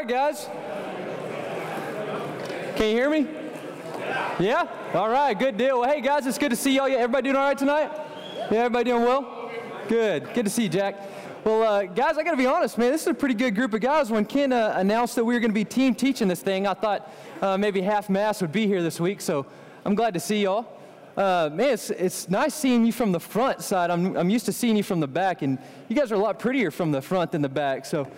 right, 0.00 0.08
guys. 0.08 0.46
Can 2.76 2.88
you 2.88 2.94
hear 2.94 3.10
me? 3.10 3.26
Yeah? 4.38 4.66
All 4.94 5.10
right, 5.10 5.38
good 5.38 5.58
deal. 5.58 5.80
Well, 5.80 5.90
hey, 5.90 6.00
guys, 6.00 6.26
it's 6.26 6.38
good 6.38 6.48
to 6.48 6.56
see 6.56 6.76
y'all. 6.76 6.86
Everybody 6.86 7.24
doing 7.24 7.36
all 7.36 7.48
right 7.48 7.58
tonight? 7.58 7.90
Yeah, 8.50 8.60
everybody 8.60 8.84
doing 8.84 9.02
well? 9.02 9.50
Good. 9.88 10.32
Good 10.32 10.44
to 10.46 10.50
see 10.50 10.62
you, 10.64 10.68
Jack. 10.70 10.96
Well, 11.44 11.62
uh, 11.62 11.82
guys, 11.82 12.16
I 12.16 12.22
got 12.22 12.30
to 12.30 12.38
be 12.38 12.46
honest, 12.46 12.78
man. 12.78 12.92
This 12.92 13.02
is 13.02 13.08
a 13.08 13.14
pretty 13.14 13.34
good 13.34 13.54
group 13.54 13.74
of 13.74 13.82
guys. 13.82 14.10
When 14.10 14.24
Ken 14.24 14.54
uh, 14.54 14.72
announced 14.76 15.16
that 15.16 15.24
we 15.24 15.34
were 15.34 15.40
going 15.40 15.50
to 15.50 15.54
be 15.54 15.66
team 15.66 15.94
teaching 15.94 16.28
this 16.28 16.40
thing, 16.40 16.66
I 16.66 16.72
thought 16.72 17.12
uh, 17.42 17.58
maybe 17.58 17.82
half 17.82 18.08
mass 18.08 18.40
would 18.40 18.52
be 18.52 18.66
here 18.66 18.82
this 18.82 19.00
week. 19.00 19.20
So 19.20 19.44
I'm 19.84 19.94
glad 19.94 20.14
to 20.14 20.20
see 20.20 20.42
y'all. 20.42 20.66
Uh, 21.14 21.50
man, 21.52 21.74
it's, 21.74 21.90
it's 21.90 22.30
nice 22.30 22.54
seeing 22.54 22.86
you 22.86 22.92
from 22.92 23.12
the 23.12 23.20
front 23.20 23.60
side. 23.60 23.90
I'm, 23.90 24.16
I'm 24.16 24.30
used 24.30 24.46
to 24.46 24.52
seeing 24.52 24.78
you 24.78 24.82
from 24.82 25.00
the 25.00 25.08
back, 25.08 25.42
and 25.42 25.58
you 25.88 25.96
guys 25.96 26.10
are 26.10 26.14
a 26.14 26.18
lot 26.18 26.38
prettier 26.38 26.70
from 26.70 26.90
the 26.90 27.02
front 27.02 27.32
than 27.32 27.42
the 27.42 27.48
back. 27.50 27.84
So 27.84 28.10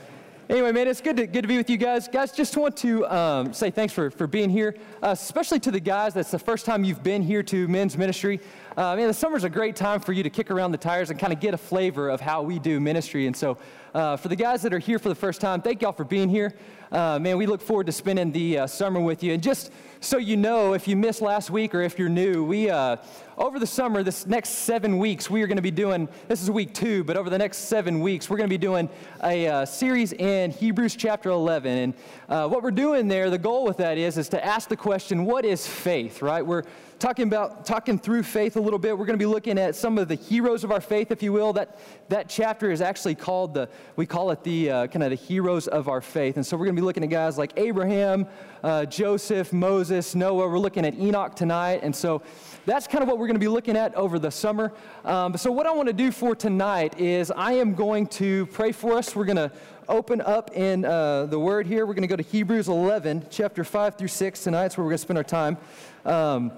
Anyway, 0.52 0.70
man, 0.70 0.86
it's 0.86 1.00
good 1.00 1.16
to, 1.16 1.26
good 1.26 1.40
to 1.40 1.48
be 1.48 1.56
with 1.56 1.70
you 1.70 1.78
guys. 1.78 2.06
Guys, 2.08 2.30
just 2.30 2.58
want 2.58 2.76
to 2.76 3.06
um, 3.06 3.54
say 3.54 3.70
thanks 3.70 3.94
for, 3.94 4.10
for 4.10 4.26
being 4.26 4.50
here, 4.50 4.76
uh, 5.02 5.08
especially 5.08 5.58
to 5.58 5.70
the 5.70 5.80
guys. 5.80 6.12
That's 6.12 6.30
the 6.30 6.38
first 6.38 6.66
time 6.66 6.84
you've 6.84 7.02
been 7.02 7.22
here 7.22 7.42
to 7.44 7.66
men's 7.68 7.96
ministry. 7.96 8.38
Uh, 8.76 8.94
man, 8.94 9.08
the 9.08 9.14
summer's 9.14 9.44
a 9.44 9.48
great 9.48 9.76
time 9.76 9.98
for 9.98 10.12
you 10.12 10.22
to 10.22 10.28
kick 10.28 10.50
around 10.50 10.72
the 10.72 10.76
tires 10.76 11.08
and 11.08 11.18
kind 11.18 11.32
of 11.32 11.40
get 11.40 11.54
a 11.54 11.56
flavor 11.56 12.10
of 12.10 12.20
how 12.20 12.42
we 12.42 12.58
do 12.58 12.80
ministry. 12.80 13.26
And 13.26 13.34
so, 13.34 13.56
uh, 13.94 14.16
for 14.16 14.28
the 14.28 14.36
guys 14.36 14.62
that 14.62 14.72
are 14.72 14.78
here 14.78 14.98
for 14.98 15.08
the 15.08 15.14
first 15.14 15.40
time, 15.40 15.60
thank 15.60 15.82
y'all 15.82 15.92
for 15.92 16.04
being 16.04 16.28
here. 16.28 16.54
Uh, 16.90 17.18
man, 17.18 17.38
we 17.38 17.46
look 17.46 17.60
forward 17.60 17.86
to 17.86 17.92
spending 17.92 18.32
the 18.32 18.60
uh, 18.60 18.66
summer 18.66 19.00
with 19.00 19.22
you. 19.22 19.32
And 19.32 19.42
just 19.42 19.72
so 20.00 20.18
you 20.18 20.36
know, 20.36 20.74
if 20.74 20.86
you 20.86 20.96
missed 20.96 21.22
last 21.22 21.50
week 21.50 21.74
or 21.74 21.80
if 21.80 21.98
you're 21.98 22.08
new, 22.08 22.44
we 22.44 22.68
uh, 22.68 22.96
over 23.38 23.58
the 23.58 23.66
summer, 23.66 24.02
this 24.02 24.26
next 24.26 24.50
seven 24.50 24.98
weeks, 24.98 25.30
we 25.30 25.42
are 25.42 25.46
going 25.46 25.56
to 25.56 25.62
be 25.62 25.70
doing. 25.70 26.08
This 26.28 26.42
is 26.42 26.50
week 26.50 26.74
two, 26.74 27.02
but 27.04 27.16
over 27.16 27.30
the 27.30 27.38
next 27.38 27.58
seven 27.58 28.00
weeks, 28.00 28.28
we're 28.28 28.36
going 28.36 28.48
to 28.48 28.52
be 28.52 28.58
doing 28.58 28.90
a 29.24 29.46
uh, 29.46 29.64
series 29.64 30.12
in 30.12 30.50
Hebrews 30.50 30.96
chapter 30.96 31.30
11. 31.30 31.78
And 31.78 31.94
uh, 32.28 32.48
what 32.48 32.62
we're 32.62 32.70
doing 32.70 33.08
there, 33.08 33.30
the 33.30 33.38
goal 33.38 33.64
with 33.64 33.78
that 33.78 33.96
is, 33.96 34.18
is 34.18 34.28
to 34.30 34.44
ask 34.44 34.68
the 34.68 34.76
question, 34.76 35.24
what 35.24 35.44
is 35.44 35.66
faith? 35.66 36.20
Right? 36.20 36.44
We're 36.44 36.64
talking 37.02 37.26
about 37.26 37.66
talking 37.66 37.98
through 37.98 38.22
faith 38.22 38.54
a 38.54 38.60
little 38.60 38.78
bit. 38.78 38.96
We're 38.96 39.06
going 39.06 39.18
to 39.18 39.22
be 39.22 39.26
looking 39.26 39.58
at 39.58 39.74
some 39.74 39.98
of 39.98 40.06
the 40.06 40.14
heroes 40.14 40.62
of 40.62 40.70
our 40.70 40.80
faith, 40.80 41.10
if 41.10 41.20
you 41.20 41.32
will. 41.32 41.52
That 41.52 41.80
that 42.10 42.28
chapter 42.28 42.70
is 42.70 42.80
actually 42.80 43.16
called 43.16 43.54
the 43.54 43.68
we 43.96 44.06
call 44.06 44.30
it 44.30 44.44
the 44.44 44.70
uh, 44.70 44.86
kind 44.86 45.02
of 45.02 45.10
the 45.10 45.16
heroes 45.16 45.66
of 45.66 45.88
our 45.88 46.00
faith. 46.00 46.36
And 46.36 46.46
so 46.46 46.56
we're 46.56 46.66
going 46.66 46.76
to 46.76 46.80
be 46.80 46.86
looking 46.86 47.02
at 47.02 47.10
guys 47.10 47.36
like 47.36 47.54
Abraham, 47.56 48.28
uh, 48.62 48.84
Joseph, 48.84 49.52
Moses, 49.52 50.14
Noah. 50.14 50.48
We're 50.48 50.60
looking 50.60 50.86
at 50.86 50.94
Enoch 50.94 51.34
tonight, 51.34 51.80
and 51.82 51.94
so 51.94 52.22
that's 52.66 52.86
kind 52.86 53.02
of 53.02 53.08
what 53.08 53.18
we're 53.18 53.26
going 53.26 53.34
to 53.34 53.40
be 53.40 53.48
looking 53.48 53.76
at 53.76 53.92
over 53.96 54.20
the 54.20 54.30
summer. 54.30 54.72
Um, 55.04 55.36
so 55.36 55.50
what 55.50 55.66
I 55.66 55.72
want 55.72 55.88
to 55.88 55.92
do 55.92 56.12
for 56.12 56.36
tonight 56.36 57.00
is 57.00 57.32
I 57.32 57.54
am 57.54 57.74
going 57.74 58.06
to 58.08 58.46
pray 58.46 58.70
for 58.70 58.92
us. 58.92 59.16
We're 59.16 59.24
going 59.24 59.36
to 59.38 59.50
open 59.88 60.20
up 60.20 60.52
in 60.52 60.84
uh, 60.84 61.26
the 61.26 61.40
Word 61.40 61.66
here. 61.66 61.84
We're 61.84 61.94
going 61.94 62.02
to 62.02 62.08
go 62.08 62.14
to 62.14 62.22
Hebrews 62.22 62.68
11, 62.68 63.26
chapter 63.28 63.64
5 63.64 63.96
through 63.96 64.06
6 64.06 64.44
tonight. 64.44 64.62
That's 64.62 64.76
where 64.76 64.84
we're 64.84 64.90
going 64.90 64.98
to 64.98 65.02
spend 65.02 65.18
our 65.18 65.24
time. 65.24 65.58
Um, 66.04 66.52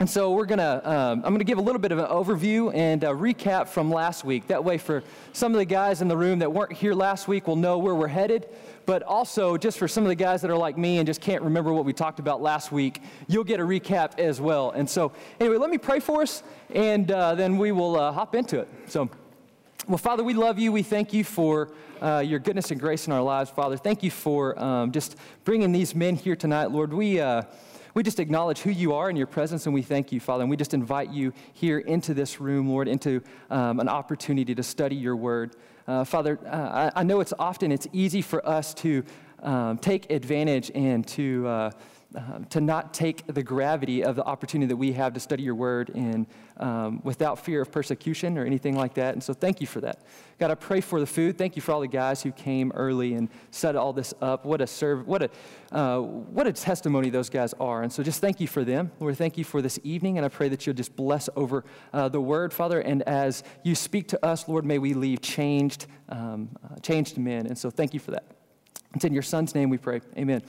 and 0.00 0.08
so 0.08 0.32
we're 0.32 0.46
gonna, 0.46 0.80
um, 0.84 1.22
I'm 1.24 1.32
gonna 1.32 1.44
give 1.44 1.58
a 1.58 1.62
little 1.62 1.80
bit 1.80 1.92
of 1.92 1.98
an 1.98 2.06
overview 2.06 2.74
and 2.74 3.04
a 3.04 3.08
recap 3.08 3.68
from 3.68 3.90
last 3.90 4.24
week. 4.24 4.46
That 4.48 4.64
way, 4.64 4.78
for 4.78 5.02
some 5.32 5.52
of 5.52 5.58
the 5.58 5.64
guys 5.64 6.02
in 6.02 6.08
the 6.08 6.16
room 6.16 6.40
that 6.40 6.52
weren't 6.52 6.72
here 6.72 6.94
last 6.94 7.28
week, 7.28 7.46
will 7.46 7.56
know 7.56 7.78
where 7.78 7.94
we're 7.94 8.08
headed. 8.08 8.48
But 8.84 9.02
also, 9.04 9.56
just 9.56 9.78
for 9.78 9.86
some 9.86 10.02
of 10.02 10.08
the 10.08 10.16
guys 10.16 10.42
that 10.42 10.50
are 10.50 10.56
like 10.56 10.76
me 10.76 10.98
and 10.98 11.06
just 11.06 11.20
can't 11.20 11.42
remember 11.42 11.72
what 11.72 11.84
we 11.84 11.92
talked 11.92 12.18
about 12.18 12.42
last 12.42 12.72
week, 12.72 13.00
you'll 13.28 13.44
get 13.44 13.60
a 13.60 13.62
recap 13.62 14.18
as 14.18 14.40
well. 14.40 14.72
And 14.72 14.90
so, 14.90 15.12
anyway, 15.38 15.56
let 15.56 15.70
me 15.70 15.78
pray 15.78 16.00
for 16.00 16.22
us, 16.22 16.42
and 16.70 17.10
uh, 17.10 17.34
then 17.36 17.58
we 17.58 17.70
will 17.70 17.96
uh, 17.96 18.10
hop 18.10 18.34
into 18.34 18.58
it. 18.58 18.68
So, 18.86 19.08
well, 19.86 19.98
Father, 19.98 20.24
we 20.24 20.34
love 20.34 20.58
you. 20.58 20.72
We 20.72 20.82
thank 20.82 21.12
you 21.12 21.22
for 21.22 21.70
uh, 22.00 22.24
your 22.26 22.40
goodness 22.40 22.70
and 22.70 22.80
grace 22.80 23.06
in 23.06 23.12
our 23.12 23.22
lives, 23.22 23.50
Father. 23.50 23.76
Thank 23.76 24.02
you 24.02 24.10
for 24.10 24.58
um, 24.60 24.90
just 24.90 25.16
bringing 25.44 25.70
these 25.70 25.94
men 25.94 26.16
here 26.16 26.34
tonight, 26.34 26.70
Lord. 26.72 26.92
We 26.92 27.20
uh, 27.20 27.42
we 27.94 28.02
just 28.02 28.20
acknowledge 28.20 28.60
who 28.60 28.70
you 28.70 28.94
are 28.94 29.10
in 29.10 29.16
your 29.16 29.26
presence, 29.26 29.66
and 29.66 29.74
we 29.74 29.82
thank 29.82 30.12
you, 30.12 30.20
Father. 30.20 30.42
And 30.42 30.50
we 30.50 30.56
just 30.56 30.74
invite 30.74 31.10
you 31.10 31.32
here 31.52 31.78
into 31.78 32.14
this 32.14 32.40
room, 32.40 32.68
Lord, 32.68 32.88
into 32.88 33.22
um, 33.50 33.80
an 33.80 33.88
opportunity 33.88 34.54
to 34.54 34.62
study 34.62 34.96
your 34.96 35.16
word. 35.16 35.56
Uh, 35.86 36.04
Father, 36.04 36.38
uh, 36.46 36.90
I, 36.94 37.00
I, 37.00 37.02
know 37.02 37.20
it's 37.20 37.34
often 37.38 37.72
it's 37.72 37.88
easy 37.92 38.22
for 38.22 38.46
us 38.48 38.72
to 38.74 39.04
um, 39.42 39.78
take 39.78 40.10
advantage 40.10 40.70
and 40.74 41.06
to 41.08 41.46
uh, 41.46 41.70
um, 42.14 42.46
to 42.50 42.60
not 42.60 42.92
take 42.92 43.26
the 43.26 43.42
gravity 43.42 44.04
of 44.04 44.16
the 44.16 44.24
opportunity 44.24 44.68
that 44.68 44.76
we 44.76 44.92
have 44.92 45.12
to 45.14 45.20
study 45.20 45.42
your 45.42 45.54
word 45.54 45.90
and 45.94 46.26
um, 46.58 47.00
without 47.04 47.38
fear 47.38 47.62
of 47.62 47.72
persecution 47.72 48.38
or 48.38 48.44
anything 48.44 48.76
like 48.76 48.94
that. 48.94 49.14
And 49.14 49.22
so 49.22 49.32
thank 49.32 49.60
you 49.60 49.66
for 49.66 49.80
that. 49.80 50.02
God, 50.38 50.50
I 50.50 50.54
pray 50.54 50.80
for 50.80 51.00
the 51.00 51.06
food. 51.06 51.38
Thank 51.38 51.56
you 51.56 51.62
for 51.62 51.72
all 51.72 51.80
the 51.80 51.88
guys 51.88 52.22
who 52.22 52.32
came 52.32 52.72
early 52.72 53.14
and 53.14 53.28
set 53.50 53.76
all 53.76 53.92
this 53.92 54.12
up. 54.20 54.44
What 54.44 54.60
a 54.60 54.66
serve, 54.66 55.06
what 55.06 55.22
a, 55.22 55.30
uh, 55.74 56.00
what 56.00 56.46
a 56.46 56.52
testimony 56.52 57.10
those 57.10 57.30
guys 57.30 57.54
are. 57.54 57.82
And 57.82 57.92
so 57.92 58.02
just 58.02 58.20
thank 58.20 58.40
you 58.40 58.46
for 58.46 58.64
them. 58.64 58.90
Lord, 59.00 59.16
thank 59.16 59.38
you 59.38 59.44
for 59.44 59.62
this 59.62 59.78
evening. 59.82 60.18
And 60.18 60.24
I 60.24 60.28
pray 60.28 60.48
that 60.48 60.66
you'll 60.66 60.76
just 60.76 60.94
bless 60.96 61.28
over 61.36 61.64
uh, 61.92 62.08
the 62.08 62.20
word, 62.20 62.52
Father. 62.52 62.80
And 62.80 63.02
as 63.02 63.44
you 63.62 63.74
speak 63.74 64.08
to 64.08 64.24
us, 64.24 64.48
Lord, 64.48 64.64
may 64.64 64.78
we 64.78 64.94
leave 64.94 65.20
changed, 65.20 65.86
um, 66.08 66.50
uh, 66.64 66.76
changed 66.80 67.18
men. 67.18 67.46
And 67.46 67.56
so 67.56 67.70
thank 67.70 67.94
you 67.94 68.00
for 68.00 68.10
that. 68.10 68.24
It's 68.94 69.04
in 69.04 69.12
your 69.12 69.22
son's 69.22 69.54
name 69.54 69.70
we 69.70 69.78
pray. 69.78 70.00
Amen. 70.18 70.42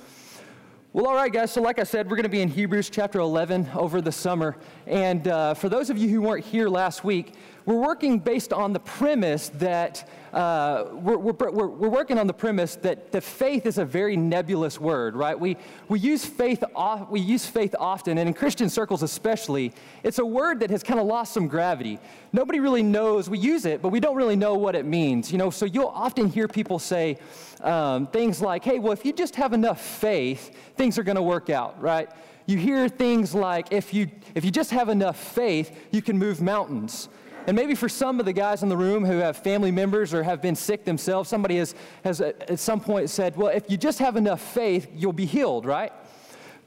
Well, 0.96 1.08
all 1.08 1.16
right, 1.16 1.34
guys. 1.34 1.52
So, 1.52 1.60
like 1.60 1.80
I 1.80 1.84
said, 1.86 2.08
we're 2.08 2.18
going 2.18 2.22
to 2.26 2.30
be 2.30 2.44
in 2.44 2.50
Hebrews 2.50 2.92
chapter 2.92 3.18
11 3.20 3.72
over 3.74 4.00
the 4.00 4.12
summer. 4.12 4.56
And 4.86 5.28
uh, 5.28 5.56
for 5.56 5.68
those 5.68 5.90
of 5.90 5.98
you 5.98 6.08
who 6.08 6.22
weren't 6.22 6.46
here 6.46 6.70
last 6.70 7.04
week, 7.04 7.34
we're 7.66 7.80
working 7.80 8.20
based 8.20 8.52
on 8.52 8.74
the 8.74 8.80
premise 8.80 9.50
that 9.50 10.10
uh, 10.34 10.86
we're, 10.92 11.18
we're, 11.18 11.52
we're, 11.52 11.68
we're, 11.68 11.90
working 11.90 12.18
on 12.18 12.26
the 12.26 12.34
premise 12.34 12.76
that 12.78 13.12
the 13.12 13.22
faith 13.22 13.68
is 13.68 13.78
a 13.78 13.86
very 13.86 14.18
nebulous 14.18 14.80
word, 14.80 15.16
right? 15.16 15.40
We, 15.40 15.58
we, 15.88 16.00
use 16.00 16.26
faith 16.26 16.64
we 17.10 17.20
use 17.20 17.46
faith 17.46 17.76
often, 17.80 18.18
and 18.18 18.28
in 18.28 18.34
Christian 18.34 18.68
circles 18.68 19.04
especially, 19.04 19.74
it's 20.02 20.18
a 20.18 20.26
word 20.26 20.60
that 20.62 20.72
has 20.72 20.82
kind 20.82 21.00
of 21.00 21.06
lost 21.06 21.34
some 21.34 21.48
gravity. 21.48 22.00
Nobody 22.32 22.60
really 22.60 22.82
knows, 22.82 23.30
we 23.30 23.38
use 23.38 23.66
it, 23.66 23.82
but 23.82 23.90
we 23.90 24.00
don't 24.00 24.16
really 24.16 24.36
know 24.36 24.56
what 24.56 24.76
it 24.76 24.86
means. 24.86 25.32
You 25.32 25.38
know, 25.38 25.52
so 25.52 25.66
you'll 25.66 25.88
often 25.88 26.28
hear 26.28 26.48
people 26.48 26.80
say 26.80 27.18
um, 27.62 28.08
things 28.08 28.42
like, 28.42 28.64
hey, 28.64 28.80
well, 28.80 28.92
if 28.92 29.06
you 29.06 29.14
just 29.14 29.36
have 29.36 29.54
enough 29.54 29.80
faith, 29.80 30.56
things 30.76 30.98
are 30.98 31.04
going 31.04 31.16
to 31.16 31.22
work 31.22 31.52
out, 31.52 31.80
right? 31.80 32.10
You 32.48 32.58
hear 32.58 32.90
things 32.90 33.34
like, 33.36 33.72
if 33.72 33.94
you, 33.94 34.10
if 34.36 34.44
you 34.44 34.52
just 34.52 34.72
have 34.72 34.90
enough 34.90 35.18
faith, 35.18 35.88
you 35.92 36.02
can 36.02 36.18
move 36.18 36.42
mountains. 36.42 37.08
And 37.46 37.58
maybe 37.58 37.76
for 37.76 37.90
some 37.90 38.20
of 38.20 38.26
the 38.26 38.34
guys 38.34 38.64
in 38.64 38.70
the 38.70 38.78
room 38.78 39.04
who 39.04 39.18
have 39.18 39.38
family 39.38 39.72
members 39.72 40.14
or 40.14 40.24
have 40.24 40.42
been 40.42 40.56
sick 40.56 40.86
themselves, 40.86 41.30
somebody 41.30 41.58
has, 41.58 41.76
has 42.04 42.22
at 42.22 42.60
some 42.60 42.80
point 42.80 43.10
said, 43.10 43.36
well, 43.36 43.50
if 43.50 43.70
you 43.70 43.76
just 43.76 44.00
have 44.00 44.16
enough 44.16 44.42
faith, 44.42 44.88
you'll 44.96 45.12
be 45.12 45.26
healed, 45.26 45.66
right? 45.66 45.92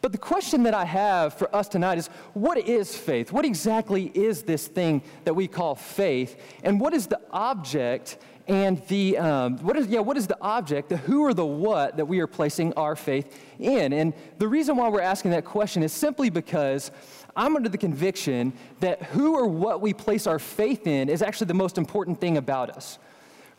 But 0.02 0.12
the 0.12 0.18
question 0.18 0.64
that 0.64 0.74
I 0.74 0.84
have 0.84 1.34
for 1.34 1.54
us 1.56 1.68
tonight 1.68 1.96
is 1.98 2.08
what 2.34 2.58
is 2.58 2.94
faith? 2.94 3.32
What 3.32 3.44
exactly 3.44 4.10
is 4.14 4.42
this 4.42 4.66
thing 4.66 5.02
that 5.24 5.34
we 5.34 5.48
call 5.48 5.74
faith? 5.74 6.38
And 6.62 6.78
what 6.78 6.92
is 6.92 7.06
the 7.06 7.20
object 7.30 8.18
and 8.46 8.86
the 8.86 9.18
um, 9.18 9.58
what 9.58 9.76
is 9.76 9.88
yeah 9.88 9.98
what 9.98 10.16
is 10.16 10.28
the 10.28 10.38
object 10.40 10.88
the 10.88 10.96
who 10.96 11.22
or 11.22 11.34
the 11.34 11.44
what 11.44 11.96
that 11.96 12.04
we 12.04 12.20
are 12.20 12.28
placing 12.28 12.72
our 12.74 12.94
faith 12.94 13.36
in 13.58 13.92
and 13.92 14.14
the 14.38 14.46
reason 14.46 14.76
why 14.76 14.88
we're 14.88 15.00
asking 15.00 15.32
that 15.32 15.44
question 15.44 15.82
is 15.82 15.92
simply 15.92 16.30
because 16.30 16.92
I'm 17.36 17.56
under 17.56 17.68
the 17.68 17.78
conviction 17.78 18.52
that 18.80 19.02
who 19.02 19.36
or 19.36 19.46
what 19.46 19.80
we 19.80 19.92
place 19.92 20.26
our 20.26 20.38
faith 20.38 20.86
in 20.86 21.08
is 21.08 21.22
actually 21.22 21.48
the 21.48 21.54
most 21.54 21.78
important 21.78 22.20
thing 22.20 22.36
about 22.36 22.70
us. 22.70 22.98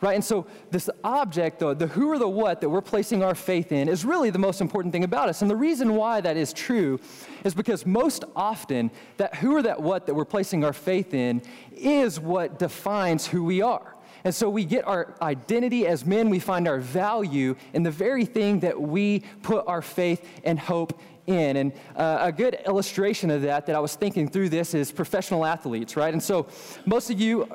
Right? 0.00 0.14
And 0.14 0.24
so, 0.24 0.46
this 0.70 0.88
object, 1.02 1.58
though, 1.58 1.74
the 1.74 1.88
who 1.88 2.08
or 2.08 2.18
the 2.18 2.28
what 2.28 2.60
that 2.60 2.68
we're 2.68 2.80
placing 2.80 3.24
our 3.24 3.34
faith 3.34 3.72
in, 3.72 3.88
is 3.88 4.04
really 4.04 4.30
the 4.30 4.38
most 4.38 4.60
important 4.60 4.92
thing 4.92 5.02
about 5.02 5.28
us. 5.28 5.42
And 5.42 5.50
the 5.50 5.56
reason 5.56 5.96
why 5.96 6.20
that 6.20 6.36
is 6.36 6.52
true 6.52 7.00
is 7.42 7.52
because 7.52 7.84
most 7.84 8.24
often, 8.36 8.92
that 9.16 9.34
who 9.34 9.56
or 9.56 9.62
that 9.62 9.82
what 9.82 10.06
that 10.06 10.14
we're 10.14 10.24
placing 10.24 10.64
our 10.64 10.72
faith 10.72 11.14
in 11.14 11.42
is 11.72 12.20
what 12.20 12.60
defines 12.60 13.26
who 13.26 13.42
we 13.42 13.60
are. 13.60 13.96
And 14.22 14.34
so 14.34 14.48
we 14.48 14.64
get 14.64 14.86
our 14.86 15.14
identity 15.20 15.86
as 15.86 16.04
men, 16.04 16.30
we 16.30 16.38
find 16.38 16.68
our 16.68 16.78
value 16.78 17.56
in 17.72 17.82
the 17.82 17.90
very 17.90 18.24
thing 18.24 18.60
that 18.60 18.80
we 18.80 19.20
put 19.42 19.66
our 19.66 19.82
faith 19.82 20.24
and 20.44 20.58
hope 20.58 21.00
in. 21.28 21.56
And 21.56 21.72
uh, 21.94 22.18
a 22.22 22.32
good 22.32 22.58
illustration 22.66 23.30
of 23.30 23.42
that, 23.42 23.66
that 23.66 23.76
I 23.76 23.80
was 23.80 23.94
thinking 23.94 24.28
through 24.28 24.48
this, 24.48 24.74
is 24.74 24.90
professional 24.90 25.44
athletes, 25.44 25.96
right? 25.96 26.12
And 26.12 26.22
so 26.22 26.48
most 26.86 27.10
of 27.10 27.20
you, 27.20 27.46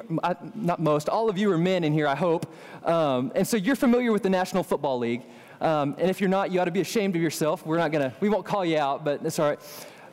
not 0.56 0.80
most, 0.80 1.10
all 1.10 1.30
of 1.30 1.38
you 1.38 1.52
are 1.52 1.58
men 1.58 1.84
in 1.84 1.92
here, 1.92 2.08
I 2.08 2.16
hope. 2.16 2.46
Um, 2.86 3.32
and 3.36 3.48
so 3.48 3.58
you're 3.58 3.76
familiar 3.76 4.12
with 4.12 4.24
the 4.24 4.30
National 4.30 4.64
Football 4.64 5.00
League. 5.00 5.24
Um, 5.60 5.96
and 5.98 6.10
if 6.10 6.22
you're 6.22 6.30
not, 6.30 6.52
you 6.52 6.60
ought 6.60 6.66
to 6.66 6.72
be 6.72 6.82
ashamed 6.82 7.16
of 7.16 7.22
yourself. 7.22 7.66
We're 7.66 7.78
not 7.78 7.92
going 7.92 8.10
to, 8.10 8.16
we 8.20 8.30
won't 8.30 8.46
call 8.46 8.64
you 8.64 8.78
out, 8.78 9.04
but 9.04 9.22
it's 9.24 9.40
all 9.40 9.50
right. 9.50 9.60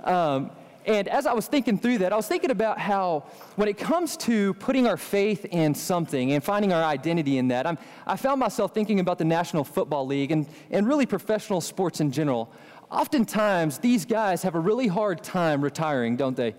Um, 0.04 0.50
and 0.86 1.08
as 1.08 1.26
I 1.26 1.34
was 1.34 1.46
thinking 1.46 1.78
through 1.78 1.98
that, 1.98 2.12
I 2.12 2.16
was 2.16 2.26
thinking 2.26 2.50
about 2.50 2.78
how, 2.78 3.24
when 3.56 3.68
it 3.68 3.76
comes 3.76 4.16
to 4.18 4.54
putting 4.54 4.86
our 4.86 4.96
faith 4.96 5.44
in 5.44 5.74
something 5.74 6.32
and 6.32 6.42
finding 6.42 6.72
our 6.72 6.82
identity 6.82 7.36
in 7.36 7.48
that, 7.48 7.66
I'm, 7.66 7.76
i 8.06 8.16
found 8.16 8.40
myself 8.40 8.72
thinking 8.72 8.98
about 8.98 9.18
the 9.18 9.24
National 9.24 9.62
Football 9.62 10.06
League 10.06 10.32
and, 10.32 10.46
and 10.70 10.88
really 10.88 11.04
professional 11.04 11.60
sports 11.60 12.00
in 12.00 12.10
general 12.10 12.50
oftentimes 12.90 13.78
these 13.78 14.04
guys 14.04 14.42
have 14.42 14.54
a 14.54 14.60
really 14.60 14.86
hard 14.86 15.22
time 15.22 15.62
retiring, 15.62 16.16
don't 16.16 16.36
they? 16.36 16.54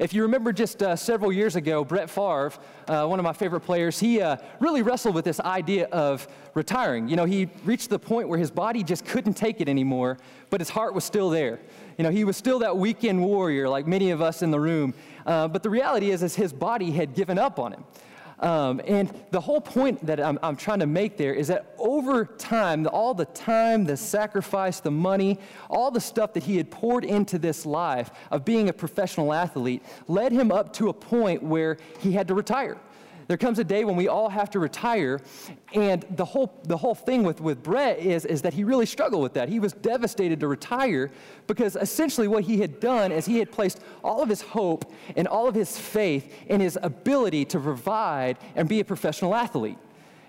If 0.00 0.12
you 0.12 0.22
remember 0.22 0.52
just 0.52 0.82
uh, 0.82 0.96
several 0.96 1.32
years 1.32 1.54
ago, 1.54 1.84
Brett 1.84 2.10
Favre, 2.10 2.52
uh, 2.88 3.06
one 3.06 3.20
of 3.20 3.24
my 3.24 3.32
favorite 3.32 3.60
players, 3.60 4.00
he 4.00 4.20
uh, 4.20 4.38
really 4.58 4.82
wrestled 4.82 5.14
with 5.14 5.24
this 5.24 5.38
idea 5.38 5.86
of 5.86 6.26
retiring. 6.54 7.08
You 7.08 7.14
know, 7.14 7.24
he 7.24 7.48
reached 7.64 7.90
the 7.90 7.98
point 7.98 8.28
where 8.28 8.38
his 8.38 8.50
body 8.50 8.82
just 8.82 9.04
couldn't 9.04 9.34
take 9.34 9.60
it 9.60 9.68
anymore, 9.68 10.18
but 10.50 10.60
his 10.60 10.68
heart 10.68 10.94
was 10.94 11.04
still 11.04 11.30
there. 11.30 11.60
You 11.96 12.02
know, 12.02 12.10
he 12.10 12.24
was 12.24 12.36
still 12.36 12.58
that 12.58 12.76
weekend 12.76 13.22
warrior 13.22 13.68
like 13.68 13.86
many 13.86 14.10
of 14.10 14.20
us 14.20 14.42
in 14.42 14.50
the 14.50 14.58
room. 14.58 14.94
Uh, 15.26 15.46
but 15.46 15.62
the 15.62 15.70
reality 15.70 16.10
is, 16.10 16.24
is 16.24 16.34
his 16.34 16.52
body 16.52 16.90
had 16.90 17.14
given 17.14 17.38
up 17.38 17.60
on 17.60 17.72
him. 17.72 17.84
Um, 18.44 18.82
and 18.86 19.10
the 19.30 19.40
whole 19.40 19.60
point 19.62 20.04
that 20.04 20.20
I'm, 20.20 20.38
I'm, 20.42 20.54
trying 20.54 20.80
to 20.80 20.86
make 20.86 21.16
there 21.16 21.32
is 21.32 21.48
that 21.48 21.74
over 21.78 22.26
time, 22.26 22.86
all 22.86 23.14
the 23.14 23.24
time, 23.24 23.86
the 23.86 23.96
sacrifice, 23.96 24.80
the 24.80 24.90
money, 24.90 25.38
all 25.70 25.90
the 25.90 26.00
stuff 26.00 26.34
that 26.34 26.42
he 26.42 26.58
had 26.58 26.70
poured 26.70 27.06
into 27.06 27.38
this 27.38 27.64
life 27.64 28.10
of 28.30 28.44
being 28.44 28.68
a 28.68 28.72
professional 28.74 29.32
athlete 29.32 29.82
led 30.08 30.30
him 30.30 30.52
up 30.52 30.74
to 30.74 30.90
a 30.90 30.92
point 30.92 31.42
where 31.42 31.78
he 32.00 32.12
had 32.12 32.28
to 32.28 32.34
retire. 32.34 32.76
There 33.26 33.36
comes 33.36 33.58
a 33.58 33.64
day 33.64 33.84
when 33.84 33.96
we 33.96 34.08
all 34.08 34.28
have 34.28 34.50
to 34.50 34.58
retire, 34.58 35.20
and 35.72 36.04
the 36.10 36.24
whole, 36.24 36.60
the 36.64 36.76
whole 36.76 36.94
thing 36.94 37.22
with, 37.22 37.40
with 37.40 37.62
Brett 37.62 37.98
is, 37.98 38.24
is 38.24 38.42
that 38.42 38.54
he 38.54 38.64
really 38.64 38.86
struggled 38.86 39.22
with 39.22 39.34
that. 39.34 39.48
He 39.48 39.60
was 39.60 39.72
devastated 39.72 40.40
to 40.40 40.48
retire 40.48 41.10
because 41.46 41.76
essentially 41.76 42.28
what 42.28 42.44
he 42.44 42.58
had 42.58 42.80
done 42.80 43.12
is 43.12 43.26
he 43.26 43.38
had 43.38 43.50
placed 43.50 43.80
all 44.02 44.22
of 44.22 44.28
his 44.28 44.42
hope 44.42 44.92
and 45.16 45.26
all 45.26 45.48
of 45.48 45.54
his 45.54 45.78
faith 45.78 46.32
in 46.48 46.60
his 46.60 46.78
ability 46.82 47.44
to 47.46 47.60
provide 47.60 48.38
and 48.56 48.68
be 48.68 48.80
a 48.80 48.84
professional 48.84 49.34
athlete. 49.34 49.78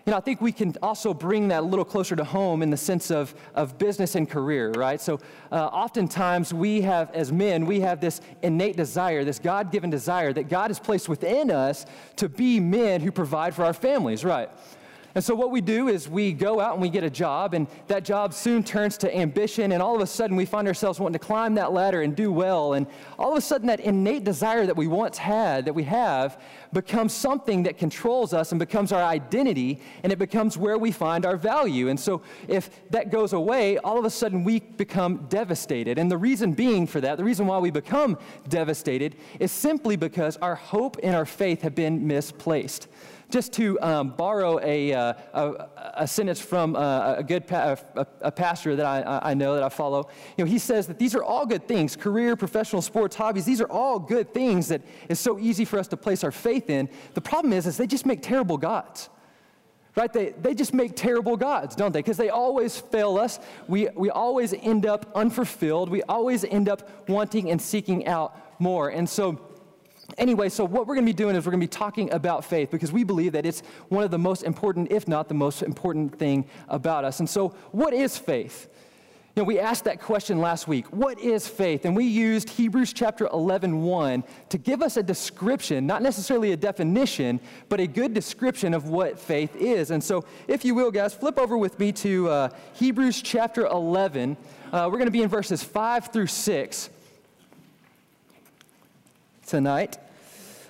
You 0.05 0.11
know, 0.11 0.17
I 0.17 0.21
think 0.21 0.39
we 0.39 0.51
can 0.51 0.75
also 0.83 1.15
bring 1.15 1.47
that 1.47 1.61
a 1.61 1.65
little 1.65 1.83
closer 1.83 2.15
to 2.15 2.23
home 2.23 2.61
in 2.61 2.69
the 2.69 2.77
sense 2.77 3.09
of, 3.09 3.33
of 3.55 3.79
business 3.79 4.13
and 4.13 4.29
career, 4.29 4.71
right? 4.73 5.01
So, 5.01 5.19
uh, 5.51 5.55
oftentimes 5.55 6.53
we 6.53 6.81
have, 6.81 7.09
as 7.15 7.31
men, 7.31 7.65
we 7.65 7.79
have 7.79 8.01
this 8.01 8.21
innate 8.43 8.77
desire, 8.77 9.23
this 9.23 9.39
God 9.39 9.71
given 9.71 9.89
desire 9.89 10.31
that 10.33 10.47
God 10.47 10.69
has 10.69 10.79
placed 10.79 11.09
within 11.09 11.49
us 11.49 11.87
to 12.17 12.29
be 12.29 12.59
men 12.59 13.01
who 13.01 13.11
provide 13.11 13.55
for 13.55 13.65
our 13.65 13.73
families, 13.73 14.23
right? 14.23 14.51
And 15.15 15.23
so 15.23 15.33
what 15.33 15.49
we 15.49 15.61
do 15.61 15.87
is 15.87 16.09
we 16.09 16.33
go 16.33 16.59
out 16.59 16.73
and 16.73 16.81
we 16.81 16.89
get 16.89 17.05
a 17.05 17.09
job, 17.09 17.53
and 17.53 17.67
that 17.87 18.03
job 18.03 18.33
soon 18.33 18.65
turns 18.65 18.97
to 18.97 19.17
ambition, 19.17 19.71
and 19.71 19.81
all 19.81 19.95
of 19.95 20.01
a 20.01 20.07
sudden 20.07 20.35
we 20.35 20.43
find 20.43 20.67
ourselves 20.67 20.99
wanting 20.99 21.17
to 21.17 21.25
climb 21.25 21.55
that 21.55 21.71
ladder 21.71 22.01
and 22.01 22.17
do 22.17 22.33
well. 22.33 22.73
And 22.73 22.85
all 23.17 23.31
of 23.31 23.37
a 23.37 23.41
sudden, 23.41 23.67
that 23.67 23.79
innate 23.79 24.25
desire 24.25 24.65
that 24.65 24.75
we 24.75 24.87
once 24.87 25.17
had, 25.17 25.63
that 25.65 25.73
we 25.73 25.83
have, 25.83 26.41
becomes 26.73 27.13
something 27.13 27.63
that 27.63 27.77
controls 27.77 28.33
us 28.33 28.51
and 28.51 28.59
becomes 28.59 28.91
our 28.91 29.01
identity, 29.01 29.79
and 30.03 30.11
it 30.11 30.19
becomes 30.19 30.57
where 30.57 30.77
we 30.77 30.91
find 30.91 31.25
our 31.25 31.37
value. 31.37 31.87
And 31.87 31.97
so 31.97 32.21
if 32.49 32.69
that 32.89 33.09
goes 33.09 33.31
away, 33.31 33.77
all 33.77 33.97
of 33.97 34.03
a 34.03 34.09
sudden 34.09 34.43
we 34.43 34.59
become 34.59 35.27
devastated. 35.29 35.97
And 35.97 36.11
the 36.11 36.17
reason 36.17 36.51
being 36.51 36.85
for 36.85 36.99
that, 36.99 37.17
the 37.17 37.23
reason 37.23 37.47
why 37.47 37.59
we 37.59 37.71
become 37.71 38.17
devastated, 38.49 39.15
is 39.39 39.53
simply 39.53 39.95
because 39.95 40.35
our 40.37 40.55
hope 40.55 40.97
and 41.01 41.15
our 41.15 41.25
faith 41.25 41.61
have 41.61 41.73
been 41.73 42.05
misplaced. 42.05 42.89
Just 43.35 43.51
to 43.51 43.77
um, 43.81 44.11
borrow 44.11 44.61
a, 44.63 44.93
uh, 44.93 45.13
a, 45.33 45.67
a, 45.95 46.07
sentence 46.07 46.39
from 46.39 46.73
uh, 46.73 47.15
a 47.15 47.21
good 47.21 47.45
pa- 47.45 47.75
a, 47.97 48.07
a, 48.21 48.31
pastor 48.31 48.77
that 48.77 48.85
I, 48.85 49.31
I 49.31 49.33
know 49.33 49.55
that 49.55 49.61
I 49.61 49.67
follow, 49.67 50.07
you 50.37 50.45
know, 50.45 50.49
he 50.49 50.57
says 50.57 50.87
that 50.87 50.99
these 50.99 51.15
are 51.15 51.21
all 51.21 51.45
good 51.45 51.67
things 51.67 51.97
career, 51.97 52.37
professional 52.37 52.81
sports, 52.81 53.13
hobbies, 53.13 53.43
these 53.43 53.59
are 53.59 53.69
all 53.69 53.99
good 53.99 54.33
things 54.33 54.69
that 54.69 54.83
is 55.09 55.19
so 55.19 55.37
easy 55.37 55.65
for 55.65 55.77
us 55.77 55.89
to 55.89 55.97
place 55.97 56.23
our 56.23 56.31
faith 56.31 56.69
in. 56.69 56.87
The 57.13 57.19
problem 57.19 57.51
is, 57.51 57.67
is 57.67 57.75
they 57.75 57.87
just 57.87 58.05
make 58.05 58.21
terrible 58.21 58.57
gods 58.57 59.09
right? 59.97 60.11
They, 60.11 60.33
they 60.41 60.53
just 60.53 60.73
make 60.73 60.95
terrible 60.95 61.37
gods, 61.37 61.73
don't 61.73 61.93
they? 61.93 61.99
Because 61.99 62.17
they 62.17 62.29
always 62.29 62.77
fail 62.77 63.17
us. 63.17 63.39
We, 63.67 63.87
we 63.95 64.09
always 64.09 64.53
end 64.53 64.85
up 64.85 65.09
unfulfilled. 65.15 65.89
We 65.89 66.03
always 66.03 66.43
end 66.43 66.67
up 66.67 67.09
wanting 67.09 67.49
and 67.49 67.61
seeking 67.61 68.05
out 68.05 68.61
more. 68.61 68.89
And 68.89 69.09
so, 69.09 69.54
Anyway, 70.17 70.49
so 70.49 70.63
what 70.63 70.87
we're 70.87 70.95
going 70.95 71.05
to 71.05 71.11
be 71.11 71.15
doing 71.15 71.35
is 71.35 71.45
we're 71.45 71.51
going 71.51 71.61
to 71.61 71.67
be 71.67 71.67
talking 71.67 72.11
about 72.13 72.45
faith 72.45 72.69
because 72.69 72.91
we 72.91 73.03
believe 73.03 73.31
that 73.31 73.45
it's 73.45 73.61
one 73.89 74.03
of 74.03 74.11
the 74.11 74.19
most 74.19 74.43
important, 74.43 74.91
if 74.91 75.07
not 75.07 75.27
the 75.27 75.33
most 75.33 75.63
important 75.63 76.17
thing 76.17 76.45
about 76.67 77.03
us. 77.03 77.19
And 77.19 77.29
so, 77.29 77.49
what 77.71 77.93
is 77.93 78.17
faith? 78.17 78.69
You 79.35 79.41
know, 79.41 79.47
we 79.47 79.59
asked 79.59 79.83
that 79.83 79.99
question 79.99 80.39
last 80.39 80.65
week. 80.65 80.85
What 80.93 81.19
is 81.19 81.45
faith? 81.45 81.83
And 81.83 81.93
we 81.93 82.05
used 82.05 82.49
Hebrews 82.49 82.93
chapter 82.93 83.27
11, 83.33 83.81
1 83.81 84.23
to 84.47 84.57
give 84.57 84.81
us 84.81 84.95
a 84.95 85.03
description, 85.03 85.85
not 85.85 86.01
necessarily 86.01 86.53
a 86.53 86.57
definition, 86.57 87.41
but 87.67 87.81
a 87.81 87.87
good 87.87 88.13
description 88.13 88.73
of 88.73 88.87
what 88.87 89.19
faith 89.19 89.53
is. 89.57 89.91
And 89.91 90.01
so, 90.01 90.23
if 90.47 90.63
you 90.63 90.73
will, 90.73 90.91
guys, 90.91 91.13
flip 91.13 91.37
over 91.37 91.57
with 91.57 91.77
me 91.79 91.91
to 91.93 92.29
uh, 92.29 92.49
Hebrews 92.75 93.21
chapter 93.21 93.65
11. 93.65 94.37
Uh, 94.71 94.87
we're 94.89 94.97
going 94.97 95.05
to 95.05 95.11
be 95.11 95.23
in 95.23 95.29
verses 95.29 95.63
5 95.63 96.13
through 96.13 96.27
6 96.27 96.89
tonight. 99.45 99.97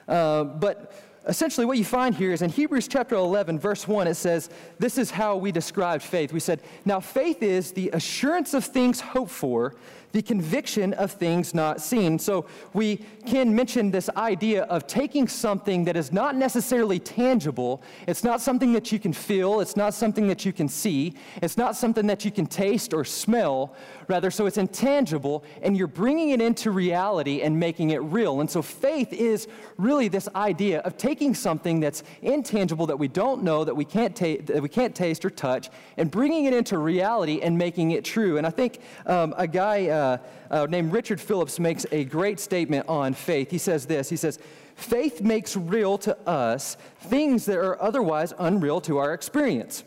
Uh, 0.07 0.43
but 0.43 0.93
essentially, 1.27 1.65
what 1.65 1.77
you 1.77 1.85
find 1.85 2.13
here 2.15 2.31
is 2.31 2.41
in 2.41 2.49
Hebrews 2.49 2.87
chapter 2.87 3.15
11, 3.15 3.59
verse 3.59 3.87
1, 3.87 4.07
it 4.07 4.15
says, 4.15 4.49
This 4.79 4.97
is 4.97 5.11
how 5.11 5.35
we 5.37 5.51
described 5.51 6.03
faith. 6.03 6.31
We 6.31 6.39
said, 6.39 6.61
Now 6.85 6.99
faith 6.99 7.41
is 7.41 7.71
the 7.71 7.89
assurance 7.91 8.53
of 8.53 8.65
things 8.65 8.99
hoped 8.99 9.31
for, 9.31 9.75
the 10.15 10.21
conviction 10.21 10.93
of 10.93 11.11
things 11.11 11.53
not 11.53 11.81
seen. 11.81 12.17
So 12.17 12.45
we 12.73 13.01
can 13.25 13.53
mention 13.53 13.91
this 13.91 14.09
idea 14.15 14.63
of 14.63 14.87
taking 14.87 15.27
something 15.27 15.83
that 15.83 15.97
is 15.97 16.13
not 16.13 16.37
necessarily 16.37 16.99
tangible. 16.99 17.81
It's 18.07 18.23
not 18.23 18.39
something 18.39 18.71
that 18.71 18.93
you 18.93 18.97
can 18.97 19.11
feel. 19.11 19.59
It's 19.59 19.75
not 19.75 19.93
something 19.93 20.25
that 20.29 20.45
you 20.45 20.53
can 20.53 20.69
see. 20.69 21.15
It's 21.41 21.57
not 21.57 21.75
something 21.75 22.07
that 22.07 22.23
you 22.23 22.31
can 22.31 22.45
taste 22.45 22.93
or 22.93 23.03
smell. 23.03 23.75
Rather, 24.07 24.31
so 24.31 24.45
it's 24.45 24.57
intangible, 24.57 25.43
and 25.61 25.75
you're 25.75 25.87
bringing 25.87 26.29
it 26.29 26.39
into 26.39 26.71
reality 26.71 27.41
and 27.41 27.59
making 27.59 27.89
it 27.89 28.01
real. 28.03 28.39
And 28.39 28.49
so 28.49 28.61
faith 28.61 29.11
is 29.11 29.49
really 29.77 30.07
this 30.07 30.29
idea 30.33 30.79
of 30.81 30.95
taking 30.95 31.33
something 31.33 31.81
that's 31.81 32.03
intangible 32.21 32.85
that 32.85 32.97
we 32.97 33.09
don't 33.09 33.43
know, 33.43 33.65
that 33.65 33.75
we 33.75 33.83
can't, 33.83 34.15
ta- 34.15 34.41
that 34.45 34.61
we 34.61 34.69
can't 34.69 34.95
taste 34.95 35.25
or 35.25 35.29
touch, 35.29 35.69
and 35.97 36.09
bringing 36.09 36.45
it 36.45 36.53
into 36.53 36.77
reality 36.77 37.41
and 37.41 37.57
making 37.57 37.91
it 37.91 38.05
true. 38.05 38.37
And 38.37 38.47
I 38.47 38.51
think 38.51 38.79
um, 39.05 39.33
a 39.37 39.45
guy. 39.45 39.87
Uh, 39.87 40.04
uh, 40.05 40.17
uh, 40.51 40.67
named 40.69 40.91
Richard 40.91 41.19
Phillips 41.19 41.59
makes 41.59 41.85
a 41.91 42.03
great 42.05 42.39
statement 42.39 42.87
on 42.87 43.13
faith. 43.13 43.51
He 43.51 43.57
says 43.57 43.85
this 43.85 44.09
He 44.09 44.17
says, 44.17 44.39
Faith 44.75 45.21
makes 45.21 45.55
real 45.55 45.97
to 45.99 46.17
us 46.27 46.75
things 46.99 47.45
that 47.45 47.57
are 47.57 47.81
otherwise 47.81 48.33
unreal 48.37 48.81
to 48.81 48.97
our 48.97 49.13
experience. 49.13 49.83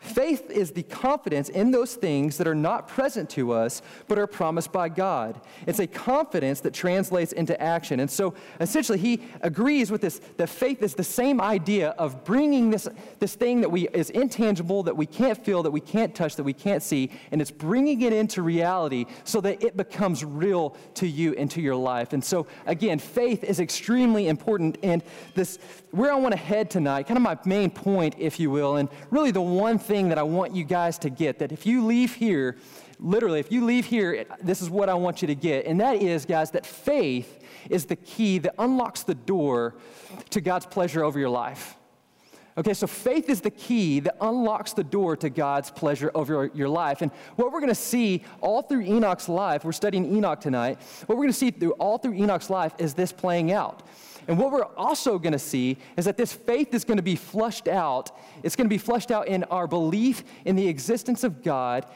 Faith 0.00 0.50
is 0.50 0.70
the 0.70 0.84
confidence 0.84 1.48
in 1.48 1.72
those 1.72 1.96
things 1.96 2.38
that 2.38 2.46
are 2.46 2.54
not 2.54 2.86
present 2.86 3.28
to 3.30 3.52
us, 3.52 3.82
but 4.06 4.16
are 4.16 4.28
promised 4.28 4.70
by 4.70 4.88
God. 4.88 5.40
It's 5.66 5.80
a 5.80 5.88
confidence 5.88 6.60
that 6.60 6.72
translates 6.72 7.32
into 7.32 7.60
action. 7.60 7.98
And 7.98 8.08
so 8.08 8.34
essentially, 8.60 8.98
he 8.98 9.22
agrees 9.40 9.90
with 9.90 10.00
this 10.00 10.20
that 10.36 10.48
faith 10.48 10.82
is 10.82 10.94
the 10.94 11.02
same 11.02 11.40
idea 11.40 11.90
of 11.90 12.24
bringing 12.24 12.70
this, 12.70 12.86
this 13.18 13.34
thing 13.34 13.60
that 13.60 13.70
we, 13.70 13.88
is 13.88 14.10
intangible, 14.10 14.84
that 14.84 14.96
we 14.96 15.04
can't 15.04 15.44
feel, 15.44 15.64
that 15.64 15.70
we 15.72 15.80
can't 15.80 16.14
touch, 16.14 16.36
that 16.36 16.44
we 16.44 16.52
can't 16.52 16.82
see, 16.82 17.10
and 17.32 17.40
it's 17.40 17.50
bringing 17.50 18.02
it 18.02 18.12
into 18.12 18.42
reality 18.42 19.04
so 19.24 19.40
that 19.40 19.62
it 19.64 19.76
becomes 19.76 20.24
real 20.24 20.76
to 20.94 21.08
you 21.08 21.34
and 21.34 21.50
to 21.50 21.60
your 21.60 21.76
life. 21.76 22.12
And 22.12 22.22
so, 22.22 22.46
again, 22.66 23.00
faith 23.00 23.42
is 23.42 23.58
extremely 23.58 24.28
important. 24.28 24.78
And 24.84 25.02
this, 25.34 25.58
where 25.90 26.12
I 26.12 26.16
want 26.16 26.32
to 26.32 26.38
head 26.38 26.70
tonight, 26.70 27.08
kind 27.08 27.16
of 27.16 27.22
my 27.22 27.36
main 27.44 27.70
point, 27.70 28.14
if 28.18 28.38
you 28.38 28.50
will, 28.50 28.76
and 28.76 28.88
really 29.10 29.32
the 29.32 29.42
one 29.42 29.78
thing 29.88 30.10
that 30.10 30.18
I 30.18 30.22
want 30.22 30.54
you 30.54 30.64
guys 30.64 30.98
to 30.98 31.10
get 31.10 31.38
that 31.40 31.50
if 31.50 31.66
you 31.66 31.84
leave 31.84 32.14
here, 32.14 32.56
literally, 33.00 33.40
if 33.40 33.50
you 33.50 33.64
leave 33.64 33.86
here, 33.86 34.26
this 34.40 34.62
is 34.62 34.70
what 34.70 34.88
I 34.88 34.94
want 34.94 35.22
you 35.22 35.28
to 35.28 35.34
get. 35.34 35.66
And 35.66 35.80
that 35.80 35.96
is, 36.02 36.26
guys, 36.26 36.50
that 36.52 36.66
faith 36.66 37.42
is 37.70 37.86
the 37.86 37.96
key 37.96 38.38
that 38.38 38.54
unlocks 38.58 39.02
the 39.02 39.14
door 39.14 39.74
to 40.30 40.40
God's 40.40 40.66
pleasure 40.66 41.02
over 41.02 41.18
your 41.18 41.30
life. 41.30 41.74
Okay, 42.58 42.74
so 42.74 42.88
faith 42.88 43.30
is 43.30 43.40
the 43.40 43.52
key 43.52 44.00
that 44.00 44.16
unlocks 44.20 44.72
the 44.72 44.82
door 44.82 45.16
to 45.16 45.30
God's 45.30 45.70
pleasure 45.70 46.10
over 46.14 46.50
your 46.54 46.68
life. 46.68 47.02
And 47.02 47.12
what 47.36 47.52
we're 47.52 47.60
going 47.60 47.68
to 47.68 47.74
see 47.74 48.24
all 48.40 48.62
through 48.62 48.82
Enoch's 48.82 49.28
life, 49.28 49.64
we're 49.64 49.70
studying 49.70 50.04
Enoch 50.16 50.40
tonight, 50.40 50.78
what 51.06 51.16
we're 51.16 51.24
going 51.24 51.32
to 51.32 51.38
see 51.38 51.52
through 51.52 51.72
all 51.72 51.98
through 51.98 52.14
Enoch's 52.14 52.50
life 52.50 52.74
is 52.78 52.94
this 52.94 53.12
playing 53.12 53.52
out. 53.52 53.84
And 54.28 54.38
what 54.38 54.52
we're 54.52 54.66
also 54.76 55.18
going 55.18 55.32
to 55.32 55.38
see 55.38 55.78
is 55.96 56.04
that 56.04 56.18
this 56.18 56.34
faith 56.34 56.74
is 56.74 56.84
going 56.84 56.98
to 56.98 57.02
be 57.02 57.16
flushed 57.16 57.66
out. 57.66 58.10
It's 58.42 58.54
going 58.54 58.66
to 58.66 58.72
be 58.72 58.78
flushed 58.78 59.10
out 59.10 59.26
in 59.26 59.42
our 59.44 59.66
belief 59.66 60.22
in 60.44 60.54
the 60.54 60.68
existence 60.68 61.24
of 61.24 61.42
God 61.42 61.86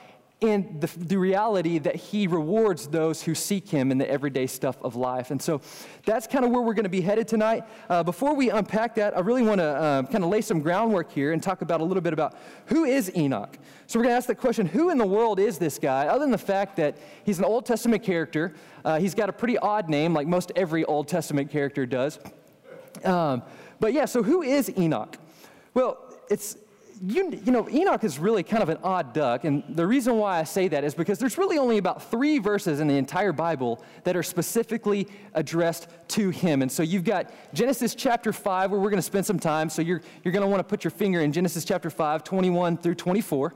and 0.42 0.80
the, 0.80 0.86
the, 0.98 1.16
reality 1.16 1.78
that 1.78 1.94
he 1.94 2.26
rewards 2.26 2.88
those 2.88 3.22
who 3.22 3.34
seek 3.34 3.68
him 3.68 3.92
in 3.92 3.98
the 3.98 4.10
everyday 4.10 4.46
stuff 4.46 4.76
of 4.82 4.96
life. 4.96 5.30
And 5.30 5.40
so 5.40 5.60
that's 6.04 6.26
kind 6.26 6.44
of 6.44 6.50
where 6.50 6.60
we're 6.60 6.74
going 6.74 6.84
to 6.84 6.90
be 6.90 7.00
headed 7.00 7.28
tonight. 7.28 7.64
Uh, 7.88 8.02
before 8.02 8.34
we 8.34 8.50
unpack 8.50 8.96
that, 8.96 9.16
I 9.16 9.20
really 9.20 9.42
want 9.42 9.60
to 9.60 9.64
uh, 9.64 10.02
kind 10.04 10.24
of 10.24 10.30
lay 10.30 10.40
some 10.40 10.60
groundwork 10.60 11.12
here 11.12 11.32
and 11.32 11.42
talk 11.42 11.62
about 11.62 11.80
a 11.80 11.84
little 11.84 12.00
bit 12.00 12.12
about 12.12 12.36
who 12.66 12.84
is 12.84 13.14
Enoch. 13.16 13.56
So 13.86 13.98
we're 13.98 14.04
going 14.04 14.12
to 14.12 14.16
ask 14.16 14.26
the 14.26 14.34
question 14.34 14.66
who 14.66 14.90
in 14.90 14.98
the 14.98 15.06
world 15.06 15.38
is 15.38 15.58
this 15.58 15.78
guy, 15.78 16.08
other 16.08 16.20
than 16.20 16.32
the 16.32 16.38
fact 16.38 16.76
that 16.76 16.96
he's 17.24 17.38
an 17.38 17.44
Old 17.44 17.64
Testament 17.64 18.02
character? 18.02 18.54
Uh, 18.84 18.98
he's 18.98 19.14
got 19.14 19.28
a 19.28 19.32
pretty 19.32 19.58
odd 19.58 19.88
name, 19.88 20.12
like 20.12 20.26
most 20.26 20.50
every 20.56 20.84
Old 20.84 21.06
Testament 21.06 21.50
character 21.50 21.86
does. 21.86 22.18
Um, 23.04 23.42
but 23.78 23.92
yeah, 23.92 24.06
so 24.06 24.22
who 24.22 24.42
is 24.42 24.76
Enoch? 24.76 25.16
Well, 25.74 25.98
it's 26.28 26.56
you, 27.04 27.40
you 27.44 27.50
know, 27.50 27.68
Enoch 27.68 28.04
is 28.04 28.20
really 28.20 28.44
kind 28.44 28.62
of 28.62 28.68
an 28.68 28.78
odd 28.84 29.12
duck. 29.12 29.42
And 29.42 29.64
the 29.68 29.84
reason 29.84 30.18
why 30.18 30.38
I 30.38 30.44
say 30.44 30.68
that 30.68 30.84
is 30.84 30.94
because 30.94 31.18
there's 31.18 31.36
really 31.36 31.58
only 31.58 31.78
about 31.78 32.08
three 32.10 32.38
verses 32.38 32.78
in 32.78 32.86
the 32.86 32.96
entire 32.96 33.32
Bible 33.32 33.82
that 34.04 34.16
are 34.16 34.22
specifically 34.22 35.08
addressed 35.34 35.88
to 36.08 36.30
him. 36.30 36.62
And 36.62 36.70
so 36.70 36.84
you've 36.84 37.02
got 37.02 37.32
Genesis 37.54 37.96
chapter 37.96 38.32
5, 38.32 38.70
where 38.70 38.78
we're 38.78 38.90
going 38.90 38.98
to 38.98 39.02
spend 39.02 39.26
some 39.26 39.40
time. 39.40 39.68
So 39.68 39.82
you're, 39.82 40.00
you're 40.22 40.30
going 40.30 40.42
to 40.44 40.48
want 40.48 40.60
to 40.60 40.64
put 40.64 40.84
your 40.84 40.92
finger 40.92 41.20
in 41.20 41.32
Genesis 41.32 41.64
chapter 41.64 41.90
5, 41.90 42.22
21 42.22 42.76
through 42.76 42.94
24 42.94 43.52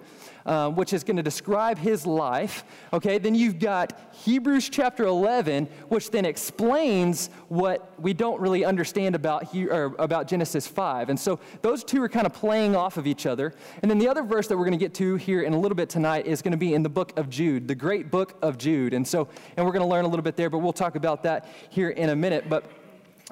um, 0.46 0.76
which 0.76 0.92
is 0.92 1.04
going 1.04 1.16
to 1.16 1.22
describe 1.22 1.78
his 1.78 2.06
life. 2.06 2.64
Okay, 2.92 3.18
then 3.18 3.34
you've 3.34 3.58
got 3.58 4.00
Hebrews 4.24 4.68
chapter 4.68 5.04
11, 5.04 5.66
which 5.88 6.10
then 6.10 6.24
explains 6.24 7.28
what 7.48 7.92
we 8.00 8.14
don't 8.14 8.40
really 8.40 8.64
understand 8.64 9.14
about, 9.14 9.44
he, 9.44 9.68
or 9.68 9.94
about 9.98 10.28
Genesis 10.28 10.66
5. 10.66 11.10
And 11.10 11.18
so 11.18 11.38
those 11.62 11.84
two 11.84 12.02
are 12.02 12.08
kind 12.08 12.26
of 12.26 12.32
playing 12.32 12.74
off 12.74 12.96
of 12.96 13.06
each 13.06 13.26
other. 13.26 13.54
And 13.82 13.90
then 13.90 13.98
the 13.98 14.08
other 14.08 14.22
verse 14.22 14.46
that 14.48 14.56
we're 14.56 14.64
going 14.64 14.78
to 14.78 14.84
get 14.84 14.94
to 14.94 15.16
here 15.16 15.42
in 15.42 15.52
a 15.52 15.58
little 15.58 15.76
bit 15.76 15.88
tonight 15.88 16.26
is 16.26 16.42
going 16.42 16.52
to 16.52 16.58
be 16.58 16.74
in 16.74 16.82
the 16.82 16.88
book 16.88 17.12
of 17.18 17.28
Jude, 17.28 17.68
the 17.68 17.74
great 17.74 18.10
book 18.10 18.38
of 18.42 18.56
Jude. 18.56 18.94
And 18.94 19.06
so, 19.06 19.28
and 19.56 19.66
we're 19.66 19.72
going 19.72 19.84
to 19.84 19.88
learn 19.88 20.04
a 20.04 20.08
little 20.08 20.22
bit 20.22 20.36
there, 20.36 20.48
but 20.48 20.58
we'll 20.58 20.72
talk 20.72 20.96
about 20.96 21.22
that 21.24 21.48
here 21.70 21.90
in 21.90 22.10
a 22.10 22.16
minute. 22.16 22.48
But 22.48 22.70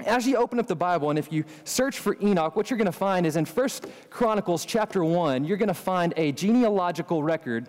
as 0.06 0.26
you 0.26 0.36
open 0.36 0.58
up 0.58 0.66
the 0.66 0.74
Bible 0.74 1.10
and 1.10 1.18
if 1.18 1.32
you 1.32 1.44
search 1.64 1.98
for 1.98 2.16
Enoch, 2.20 2.56
what 2.56 2.68
you're 2.68 2.78
going 2.78 2.86
to 2.86 2.92
find 2.92 3.26
is 3.26 3.36
in 3.36 3.44
First 3.44 3.86
Chronicles 4.10 4.64
chapter 4.64 5.04
1, 5.04 5.44
you're 5.44 5.56
going 5.56 5.68
to 5.68 5.74
find 5.74 6.12
a 6.16 6.32
genealogical 6.32 7.22
record 7.22 7.68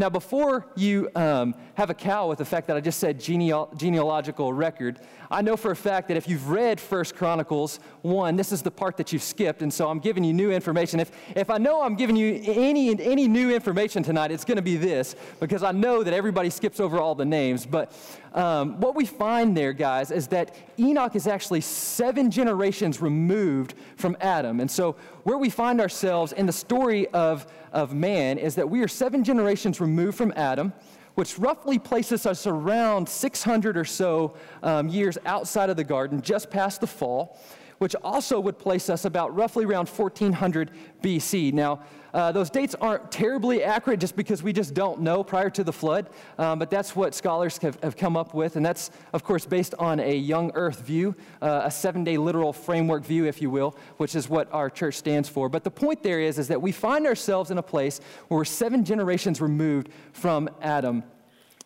now, 0.00 0.08
before 0.08 0.64
you 0.76 1.10
um, 1.16 1.56
have 1.74 1.90
a 1.90 1.94
cow 1.94 2.28
with 2.28 2.38
the 2.38 2.44
fact 2.44 2.68
that 2.68 2.76
I 2.76 2.80
just 2.80 3.00
said 3.00 3.18
geneal- 3.18 3.76
genealogical 3.76 4.52
record, 4.52 5.00
I 5.28 5.42
know 5.42 5.56
for 5.56 5.72
a 5.72 5.76
fact 5.76 6.06
that 6.06 6.16
if 6.16 6.28
you've 6.28 6.48
read 6.48 6.80
First 6.80 7.16
Chronicles 7.16 7.80
1, 8.02 8.36
this 8.36 8.52
is 8.52 8.62
the 8.62 8.70
part 8.70 8.96
that 8.98 9.12
you've 9.12 9.24
skipped, 9.24 9.60
and 9.60 9.74
so 9.74 9.88
I'm 9.88 9.98
giving 9.98 10.22
you 10.22 10.32
new 10.32 10.52
information. 10.52 11.00
If, 11.00 11.10
if 11.34 11.50
I 11.50 11.58
know 11.58 11.82
I'm 11.82 11.96
giving 11.96 12.14
you 12.14 12.40
any, 12.46 12.90
any 13.02 13.26
new 13.26 13.52
information 13.52 14.04
tonight, 14.04 14.30
it's 14.30 14.44
going 14.44 14.54
to 14.54 14.62
be 14.62 14.76
this, 14.76 15.16
because 15.40 15.64
I 15.64 15.72
know 15.72 16.04
that 16.04 16.14
everybody 16.14 16.50
skips 16.50 16.78
over 16.78 17.00
all 17.00 17.16
the 17.16 17.24
names. 17.24 17.66
But 17.66 17.90
um, 18.38 18.80
what 18.80 18.94
we 18.94 19.04
find 19.04 19.56
there, 19.56 19.72
guys, 19.72 20.12
is 20.12 20.28
that 20.28 20.54
Enoch 20.78 21.16
is 21.16 21.26
actually 21.26 21.60
seven 21.60 22.30
generations 22.30 23.02
removed 23.02 23.74
from 23.96 24.16
Adam. 24.20 24.60
And 24.60 24.70
so 24.70 24.96
where 25.24 25.36
we 25.36 25.50
find 25.50 25.80
ourselves 25.80 26.32
in 26.32 26.46
the 26.46 26.52
story 26.52 27.08
of 27.08 27.46
of 27.72 27.94
man 27.94 28.38
is 28.38 28.54
that 28.54 28.68
we 28.68 28.80
are 28.82 28.88
seven 28.88 29.24
generations 29.24 29.80
removed 29.80 30.16
from 30.16 30.32
Adam, 30.36 30.72
which 31.16 31.38
roughly 31.38 31.78
places 31.78 32.26
us 32.26 32.46
around 32.46 33.08
600 33.08 33.76
or 33.76 33.84
so 33.84 34.34
um, 34.62 34.88
years 34.88 35.18
outside 35.26 35.68
of 35.68 35.76
the 35.76 35.84
garden, 35.84 36.22
just 36.22 36.50
past 36.50 36.80
the 36.80 36.86
fall 36.86 37.38
which 37.78 37.94
also 38.02 38.38
would 38.38 38.58
place 38.58 38.90
us 38.90 39.04
about 39.04 39.34
roughly 39.34 39.64
around 39.64 39.88
1400 39.88 40.70
BC. 41.02 41.52
Now, 41.52 41.80
uh, 42.14 42.32
those 42.32 42.50
dates 42.50 42.74
aren't 42.80 43.12
terribly 43.12 43.62
accurate 43.62 44.00
just 44.00 44.16
because 44.16 44.42
we 44.42 44.52
just 44.52 44.74
don't 44.74 45.00
know 45.00 45.22
prior 45.22 45.50
to 45.50 45.62
the 45.62 45.72
flood, 45.72 46.08
um, 46.38 46.58
but 46.58 46.70
that's 46.70 46.96
what 46.96 47.14
scholars 47.14 47.58
have, 47.58 47.78
have, 47.82 47.96
come 47.96 48.16
up 48.16 48.34
with, 48.34 48.56
and 48.56 48.64
that's, 48.64 48.90
of 49.12 49.22
course, 49.22 49.44
based 49.44 49.74
on 49.78 50.00
a 50.00 50.16
young 50.16 50.50
earth 50.54 50.80
view, 50.80 51.14
uh, 51.42 51.62
a 51.64 51.70
seven 51.70 52.04
day 52.04 52.16
literal 52.16 52.52
framework 52.52 53.04
view, 53.04 53.26
if 53.26 53.42
you 53.42 53.50
will, 53.50 53.76
which 53.98 54.14
is 54.14 54.28
what 54.28 54.52
our 54.52 54.70
church 54.70 54.94
stands 54.94 55.28
for. 55.28 55.48
But 55.48 55.64
the 55.64 55.70
point 55.70 56.02
there 56.02 56.20
is, 56.20 56.38
is 56.38 56.48
that 56.48 56.62
we 56.62 56.72
find 56.72 57.06
ourselves 57.06 57.50
in 57.50 57.58
a 57.58 57.62
place 57.62 58.00
where 58.28 58.38
we're 58.38 58.44
seven 58.44 58.84
generations 58.84 59.40
removed 59.40 59.90
from 60.12 60.48
Adam. 60.62 61.02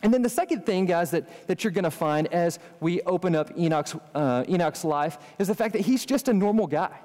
And 0.03 0.13
then 0.13 0.23
the 0.23 0.29
second 0.29 0.67
thing, 0.67 0.87
guys, 0.87 1.13
that, 1.13 1.47
that 1.47 1.63
you're 1.63 1.71
going 1.71 1.85
to 1.85 1.91
find 1.91 2.27
as 2.29 2.59
we 2.81 3.01
open 3.03 3.37
up 3.37 3.57
Enoch's, 3.57 3.95
uh, 4.15 4.45
Enoch's 4.49 4.85
life 4.85 5.19
is 5.39 5.49
the 5.49 5.55
fact 5.55 5.73
that 5.75 5.83
he's 5.83 6.05
just 6.05 6.29
a 6.29 6.33
normal 6.33 6.67
guy. 6.67 6.99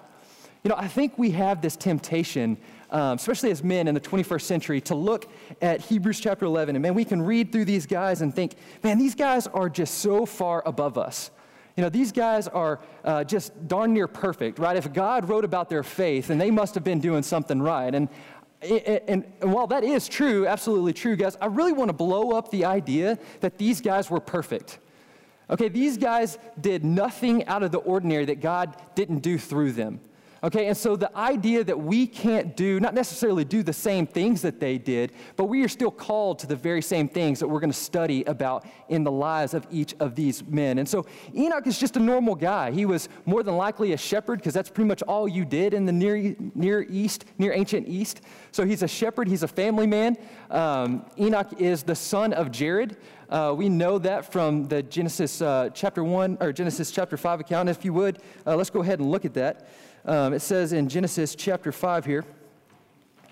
You 0.63 0.69
know, 0.69 0.75
I 0.77 0.87
think 0.87 1.17
we 1.17 1.31
have 1.31 1.61
this 1.61 1.75
temptation, 1.75 2.57
um, 2.89 3.15
especially 3.15 3.51
as 3.51 3.63
men 3.63 3.87
in 3.87 3.93
the 3.93 4.01
21st 4.01 4.41
century, 4.41 4.81
to 4.81 4.95
look 4.95 5.31
at 5.61 5.81
Hebrews 5.81 6.19
chapter 6.19 6.45
11, 6.45 6.75
and 6.75 6.81
man, 6.81 6.95
we 6.95 7.05
can 7.05 7.21
read 7.21 7.51
through 7.51 7.65
these 7.65 7.85
guys 7.85 8.21
and 8.21 8.35
think, 8.35 8.55
man, 8.83 8.97
these 8.97 9.15
guys 9.15 9.47
are 9.47 9.69
just 9.69 9.99
so 9.99 10.25
far 10.25 10.63
above 10.65 10.97
us. 10.97 11.29
You 11.77 11.83
know, 11.83 11.89
these 11.89 12.11
guys 12.11 12.47
are 12.47 12.79
uh, 13.05 13.23
just 13.23 13.67
darn 13.67 13.93
near 13.93 14.07
perfect, 14.07 14.57
right? 14.57 14.75
If 14.75 14.91
God 14.91 15.29
wrote 15.29 15.45
about 15.45 15.69
their 15.69 15.83
faith, 15.83 16.27
then 16.27 16.39
they 16.39 16.49
must 16.49 16.73
have 16.73 16.83
been 16.83 16.99
doing 16.99 17.21
something 17.21 17.61
right. 17.61 17.93
And 17.93 18.09
and, 18.61 19.25
and, 19.41 19.53
while 19.53 19.67
that 19.67 19.83
is 19.83 20.07
true, 20.07 20.47
absolutely 20.47 20.93
true, 20.93 21.15
guys, 21.15 21.37
I 21.39 21.45
really 21.45 21.73
want 21.73 21.89
to 21.89 21.93
blow 21.93 22.31
up 22.31 22.49
the 22.49 22.65
idea 22.65 23.19
that 23.41 23.57
these 23.57 23.81
guys 23.81 24.09
were 24.09 24.19
perfect. 24.19 24.79
Okay, 25.49 25.69
these 25.69 25.97
guys 25.97 26.37
did 26.59 26.83
nothing 26.83 27.45
out 27.45 27.63
of 27.63 27.71
the 27.71 27.77
ordinary 27.77 28.25
that 28.25 28.41
God 28.41 28.75
didn't 28.95 29.19
do 29.19 29.37
through 29.37 29.73
them. 29.73 29.99
Okay, 30.43 30.67
and 30.67 30.77
so 30.77 30.95
the 30.95 31.15
idea 31.17 31.63
that 31.63 31.79
we 31.79 32.05
can't 32.05 32.55
do, 32.55 32.79
not 32.79 32.93
necessarily 32.93 33.43
do 33.43 33.63
the 33.63 33.73
same 33.73 34.05
things 34.05 34.41
that 34.43 34.59
they 34.59 34.77
did, 34.77 35.11
but 35.35 35.45
we 35.45 35.63
are 35.63 35.67
still 35.67 35.89
called 35.89 36.39
to 36.39 36.47
the 36.47 36.55
very 36.55 36.81
same 36.81 37.09
things 37.09 37.39
that 37.39 37.47
we're 37.47 37.59
going 37.59 37.71
to 37.71 37.77
study 37.77 38.23
about 38.25 38.65
in 38.89 39.03
the 39.03 39.11
lives 39.11 39.53
of 39.53 39.65
each 39.71 39.95
of 39.99 40.15
these 40.15 40.43
men. 40.45 40.77
And 40.77 40.87
so 40.87 41.05
Enoch 41.35 41.65
is 41.65 41.79
just 41.79 41.97
a 41.97 41.99
normal 41.99 42.35
guy. 42.35 42.71
He 42.71 42.85
was 42.85 43.09
more 43.25 43.41
than 43.41 43.57
likely 43.57 43.93
a 43.93 43.97
shepherd 43.97 44.39
because 44.39 44.53
that's 44.53 44.69
pretty 44.69 44.87
much 44.87 45.01
all 45.03 45.27
you 45.27 45.43
did 45.43 45.73
in 45.73 45.85
the 45.85 45.91
near, 45.91 46.35
near 46.53 46.85
East, 46.89 47.25
near 47.37 47.53
ancient 47.53 47.87
East. 47.87 48.21
So 48.51 48.65
he's 48.65 48.83
a 48.83 48.87
shepherd, 48.87 49.27
he's 49.27 49.43
a 49.43 49.47
family 49.47 49.87
man. 49.87 50.17
Um, 50.51 51.05
Enoch 51.19 51.59
is 51.59 51.83
the 51.83 51.95
son 51.95 52.33
of 52.33 52.51
Jared. 52.51 52.97
Uh, 53.29 53.53
we 53.57 53.67
know 53.67 53.97
that 53.97 54.31
from 54.31 54.67
the 54.67 54.81
Genesis 54.83 55.41
uh, 55.41 55.69
chapter 55.73 56.03
1 56.03 56.37
or 56.39 56.53
Genesis 56.53 56.91
chapter 56.91 57.17
5 57.17 57.41
account. 57.41 57.67
If 57.67 57.83
you 57.83 57.91
would, 57.93 58.19
uh, 58.45 58.55
let's 58.55 58.69
go 58.69 58.81
ahead 58.81 58.99
and 58.99 59.11
look 59.11 59.25
at 59.25 59.33
that. 59.33 59.67
Um, 60.07 60.31
it 60.31 60.39
says 60.39 60.71
in 60.71 60.87
Genesis 60.87 61.35
chapter 61.35 61.73
5 61.73 62.05
here, 62.05 62.23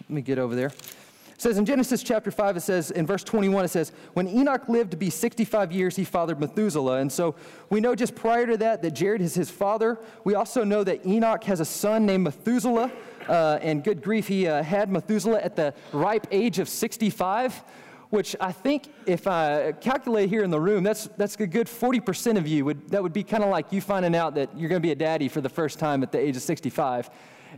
let 0.01 0.09
me 0.09 0.21
get 0.21 0.37
over 0.37 0.55
there. 0.55 0.67
It 0.67 1.41
says 1.41 1.57
in 1.57 1.65
Genesis 1.65 2.03
chapter 2.03 2.31
5, 2.31 2.57
it 2.57 2.61
says 2.61 2.91
in 2.91 3.07
verse 3.07 3.23
21, 3.23 3.63
it 3.63 3.69
says, 3.69 3.93
When 4.13 4.27
Enoch 4.27 4.67
lived 4.67 4.91
to 4.91 4.97
be 4.97 5.09
65 5.09 5.71
years, 5.71 5.95
he 5.95 6.03
fathered 6.03 6.37
Methuselah. 6.37 6.97
And 6.97 7.09
so 7.09 7.35
we 7.69 7.79
know 7.79 7.95
just 7.95 8.13
prior 8.13 8.45
to 8.45 8.57
that 8.57 8.81
that 8.81 8.91
Jared 8.91 9.21
is 9.21 9.33
his 9.33 9.49
father. 9.49 9.97
We 10.25 10.35
also 10.35 10.65
know 10.65 10.83
that 10.83 11.05
Enoch 11.05 11.45
has 11.45 11.61
a 11.61 11.65
son 11.65 12.05
named 12.05 12.25
Methuselah. 12.25 12.91
Uh, 13.27 13.57
and 13.61 13.81
good 13.81 14.01
grief, 14.03 14.27
he 14.27 14.45
uh, 14.45 14.61
had 14.61 14.91
Methuselah 14.91 15.39
at 15.39 15.55
the 15.55 15.73
ripe 15.93 16.27
age 16.29 16.59
of 16.59 16.67
65 16.67 17.63
which 18.09 18.35
I 18.39 18.51
think 18.51 18.87
if 19.05 19.27
I 19.27 19.73
calculate 19.73 20.29
here 20.29 20.43
in 20.43 20.51
the 20.51 20.59
room, 20.59 20.83
that's, 20.83 21.09
that's 21.17 21.35
a 21.39 21.47
good 21.47 21.67
40% 21.67 22.37
of 22.37 22.47
you. 22.47 22.65
Would, 22.65 22.89
that 22.89 23.01
would 23.01 23.13
be 23.13 23.23
kind 23.23 23.43
of 23.43 23.49
like 23.49 23.71
you 23.71 23.81
finding 23.81 24.15
out 24.15 24.35
that 24.35 24.57
you're 24.57 24.69
going 24.69 24.81
to 24.81 24.85
be 24.85 24.91
a 24.91 24.95
daddy 24.95 25.27
for 25.27 25.41
the 25.41 25.49
first 25.49 25.79
time 25.79 26.03
at 26.03 26.11
the 26.11 26.19
age 26.19 26.35
of 26.35 26.41
65. 26.41 27.09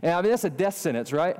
And 0.02 0.12
I 0.12 0.22
mean, 0.22 0.30
that's 0.30 0.44
a 0.44 0.50
death 0.50 0.76
sentence, 0.76 1.12
right? 1.12 1.36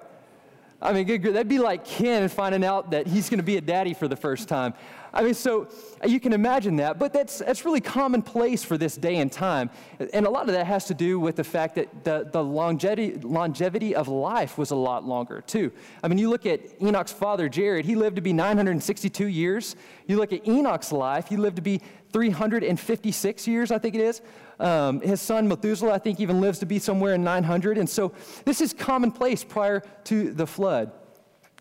I 0.81 0.93
mean, 0.93 1.07
good, 1.07 1.23
that'd 1.23 1.49
be 1.49 1.59
like 1.59 1.85
Ken 1.85 2.29
finding 2.29 2.65
out 2.65 2.93
that 2.93 3.07
he's 3.07 3.29
going 3.29 3.39
to 3.39 3.45
be 3.45 3.57
a 3.57 3.61
daddy 3.61 3.95
for 3.95 4.07
the 4.07 4.17
first 4.17 4.49
time. 4.49 4.75
I 5.13 5.23
mean, 5.23 5.35
so 5.35 5.69
you 6.05 6.21
can 6.21 6.33
imagine 6.33 6.77
that, 6.77 6.99
but 6.99 7.13
that's, 7.13 7.39
that's 7.39 7.65
really 7.65 7.81
commonplace 7.81 8.63
for 8.63 8.77
this 8.77 8.97
day 8.97 9.17
and 9.17 9.33
time. 9.33 9.71
And 10.13 10.27
a 10.27 10.31
lot 10.31 10.49
of 10.49 10.55
that 10.55 10.67
has 10.67 10.85
to 10.87 10.95
do 10.95 11.19
with 11.19 11.37
the 11.37 11.45
fact 11.45 11.75
that 11.77 12.05
the, 12.05 12.29
the 12.31 12.43
longevity, 12.43 13.15
longevity 13.15 13.95
of 13.95 14.09
life 14.09 14.59
was 14.59 14.71
a 14.71 14.77
lot 14.77 15.05
longer, 15.05 15.41
too. 15.41 15.73
I 16.03 16.09
mean, 16.09 16.19
you 16.19 16.29
look 16.29 16.47
at 16.47 16.61
Enoch's 16.81 17.13
father, 17.13 17.49
Jared, 17.49 17.85
he 17.85 17.95
lived 17.95 18.17
to 18.17 18.23
be 18.23 18.33
962 18.33 19.27
years. 19.27 19.77
You 20.07 20.17
look 20.17 20.33
at 20.33 20.47
Enoch's 20.47 20.93
life, 20.93 21.29
he 21.29 21.37
lived 21.37 21.57
to 21.57 21.63
be 21.63 21.81
356 22.13 23.47
years, 23.47 23.71
I 23.71 23.79
think 23.79 23.95
it 23.95 24.01
is. 24.01 24.23
Um, 24.61 25.01
his 25.01 25.21
son 25.21 25.49
Methuselah, 25.49 25.93
I 25.93 25.99
think, 25.99 26.21
even 26.21 26.41
lives 26.41 26.59
to 26.61 26.67
be 26.67 26.79
somewhere 26.79 27.15
in 27.15 27.23
900. 27.23 27.79
And 27.79 27.89
so 27.89 28.13
this 28.45 28.61
is 28.61 28.73
commonplace 28.73 29.45
prior 29.45 29.83
to 30.05 30.33
the 30.33 30.47
flood. 30.47 30.93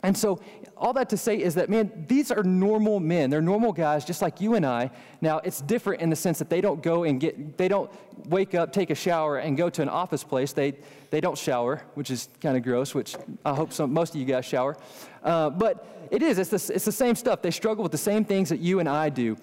And 0.03 0.15
so, 0.15 0.39
all 0.75 0.93
that 0.93 1.09
to 1.09 1.17
say 1.17 1.41
is 1.41 1.55
that, 1.55 1.69
man, 1.69 2.05
these 2.07 2.29
are 2.29 2.43
normal 2.43 2.99
men. 2.99 3.31
They're 3.31 3.41
normal 3.41 3.73
guys, 3.73 4.05
just 4.05 4.21
like 4.21 4.39
you 4.39 4.53
and 4.53 4.65
I. 4.65 4.91
Now, 5.21 5.39
it's 5.39 5.59
different 5.61 6.01
in 6.01 6.11
the 6.11 6.15
sense 6.15 6.37
that 6.37 6.49
they 6.51 6.61
don't 6.61 6.83
go 6.83 7.03
and 7.03 7.19
get, 7.19 7.57
they 7.57 7.67
don't 7.67 7.89
wake 8.29 8.53
up, 8.53 8.71
take 8.71 8.91
a 8.91 8.95
shower, 8.95 9.37
and 9.37 9.57
go 9.57 9.69
to 9.71 9.81
an 9.81 9.89
office 9.89 10.23
place. 10.23 10.53
They, 10.53 10.75
they 11.09 11.19
don't 11.19 11.37
shower, 11.37 11.81
which 11.95 12.11
is 12.11 12.29
kind 12.41 12.55
of 12.55 12.63
gross, 12.63 12.93
which 12.93 13.15
I 13.43 13.55
hope 13.55 13.73
some, 13.73 13.91
most 13.91 14.13
of 14.13 14.21
you 14.21 14.25
guys 14.25 14.45
shower. 14.45 14.77
Uh, 15.23 15.49
but 15.49 16.07
it 16.11 16.21
is, 16.21 16.37
it's 16.37 16.51
the, 16.51 16.73
it's 16.73 16.85
the 16.85 16.91
same 16.91 17.15
stuff. 17.15 17.41
They 17.41 17.51
struggle 17.51 17.81
with 17.81 17.91
the 17.91 17.97
same 17.97 18.23
things 18.23 18.49
that 18.49 18.59
you 18.59 18.79
and 18.79 18.87
I 18.87 19.09
do. 19.09 19.35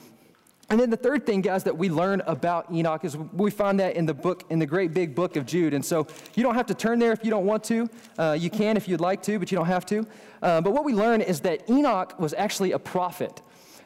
And 0.71 0.81
then 0.81 0.89
the 0.89 0.97
third 0.97 1.27
thing, 1.27 1.43
guys, 1.43 1.65
that 1.65 1.77
we 1.77 1.91
learn 1.91 2.23
about 2.27 2.73
Enoch 2.73 3.05
is 3.05 3.17
we 3.17 3.51
find 3.51 3.79
that 3.81 3.97
in 3.97 4.07
the 4.07 4.15
book, 4.15 4.45
in 4.49 4.59
the 4.59 4.67
great 4.67 4.95
big 4.95 5.15
book 5.15 5.37
of 5.37 5.45
Jude. 5.45 5.75
And 5.75 5.85
so 5.85 6.07
you 6.35 6.43
don't 6.43 6.55
have 6.55 6.67
to 6.67 6.75
turn 6.75 6.99
there 6.99 7.13
if 7.13 7.23
you 7.23 7.31
don't 7.31 7.45
want 7.45 7.65
to. 7.65 7.89
Uh, 8.19 8.37
you 8.39 8.49
can 8.49 8.77
if 8.77 8.89
you'd 8.89 9.01
like 9.01 9.23
to, 9.25 9.39
but 9.39 9.53
you 9.53 9.59
don't 9.59 9.67
have 9.67 9.85
to. 9.87 10.07
Uh, 10.43 10.61
but 10.61 10.73
what 10.73 10.85
we 10.85 10.95
learn 10.95 11.21
is 11.21 11.41
that 11.41 11.69
Enoch 11.69 12.19
was 12.19 12.33
actually 12.35 12.73
a 12.73 12.79
prophet. 12.79 13.43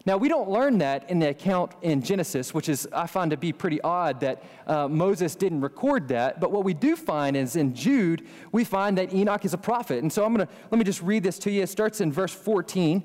Now, 0.07 0.17
we 0.17 0.29
don't 0.29 0.49
learn 0.49 0.79
that 0.79 1.11
in 1.11 1.19
the 1.19 1.29
account 1.29 1.73
in 1.83 2.01
Genesis, 2.01 2.55
which 2.55 2.69
is, 2.69 2.89
I 2.93 3.07
find 3.07 3.31
to 3.31 3.37
be 3.37 3.53
pretty 3.53 3.81
odd 3.83 4.21
that 4.21 4.43
uh, 4.67 4.89
Moses 4.89 5.35
didn't 5.35 5.61
record 5.61 6.09
that. 6.09 6.41
But 6.41 6.51
what 6.51 6.65
we 6.65 6.73
do 6.73 6.97
find 6.97 7.37
is 7.37 7.57
in 7.57 7.75
Jude, 7.75 8.27
we 8.51 8.65
find 8.65 8.97
that 8.97 9.13
Enoch 9.13 9.45
is 9.45 9.53
a 9.53 9.59
prophet. 9.59 10.03
And 10.03 10.11
so 10.11 10.25
I'm 10.25 10.33
going 10.33 10.47
to, 10.47 10.53
let 10.71 10.79
me 10.79 10.85
just 10.85 11.03
read 11.03 11.25
this 11.25 11.39
to 11.41 11.51
you. 11.51 11.63
It 11.63 11.69
starts 11.69 12.01
in 12.01 12.11
verse 12.11 12.33
14. 12.33 13.03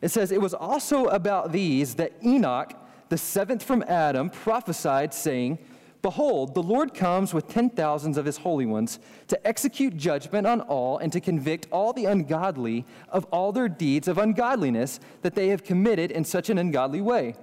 It 0.00 0.08
says, 0.08 0.32
It 0.32 0.40
was 0.40 0.54
also 0.54 1.06
about 1.08 1.52
these 1.52 1.96
that 1.96 2.12
Enoch, 2.24 2.72
the 3.08 3.18
seventh 3.18 3.62
from 3.62 3.82
Adam, 3.86 4.30
prophesied, 4.30 5.14
saying, 5.14 5.58
Behold, 6.00 6.54
the 6.54 6.62
Lord 6.62 6.94
comes 6.94 7.34
with 7.34 7.48
ten 7.48 7.70
thousands 7.70 8.16
of 8.16 8.24
his 8.24 8.38
holy 8.38 8.66
ones 8.66 9.00
to 9.26 9.46
execute 9.46 9.96
judgment 9.96 10.46
on 10.46 10.60
all 10.60 10.98
and 10.98 11.12
to 11.12 11.20
convict 11.20 11.66
all 11.72 11.92
the 11.92 12.04
ungodly 12.04 12.86
of 13.08 13.24
all 13.26 13.50
their 13.50 13.68
deeds 13.68 14.06
of 14.06 14.16
ungodliness 14.16 15.00
that 15.22 15.34
they 15.34 15.48
have 15.48 15.64
committed 15.64 16.12
in 16.12 16.24
such 16.24 16.50
an 16.50 16.58
ungodly 16.58 17.00
way, 17.00 17.34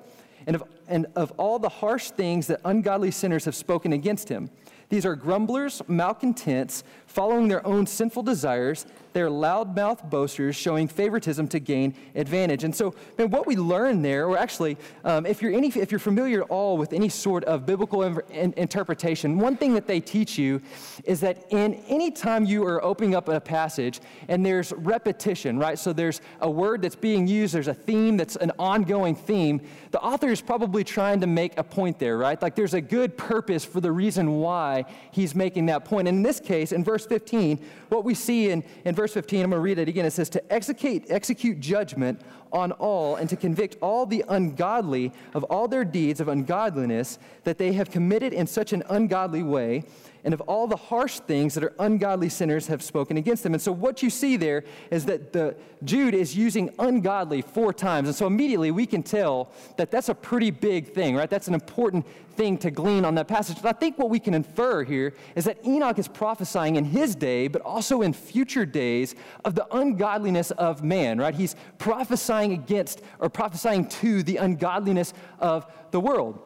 and 0.48 0.56
of, 0.56 0.64
and 0.88 1.08
of 1.16 1.32
all 1.38 1.60
the 1.60 1.70
harsh 1.70 2.12
things 2.12 2.48
that 2.48 2.62
ungodly 2.64 3.12
sinners 3.12 3.44
have 3.44 3.56
spoken 3.56 3.92
against 3.92 4.30
him. 4.30 4.50
These 4.90 5.06
are 5.06 5.16
grumblers, 5.16 5.82
malcontents, 5.88 6.84
following 7.08 7.48
their 7.48 7.66
own 7.66 7.88
sinful 7.88 8.24
desires. 8.24 8.86
They're 9.16 9.30
loudmouth 9.30 10.10
boasters, 10.10 10.58
showing 10.58 10.90
favoritism 10.90 11.48
to 11.48 11.60
gain 11.62 11.96
advantage. 12.16 12.66
And 12.66 12.76
so, 12.76 12.94
man, 13.18 13.30
what 13.30 13.48
we 13.48 13.56
learn 13.56 14.02
there, 14.02 14.28
or 14.28 14.38
actually, 14.38 14.76
um, 15.06 15.26
if, 15.26 15.42
you're 15.42 15.54
any, 15.54 15.70
if 15.70 15.90
you're 15.90 16.00
familiar 16.00 16.44
at 16.44 16.50
all 16.50 16.78
with 16.78 16.92
any 16.92 17.08
sort 17.08 17.46
of 17.46 17.66
biblical 17.66 18.04
in, 18.04 18.54
interpretation, 18.58 19.40
one 19.40 19.56
thing 19.56 19.74
that 19.74 19.88
they 19.88 20.02
teach 20.02 20.38
you 20.38 20.62
is 21.06 21.22
that 21.22 21.46
in 21.52 21.76
any 21.88 22.12
time 22.12 22.44
you 22.44 22.66
are 22.66 22.84
opening 22.84 23.16
up 23.16 23.30
a 23.30 23.40
passage 23.40 24.02
and 24.28 24.46
there's 24.46 24.74
repetition, 24.74 25.58
right? 25.58 25.80
So 25.80 25.94
there's 25.94 26.20
a 26.42 26.52
word 26.52 26.82
that's 26.82 26.98
being 26.98 27.26
used, 27.26 27.54
there's 27.54 27.70
a 27.70 27.74
theme 27.74 28.18
that's 28.18 28.36
an 28.36 28.52
ongoing 28.60 29.16
theme, 29.16 29.62
the 29.92 30.02
author 30.02 30.28
is 30.28 30.42
probably 30.42 30.84
trying 30.84 31.22
to 31.22 31.28
make 31.28 31.58
a 31.58 31.64
point 31.64 32.00
there, 32.00 32.18
right? 32.18 32.42
Like 32.42 32.56
there's 32.56 32.74
a 32.74 32.82
good 32.82 33.18
purpose 33.18 33.64
for 33.64 33.80
the 33.80 33.94
reason 33.94 34.40
why 34.42 34.84
he's 35.12 35.34
making 35.34 35.68
that 35.68 35.86
point. 35.86 36.10
And 36.10 36.18
in 36.18 36.22
this 36.22 36.42
case, 36.42 36.74
in 36.74 36.84
verse 36.84 37.06
15, 37.06 37.64
what 37.88 38.04
we 38.04 38.14
see 38.14 38.50
in, 38.50 38.62
in 38.84 38.94
verse 38.94 39.05
15, 39.14 39.44
I'm 39.44 39.50
going 39.50 39.60
to 39.60 39.64
read 39.64 39.80
it 39.80 39.88
again. 39.88 40.06
It 40.06 40.12
says, 40.12 40.30
To 40.30 40.54
execute, 40.54 41.06
execute 41.10 41.60
judgment 41.60 42.22
on 42.52 42.72
all 42.74 43.16
and 43.16 43.30
to 43.30 43.36
convict 43.36 43.78
all 43.82 44.06
the 44.06 44.24
ungodly 44.30 45.12
of 45.34 45.44
all 45.46 45.68
their 45.68 45.84
deeds 45.84 46.20
of 46.20 46.28
ungodliness 46.28 47.20
that 47.44 47.58
they 47.58 47.74
have 47.74 47.92
committed 47.92 48.34
in 48.34 48.48
such 48.48 48.74
an 48.74 48.84
ungodly 48.90 49.44
way 49.44 49.84
and 50.26 50.34
of 50.34 50.42
all 50.42 50.68
the 50.68 50.76
harsh 50.76 51.20
things 51.20 51.54
that 51.54 51.64
are 51.64 51.74
ungodly 51.80 52.30
sinners 52.30 52.68
have 52.68 52.82
spoken 52.82 53.16
against 53.16 53.44
them. 53.44 53.54
And 53.54 53.62
so 53.62 53.72
what 53.72 54.02
you 54.02 54.10
see 54.10 54.36
there 54.36 54.64
is 54.90 55.06
that 55.06 55.32
the 55.32 55.56
Jude 55.84 56.16
is 56.16 56.36
using 56.36 56.72
ungodly 56.80 57.44
four 57.44 57.72
times. 57.72 58.08
And 58.08 58.16
so 58.16 58.26
immediately 58.26 58.72
we 58.72 58.88
can 58.88 59.04
tell 59.04 59.52
that 59.78 59.92
that's 59.92 60.10
a 60.10 60.16
pretty 60.16 60.50
big 60.50 60.94
thing, 60.94 61.16
right? 61.16 61.30
That's 61.30 61.48
an 61.48 61.54
important 61.54 62.08
thing 62.36 62.58
to 62.58 62.72
glean 62.72 63.06
on 63.06 63.14
that 63.16 63.28
passage. 63.28 63.62
But 63.62 63.76
I 63.76 63.80
think 63.80 64.00
what 64.00 64.10
we 64.10 64.20
can 64.20 64.34
infer 64.34 64.84
here 64.84 65.14
is 65.36 65.46
that 65.46 65.64
Enoch 65.66 66.00
is 66.00 66.08
prophesying 66.08 66.76
in 66.76 66.86
his 66.86 67.16
day, 67.16 67.48
but 67.48 67.62
also 67.62 68.02
in 68.02 68.12
future 68.12 68.66
days 68.66 69.14
of 69.46 69.54
the 69.54 69.68
ungodliness 69.76 70.50
of 70.52 70.84
man, 70.84 71.20
right? 71.20 71.36
He's 71.36 71.56
prophesying 71.78 72.52
against 72.52 73.02
or 73.20 73.30
prophesying 73.30 73.88
to 73.88 74.24
the 74.24 74.38
ungodliness 74.38 75.14
of 75.40 75.72
the 75.92 76.00
world. 76.00 76.40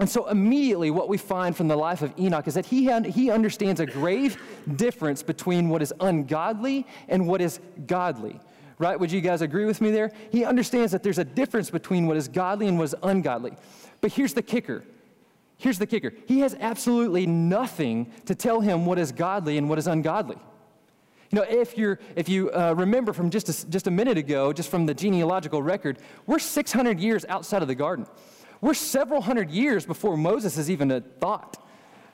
And 0.00 0.08
so, 0.08 0.26
immediately, 0.28 0.90
what 0.90 1.10
we 1.10 1.18
find 1.18 1.54
from 1.54 1.68
the 1.68 1.76
life 1.76 2.00
of 2.00 2.18
Enoch 2.18 2.48
is 2.48 2.54
that 2.54 2.64
he, 2.64 2.86
had, 2.86 3.04
he 3.04 3.30
understands 3.30 3.80
a 3.80 3.86
grave 3.86 4.40
difference 4.76 5.22
between 5.22 5.68
what 5.68 5.82
is 5.82 5.92
ungodly 6.00 6.86
and 7.08 7.28
what 7.28 7.42
is 7.42 7.60
godly. 7.86 8.40
Right? 8.78 8.98
Would 8.98 9.12
you 9.12 9.20
guys 9.20 9.42
agree 9.42 9.66
with 9.66 9.82
me 9.82 9.90
there? 9.90 10.10
He 10.32 10.42
understands 10.42 10.90
that 10.92 11.02
there's 11.02 11.18
a 11.18 11.24
difference 11.24 11.68
between 11.68 12.06
what 12.06 12.16
is 12.16 12.28
godly 12.28 12.66
and 12.66 12.78
what 12.78 12.84
is 12.84 12.94
ungodly. 13.02 13.52
But 14.00 14.12
here's 14.12 14.32
the 14.32 14.40
kicker. 14.40 14.84
Here's 15.58 15.78
the 15.78 15.86
kicker. 15.86 16.14
He 16.26 16.40
has 16.40 16.56
absolutely 16.58 17.26
nothing 17.26 18.10
to 18.24 18.34
tell 18.34 18.62
him 18.62 18.86
what 18.86 18.98
is 18.98 19.12
godly 19.12 19.58
and 19.58 19.68
what 19.68 19.78
is 19.78 19.86
ungodly. 19.86 20.38
You 21.30 21.36
know, 21.36 21.44
if, 21.46 21.76
you're, 21.76 21.98
if 22.16 22.26
you 22.26 22.50
uh, 22.52 22.72
remember 22.74 23.12
from 23.12 23.28
just 23.28 23.50
a, 23.50 23.68
just 23.68 23.86
a 23.86 23.90
minute 23.90 24.16
ago, 24.16 24.54
just 24.54 24.70
from 24.70 24.86
the 24.86 24.94
genealogical 24.94 25.62
record, 25.62 25.98
we're 26.26 26.38
600 26.38 26.98
years 26.98 27.26
outside 27.28 27.60
of 27.60 27.68
the 27.68 27.74
garden. 27.74 28.06
We're 28.60 28.74
several 28.74 29.22
hundred 29.22 29.50
years 29.50 29.86
before 29.86 30.16
Moses 30.16 30.58
is 30.58 30.70
even 30.70 30.90
a 30.90 31.00
thought. 31.00 31.56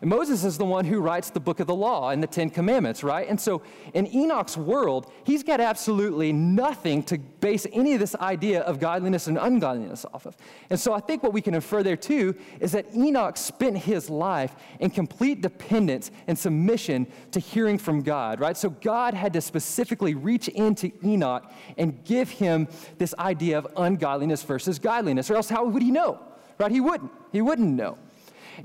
And 0.02 0.10
Moses 0.10 0.44
is 0.44 0.58
the 0.58 0.64
one 0.64 0.84
who 0.84 1.00
writes 1.00 1.30
the 1.30 1.40
book 1.40 1.58
of 1.58 1.66
the 1.66 1.74
law 1.74 2.10
and 2.10 2.22
the 2.22 2.26
Ten 2.26 2.50
Commandments, 2.50 3.02
right? 3.02 3.26
And 3.26 3.40
so 3.40 3.62
in 3.94 4.06
Enoch's 4.14 4.54
world, 4.56 5.10
he's 5.24 5.42
got 5.42 5.58
absolutely 5.58 6.34
nothing 6.34 7.02
to 7.04 7.16
base 7.16 7.66
any 7.72 7.94
of 7.94 8.00
this 8.00 8.14
idea 8.16 8.60
of 8.60 8.78
godliness 8.78 9.26
and 9.26 9.38
ungodliness 9.38 10.04
off 10.12 10.26
of. 10.26 10.36
And 10.68 10.78
so 10.78 10.92
I 10.92 11.00
think 11.00 11.22
what 11.22 11.32
we 11.32 11.40
can 11.40 11.54
infer 11.54 11.82
there 11.82 11.96
too 11.96 12.34
is 12.60 12.72
that 12.72 12.94
Enoch 12.94 13.38
spent 13.38 13.78
his 13.78 14.10
life 14.10 14.54
in 14.80 14.90
complete 14.90 15.40
dependence 15.40 16.10
and 16.26 16.38
submission 16.38 17.06
to 17.30 17.40
hearing 17.40 17.78
from 17.78 18.02
God, 18.02 18.38
right? 18.38 18.56
So 18.56 18.68
God 18.68 19.14
had 19.14 19.32
to 19.32 19.40
specifically 19.40 20.14
reach 20.14 20.48
into 20.48 20.92
Enoch 21.02 21.50
and 21.78 22.04
give 22.04 22.28
him 22.28 22.68
this 22.98 23.14
idea 23.18 23.56
of 23.56 23.66
ungodliness 23.78 24.42
versus 24.42 24.78
godliness, 24.78 25.30
or 25.30 25.36
else 25.36 25.48
how 25.48 25.64
would 25.64 25.82
he 25.82 25.90
know? 25.90 26.20
Right? 26.58 26.70
He 26.70 26.80
wouldn't. 26.80 27.12
He 27.32 27.42
wouldn't 27.42 27.74
know. 27.74 27.98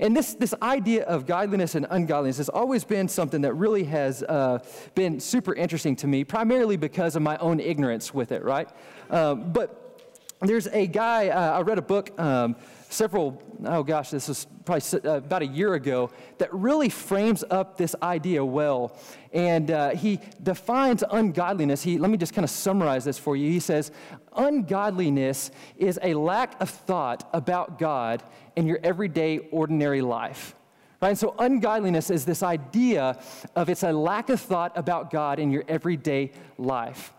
And 0.00 0.16
this, 0.16 0.34
this 0.34 0.54
idea 0.62 1.04
of 1.04 1.26
godliness 1.26 1.74
and 1.74 1.86
ungodliness 1.90 2.38
has 2.38 2.48
always 2.48 2.84
been 2.84 3.08
something 3.08 3.42
that 3.42 3.52
really 3.54 3.84
has 3.84 4.22
uh, 4.22 4.60
been 4.94 5.20
super 5.20 5.54
interesting 5.54 5.96
to 5.96 6.06
me, 6.06 6.24
primarily 6.24 6.76
because 6.76 7.14
of 7.14 7.22
my 7.22 7.36
own 7.38 7.60
ignorance 7.60 8.14
with 8.14 8.32
it, 8.32 8.42
right? 8.42 8.68
Um, 9.10 9.52
but 9.52 10.00
there's 10.40 10.66
a 10.68 10.86
guy, 10.86 11.28
uh, 11.28 11.58
I 11.58 11.60
read 11.60 11.78
a 11.78 11.82
book 11.82 12.18
um, 12.18 12.56
several, 12.92 13.42
oh 13.64 13.82
gosh, 13.82 14.10
this 14.10 14.28
was 14.28 14.46
probably 14.64 15.00
uh, 15.08 15.16
about 15.16 15.42
a 15.42 15.46
year 15.46 15.74
ago, 15.74 16.10
that 16.38 16.52
really 16.52 16.88
frames 16.88 17.42
up 17.50 17.76
this 17.76 17.96
idea 18.02 18.44
well. 18.44 18.96
And 19.32 19.70
uh, 19.70 19.90
he 19.90 20.20
defines 20.42 21.02
ungodliness. 21.10 21.82
He, 21.82 21.98
let 21.98 22.10
me 22.10 22.18
just 22.18 22.34
kind 22.34 22.44
of 22.44 22.50
summarize 22.50 23.04
this 23.04 23.18
for 23.18 23.36
you. 23.36 23.50
He 23.50 23.60
says, 23.60 23.90
Ungodliness 24.36 25.50
is 25.76 25.98
a 26.02 26.14
lack 26.14 26.60
of 26.60 26.70
thought 26.70 27.28
about 27.32 27.78
God 27.78 28.22
in 28.56 28.66
your 28.66 28.78
everyday, 28.82 29.38
ordinary 29.50 30.02
life. 30.02 30.54
Right? 31.00 31.10
And 31.10 31.18
so, 31.18 31.34
ungodliness 31.38 32.10
is 32.10 32.24
this 32.24 32.42
idea 32.42 33.18
of 33.56 33.68
it's 33.68 33.82
a 33.82 33.92
lack 33.92 34.28
of 34.28 34.40
thought 34.40 34.72
about 34.76 35.10
God 35.10 35.38
in 35.38 35.50
your 35.50 35.64
everyday 35.66 36.30
life. 36.58 37.12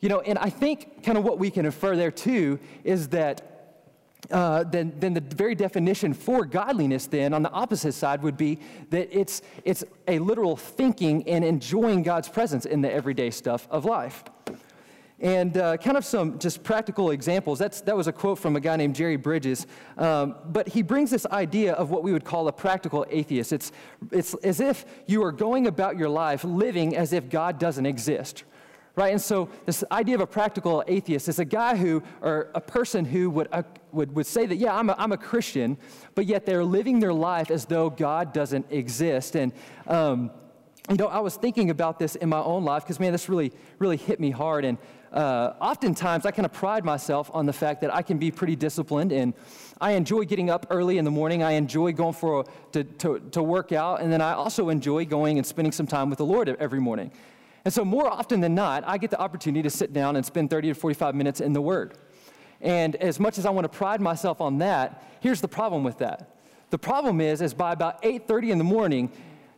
You 0.00 0.08
know, 0.08 0.20
and 0.20 0.36
I 0.38 0.50
think 0.50 1.04
kind 1.04 1.16
of 1.16 1.22
what 1.22 1.38
we 1.38 1.50
can 1.50 1.64
infer 1.64 1.94
there 1.94 2.10
too 2.10 2.58
is 2.82 3.08
that 3.10 3.51
uh, 4.32 4.64
then, 4.64 4.92
then 4.98 5.14
the 5.14 5.20
very 5.20 5.54
definition 5.54 6.14
for 6.14 6.44
godliness, 6.44 7.06
then, 7.06 7.34
on 7.34 7.42
the 7.42 7.50
opposite 7.50 7.92
side, 7.92 8.22
would 8.22 8.36
be 8.36 8.58
that 8.90 9.16
it's, 9.16 9.42
it's 9.64 9.84
a 10.08 10.18
literal 10.18 10.56
thinking 10.56 11.28
and 11.28 11.44
enjoying 11.44 12.02
God's 12.02 12.28
presence 12.28 12.64
in 12.64 12.80
the 12.80 12.92
everyday 12.92 13.30
stuff 13.30 13.68
of 13.70 13.84
life. 13.84 14.24
And 15.20 15.56
uh, 15.56 15.76
kind 15.76 15.96
of 15.96 16.04
some 16.04 16.40
just 16.40 16.64
practical 16.64 17.12
examples. 17.12 17.60
That's, 17.60 17.80
that 17.82 17.96
was 17.96 18.08
a 18.08 18.12
quote 18.12 18.40
from 18.40 18.56
a 18.56 18.60
guy 18.60 18.74
named 18.74 18.96
Jerry 18.96 19.14
Bridges. 19.14 19.68
Um, 19.96 20.34
but 20.46 20.66
he 20.66 20.82
brings 20.82 21.12
this 21.12 21.26
idea 21.26 21.74
of 21.74 21.90
what 21.90 22.02
we 22.02 22.12
would 22.12 22.24
call 22.24 22.48
a 22.48 22.52
practical 22.52 23.06
atheist. 23.08 23.52
It's, 23.52 23.70
it's 24.10 24.34
as 24.34 24.58
if 24.58 24.84
you 25.06 25.22
are 25.22 25.30
going 25.30 25.68
about 25.68 25.96
your 25.96 26.08
life 26.08 26.42
living 26.42 26.96
as 26.96 27.12
if 27.12 27.28
God 27.28 27.60
doesn't 27.60 27.86
exist, 27.86 28.42
right? 28.94 29.12
And 29.12 29.20
so 29.20 29.48
this 29.64 29.82
idea 29.90 30.14
of 30.14 30.20
a 30.20 30.26
practical 30.26 30.84
atheist 30.86 31.28
is 31.28 31.38
a 31.38 31.44
guy 31.44 31.76
who, 31.76 32.02
or 32.20 32.50
a 32.54 32.60
person 32.60 33.04
who 33.04 33.30
would, 33.30 33.48
uh, 33.52 33.62
would, 33.92 34.14
would 34.14 34.26
say 34.26 34.46
that, 34.46 34.56
yeah, 34.56 34.76
I'm 34.76 34.90
a, 34.90 34.94
I'm 34.98 35.12
a 35.12 35.16
Christian, 35.16 35.78
but 36.14 36.26
yet 36.26 36.44
they're 36.44 36.64
living 36.64 37.00
their 37.00 37.14
life 37.14 37.50
as 37.50 37.64
though 37.64 37.88
God 37.88 38.32
doesn't 38.32 38.66
exist. 38.70 39.34
And, 39.34 39.52
um, 39.86 40.30
you 40.90 40.96
know, 40.96 41.06
I 41.06 41.20
was 41.20 41.36
thinking 41.36 41.70
about 41.70 41.98
this 41.98 42.16
in 42.16 42.28
my 42.28 42.40
own 42.40 42.64
life 42.64 42.82
because, 42.82 43.00
man, 43.00 43.12
this 43.12 43.28
really, 43.28 43.52
really 43.78 43.96
hit 43.96 44.20
me 44.20 44.30
hard. 44.30 44.64
And 44.64 44.78
uh, 45.12 45.54
oftentimes 45.60 46.26
I 46.26 46.30
kind 46.30 46.44
of 46.44 46.52
pride 46.52 46.84
myself 46.84 47.30
on 47.32 47.46
the 47.46 47.52
fact 47.52 47.80
that 47.82 47.94
I 47.94 48.02
can 48.02 48.18
be 48.18 48.30
pretty 48.30 48.56
disciplined 48.56 49.12
and 49.12 49.34
I 49.80 49.92
enjoy 49.92 50.24
getting 50.24 50.48
up 50.48 50.66
early 50.70 50.98
in 50.98 51.04
the 51.04 51.10
morning. 51.10 51.42
I 51.42 51.52
enjoy 51.52 51.92
going 51.92 52.14
for 52.14 52.40
a, 52.40 52.44
to, 52.72 52.84
to, 52.84 53.20
to 53.32 53.42
work 53.42 53.72
out. 53.72 54.00
And 54.00 54.12
then 54.12 54.20
I 54.20 54.32
also 54.32 54.68
enjoy 54.68 55.04
going 55.06 55.38
and 55.38 55.46
spending 55.46 55.72
some 55.72 55.86
time 55.86 56.08
with 56.08 56.18
the 56.18 56.26
Lord 56.26 56.48
every 56.48 56.80
morning. 56.80 57.10
And 57.64 57.72
so, 57.72 57.84
more 57.84 58.08
often 58.08 58.40
than 58.40 58.54
not, 58.54 58.82
I 58.86 58.98
get 58.98 59.10
the 59.10 59.20
opportunity 59.20 59.62
to 59.62 59.70
sit 59.70 59.92
down 59.92 60.16
and 60.16 60.26
spend 60.26 60.50
30 60.50 60.68
to 60.68 60.74
45 60.74 61.14
minutes 61.14 61.40
in 61.40 61.52
the 61.52 61.60
Word. 61.60 61.94
And 62.60 62.96
as 62.96 63.20
much 63.20 63.38
as 63.38 63.46
I 63.46 63.50
want 63.50 63.64
to 63.64 63.76
pride 63.76 64.00
myself 64.00 64.40
on 64.40 64.58
that, 64.58 65.04
here's 65.20 65.40
the 65.40 65.48
problem 65.48 65.84
with 65.84 65.98
that. 65.98 66.36
The 66.70 66.78
problem 66.78 67.20
is, 67.20 67.42
is 67.42 67.54
by 67.54 67.72
about 67.72 68.02
8:30 68.02 68.50
in 68.50 68.58
the 68.58 68.64
morning, 68.64 69.10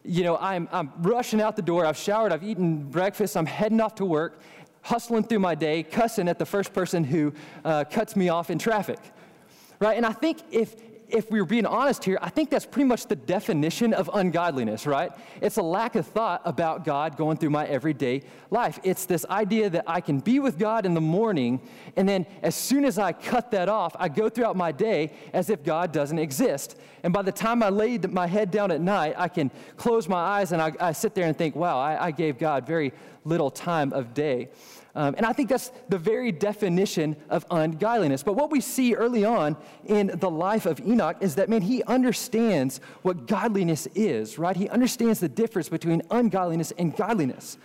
you 0.05 0.23
know, 0.23 0.37
I'm, 0.37 0.69
I'm 0.71 0.93
rushing 0.99 1.41
out 1.41 1.57
the 1.57 1.63
door. 1.63 1.87
I've 1.87 1.97
showered. 1.97 2.33
I've 2.33 2.45
eaten 2.45 2.85
breakfast. 2.91 3.37
I'm 3.37 3.47
heading 3.47 3.81
off 3.81 3.95
to 3.97 4.05
work, 4.05 4.41
hustling 4.83 5.25
through 5.25 5.39
my 5.39 5.55
day, 5.55 5.83
cussing 5.83 6.29
at 6.29 6.39
the 6.39 6.45
first 6.45 6.75
person 6.75 7.05
who 7.05 7.33
uh, 7.65 7.85
cuts 7.85 8.17
me 8.17 8.29
off 8.29 8.51
in 8.51 8.59
traffic, 8.59 8.99
right? 9.81 9.97
And 9.97 10.05
I 10.05 10.13
think 10.13 10.41
if 10.51 10.77
if 11.09 11.31
we 11.31 11.41
are 11.41 11.45
being 11.45 11.67
honest 11.67 12.05
here, 12.05 12.19
I 12.21 12.31
think 12.31 12.51
that's 12.51 12.67
pretty 12.67 12.89
much 12.89 13.07
the 13.07 13.17
definition 13.17 13.93
of 13.93 14.11
ungodliness, 14.13 14.87
right? 14.87 15.13
It's 15.41 15.57
a 15.57 15.63
lack 15.63 15.95
of 15.95 16.07
thought 16.07 16.43
about 16.45 16.85
God 16.85 17.17
going 17.17 17.37
through 17.37 17.51
my 17.51 17.67
everyday 17.67 18.23
life. 18.51 18.79
It's 18.83 19.07
this 19.07 19.25
idea 19.27 19.71
that 19.71 19.85
I 19.87 20.01
can 20.01 20.21
be 20.21 20.41
with 20.41 20.59
God 20.59 20.87
in 20.87 20.95
the 20.95 21.01
morning, 21.01 21.61
and 21.97 22.09
then 22.09 22.27
as 22.43 22.55
soon 22.55 22.85
as 22.85 22.99
I 22.99 23.13
cut 23.13 23.51
that 23.53 23.69
off, 23.69 23.95
I 23.99 24.09
go 24.09 24.29
throughout 24.29 24.57
my 24.57 24.73
day 24.73 25.13
as 25.33 25.51
if 25.51 25.63
God 25.63 25.93
doesn't 25.93 26.19
exist. 26.19 26.77
And 27.03 27.13
by 27.13 27.23
the 27.23 27.33
time 27.33 27.63
I 27.63 27.69
lay 27.69 27.99
my 27.99 28.27
head 28.27 28.51
down 28.51 28.71
at 28.71 28.81
night, 28.81 29.15
I 29.17 29.29
can 29.29 29.51
close 29.77 30.09
my 30.09 30.19
eyes 30.19 30.53
and 30.53 30.63
I, 30.63 30.73
I 30.81 30.93
sit 30.93 31.15
there 31.15 31.27
and 31.27 31.37
think, 31.37 31.55
wow, 31.55 31.79
I, 31.79 32.07
I 32.07 32.11
gave 32.11 32.39
God 32.39 32.67
very 32.67 32.93
little 33.25 33.51
time 33.51 33.93
of 33.93 34.15
day. 34.15 34.49
Um, 34.97 35.15
and 35.17 35.27
I 35.27 35.33
think 35.33 35.49
that's 35.49 35.73
the 35.89 35.99
very 35.99 36.31
definition 36.31 37.17
of 37.29 37.45
ungodliness. 37.51 38.23
But 38.23 38.35
what 38.35 38.51
we 38.51 38.61
see 38.61 38.95
early 38.95 39.25
on 39.25 39.57
in 39.87 40.13
the 40.15 40.31
life 40.31 40.67
of 40.67 40.81
Enoch 40.81 41.17
is 41.21 41.35
that, 41.35 41.49
man, 41.49 41.63
he 41.63 41.83
understands 41.85 42.81
what 43.03 43.27
godliness 43.27 43.89
is, 43.95 44.39
right? 44.39 44.57
He 44.57 44.69
understands 44.69 45.19
the 45.19 45.29
difference 45.29 45.69
between 45.69 46.03
ungodliness 46.11 46.73
and 46.79 46.97
godliness. 46.97 47.59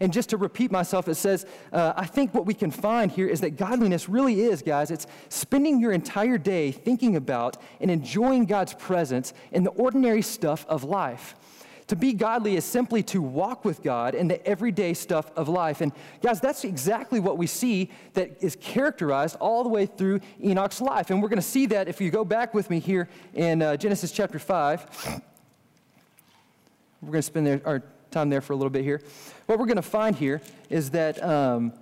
And 0.00 0.12
just 0.12 0.30
to 0.30 0.36
repeat 0.36 0.70
myself, 0.70 1.08
it 1.08 1.14
says, 1.14 1.46
uh, 1.72 1.94
I 1.96 2.04
think 2.04 2.34
what 2.34 2.44
we 2.44 2.52
can 2.52 2.70
find 2.70 3.10
here 3.10 3.26
is 3.26 3.40
that 3.40 3.56
godliness 3.56 4.08
really 4.08 4.42
is, 4.42 4.60
guys, 4.60 4.90
it's 4.90 5.06
spending 5.30 5.80
your 5.80 5.92
entire 5.92 6.36
day 6.36 6.70
thinking 6.72 7.16
about 7.16 7.56
and 7.80 7.90
enjoying 7.90 8.44
God's 8.44 8.74
presence 8.74 9.32
in 9.52 9.64
the 9.64 9.70
ordinary 9.70 10.20
stuff 10.20 10.66
of 10.68 10.84
life. 10.84 11.34
To 11.88 11.96
be 11.96 12.14
godly 12.14 12.56
is 12.56 12.64
simply 12.64 13.04
to 13.04 13.22
walk 13.22 13.64
with 13.64 13.82
God 13.82 14.16
in 14.16 14.26
the 14.26 14.44
everyday 14.44 14.92
stuff 14.92 15.30
of 15.36 15.48
life. 15.48 15.80
And 15.80 15.92
guys, 16.20 16.40
that's 16.40 16.64
exactly 16.64 17.20
what 17.20 17.38
we 17.38 17.46
see 17.46 17.90
that 18.14 18.42
is 18.42 18.56
characterized 18.60 19.36
all 19.38 19.62
the 19.62 19.68
way 19.68 19.86
through 19.86 20.20
Enoch's 20.42 20.80
life. 20.80 21.10
And 21.10 21.22
we're 21.22 21.28
going 21.28 21.36
to 21.36 21.42
see 21.42 21.66
that 21.66 21.86
if 21.86 22.00
you 22.00 22.10
go 22.10 22.24
back 22.24 22.54
with 22.54 22.70
me 22.70 22.80
here 22.80 23.08
in 23.34 23.62
uh, 23.62 23.76
Genesis 23.76 24.10
chapter 24.10 24.40
5. 24.40 25.22
We're 27.02 27.12
going 27.12 27.18
to 27.18 27.22
spend 27.22 27.46
there, 27.46 27.60
our 27.64 27.82
time 28.10 28.30
there 28.30 28.40
for 28.40 28.52
a 28.52 28.56
little 28.56 28.70
bit 28.70 28.82
here. 28.82 29.00
What 29.46 29.60
we're 29.60 29.66
going 29.66 29.76
to 29.76 29.82
find 29.82 30.16
here 30.16 30.42
is 30.68 30.90
that. 30.90 31.22
Um, 31.22 31.72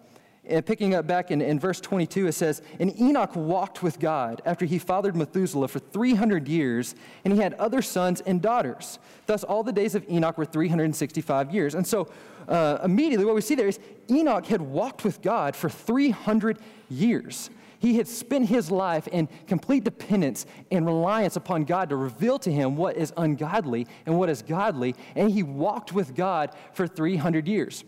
and 0.46 0.64
picking 0.64 0.94
up 0.94 1.06
back 1.06 1.30
in, 1.30 1.40
in 1.40 1.58
verse 1.58 1.80
22, 1.80 2.26
it 2.26 2.32
says, 2.32 2.60
And 2.78 2.98
Enoch 3.00 3.34
walked 3.34 3.82
with 3.82 3.98
God 3.98 4.42
after 4.44 4.64
he 4.64 4.78
fathered 4.78 5.16
Methuselah 5.16 5.68
for 5.68 5.78
300 5.78 6.48
years, 6.48 6.94
and 7.24 7.32
he 7.32 7.40
had 7.40 7.54
other 7.54 7.80
sons 7.80 8.20
and 8.20 8.42
daughters. 8.42 8.98
Thus, 9.26 9.44
all 9.44 9.62
the 9.62 9.72
days 9.72 9.94
of 9.94 10.08
Enoch 10.08 10.36
were 10.36 10.44
365 10.44 11.54
years. 11.54 11.74
And 11.74 11.86
so, 11.86 12.08
uh, 12.48 12.78
immediately, 12.84 13.24
what 13.24 13.34
we 13.34 13.40
see 13.40 13.54
there 13.54 13.68
is 13.68 13.78
Enoch 14.10 14.46
had 14.46 14.60
walked 14.60 15.04
with 15.04 15.22
God 15.22 15.56
for 15.56 15.70
300 15.70 16.58
years. 16.90 17.48
He 17.78 17.96
had 17.96 18.08
spent 18.08 18.48
his 18.48 18.70
life 18.70 19.06
in 19.08 19.28
complete 19.46 19.84
dependence 19.84 20.46
and 20.70 20.86
reliance 20.86 21.36
upon 21.36 21.64
God 21.64 21.90
to 21.90 21.96
reveal 21.96 22.38
to 22.38 22.50
him 22.50 22.76
what 22.76 22.96
is 22.96 23.12
ungodly 23.16 23.86
and 24.06 24.18
what 24.18 24.30
is 24.30 24.42
godly, 24.42 24.94
and 25.14 25.30
he 25.30 25.42
walked 25.42 25.92
with 25.92 26.14
God 26.14 26.50
for 26.72 26.86
300 26.86 27.46
years 27.46 27.84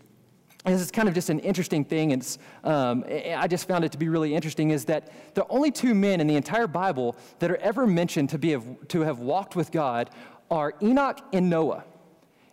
this 0.65 0.81
is 0.81 0.91
kind 0.91 1.07
of 1.07 1.13
just 1.13 1.29
an 1.29 1.39
interesting 1.39 1.85
thing. 1.85 2.13
And 2.13 2.37
um, 2.63 3.05
I 3.07 3.47
just 3.47 3.67
found 3.67 3.85
it 3.85 3.91
to 3.93 3.97
be 3.97 4.09
really 4.09 4.35
interesting 4.35 4.71
is 4.71 4.85
that 4.85 5.11
the 5.33 5.47
only 5.47 5.71
two 5.71 5.93
men 5.93 6.19
in 6.19 6.27
the 6.27 6.35
entire 6.35 6.67
Bible 6.67 7.15
that 7.39 7.51
are 7.51 7.57
ever 7.57 7.87
mentioned 7.87 8.29
to, 8.31 8.37
be, 8.37 8.57
to 8.89 9.01
have 9.01 9.19
walked 9.19 9.55
with 9.55 9.71
God 9.71 10.09
are 10.49 10.73
Enoch 10.81 11.19
and 11.33 11.49
Noah. 11.49 11.83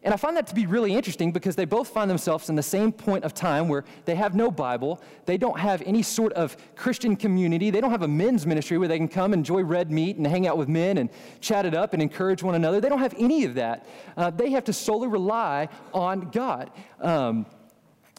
And 0.04 0.12
I 0.12 0.18
find 0.18 0.36
that 0.36 0.46
to 0.48 0.54
be 0.54 0.66
really 0.66 0.94
interesting 0.94 1.32
because 1.32 1.56
they 1.56 1.64
both 1.64 1.88
find 1.88 2.10
themselves 2.10 2.50
in 2.50 2.56
the 2.56 2.62
same 2.62 2.92
point 2.92 3.24
of 3.24 3.32
time 3.32 3.68
where 3.68 3.84
they 4.04 4.14
have 4.14 4.34
no 4.34 4.50
Bible, 4.50 5.00
they 5.24 5.38
don't 5.38 5.58
have 5.58 5.82
any 5.86 6.02
sort 6.02 6.34
of 6.34 6.58
Christian 6.76 7.16
community, 7.16 7.70
they 7.70 7.80
don't 7.80 7.90
have 7.90 8.02
a 8.02 8.08
men's 8.08 8.46
ministry 8.46 8.76
where 8.76 8.86
they 8.86 8.98
can 8.98 9.08
come 9.08 9.32
and 9.32 9.40
enjoy 9.40 9.62
red 9.62 9.90
meat 9.90 10.18
and 10.18 10.26
hang 10.26 10.46
out 10.46 10.58
with 10.58 10.68
men 10.68 10.98
and 10.98 11.08
chat 11.40 11.64
it 11.64 11.74
up 11.74 11.94
and 11.94 12.02
encourage 12.02 12.42
one 12.42 12.54
another. 12.54 12.82
They 12.82 12.90
don't 12.90 12.98
have 12.98 13.14
any 13.18 13.44
of 13.46 13.54
that. 13.54 13.86
Uh, 14.14 14.28
they 14.28 14.50
have 14.50 14.64
to 14.64 14.74
solely 14.74 15.08
rely 15.08 15.70
on 15.94 16.28
God. 16.30 16.70
Um, 17.00 17.46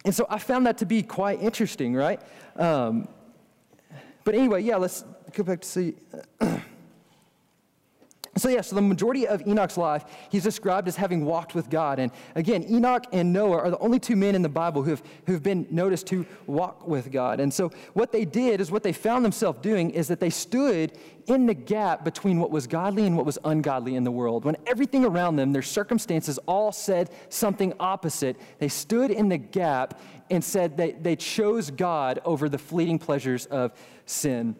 and 0.05 0.13
so 0.13 0.27
I 0.29 0.37
found 0.39 0.67
that 0.67 0.77
to 0.77 0.85
be 0.85 1.01
quite 1.01 1.41
interesting, 1.41 1.95
right? 1.95 2.21
Um, 2.55 3.07
but 4.23 4.35
anyway, 4.35 4.61
yeah, 4.61 4.77
let's 4.77 5.03
go 5.33 5.43
back 5.43 5.61
to 5.61 5.67
see. 5.67 5.95
So, 8.37 8.49
yeah, 8.49 8.59
so 8.59 8.75
the 8.75 8.81
majority 8.81 9.27
of 9.27 9.47
Enoch's 9.47 9.77
life, 9.77 10.03
he's 10.29 10.43
described 10.43 10.89
as 10.89 10.97
having 10.97 11.23
walked 11.23 11.55
with 11.55 11.69
God. 11.69 11.99
And 11.99 12.11
again, 12.35 12.65
Enoch 12.69 13.05
and 13.13 13.31
Noah 13.31 13.59
are 13.59 13.69
the 13.69 13.77
only 13.77 13.97
two 13.97 14.17
men 14.17 14.35
in 14.35 14.41
the 14.41 14.49
Bible 14.49 14.83
who've, 14.83 15.01
who've 15.25 15.41
been 15.41 15.65
noticed 15.71 16.07
to 16.07 16.25
walk 16.45 16.85
with 16.85 17.13
God. 17.13 17.39
And 17.39 17.53
so, 17.53 17.71
what 17.93 18.11
they 18.11 18.25
did 18.25 18.59
is 18.59 18.71
what 18.71 18.83
they 18.83 18.91
found 18.91 19.23
themselves 19.23 19.59
doing 19.61 19.89
is 19.89 20.09
that 20.09 20.19
they 20.19 20.29
stood 20.29 20.91
in 21.27 21.45
the 21.45 21.53
gap 21.53 22.03
between 22.03 22.37
what 22.39 22.51
was 22.51 22.67
godly 22.67 23.05
and 23.07 23.15
what 23.15 23.25
was 23.25 23.39
ungodly 23.45 23.95
in 23.95 24.03
the 24.03 24.11
world. 24.11 24.43
When 24.43 24.57
everything 24.67 25.05
around 25.05 25.37
them, 25.37 25.53
their 25.53 25.61
circumstances 25.61 26.37
all 26.45 26.73
said 26.73 27.11
something 27.29 27.73
opposite, 27.79 28.35
they 28.59 28.67
stood 28.67 29.11
in 29.11 29.29
the 29.29 29.37
gap 29.37 29.99
and 30.29 30.43
said 30.43 30.75
that 30.77 31.03
they 31.03 31.15
chose 31.15 31.71
God 31.71 32.19
over 32.25 32.49
the 32.49 32.57
fleeting 32.57 32.99
pleasures 32.99 33.45
of 33.45 33.71
sin. 34.05 34.57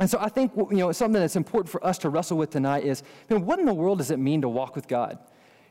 And 0.00 0.10
so 0.10 0.18
I 0.20 0.28
think 0.28 0.52
you 0.56 0.78
know 0.78 0.90
something 0.92 1.20
that's 1.20 1.36
important 1.36 1.70
for 1.70 1.84
us 1.86 1.98
to 1.98 2.08
wrestle 2.08 2.36
with 2.36 2.50
tonight 2.50 2.84
is, 2.84 3.02
what 3.28 3.58
in 3.58 3.64
the 3.64 3.74
world 3.74 3.98
does 3.98 4.10
it 4.10 4.18
mean 4.18 4.40
to 4.42 4.48
walk 4.48 4.74
with 4.74 4.88
God? 4.88 5.18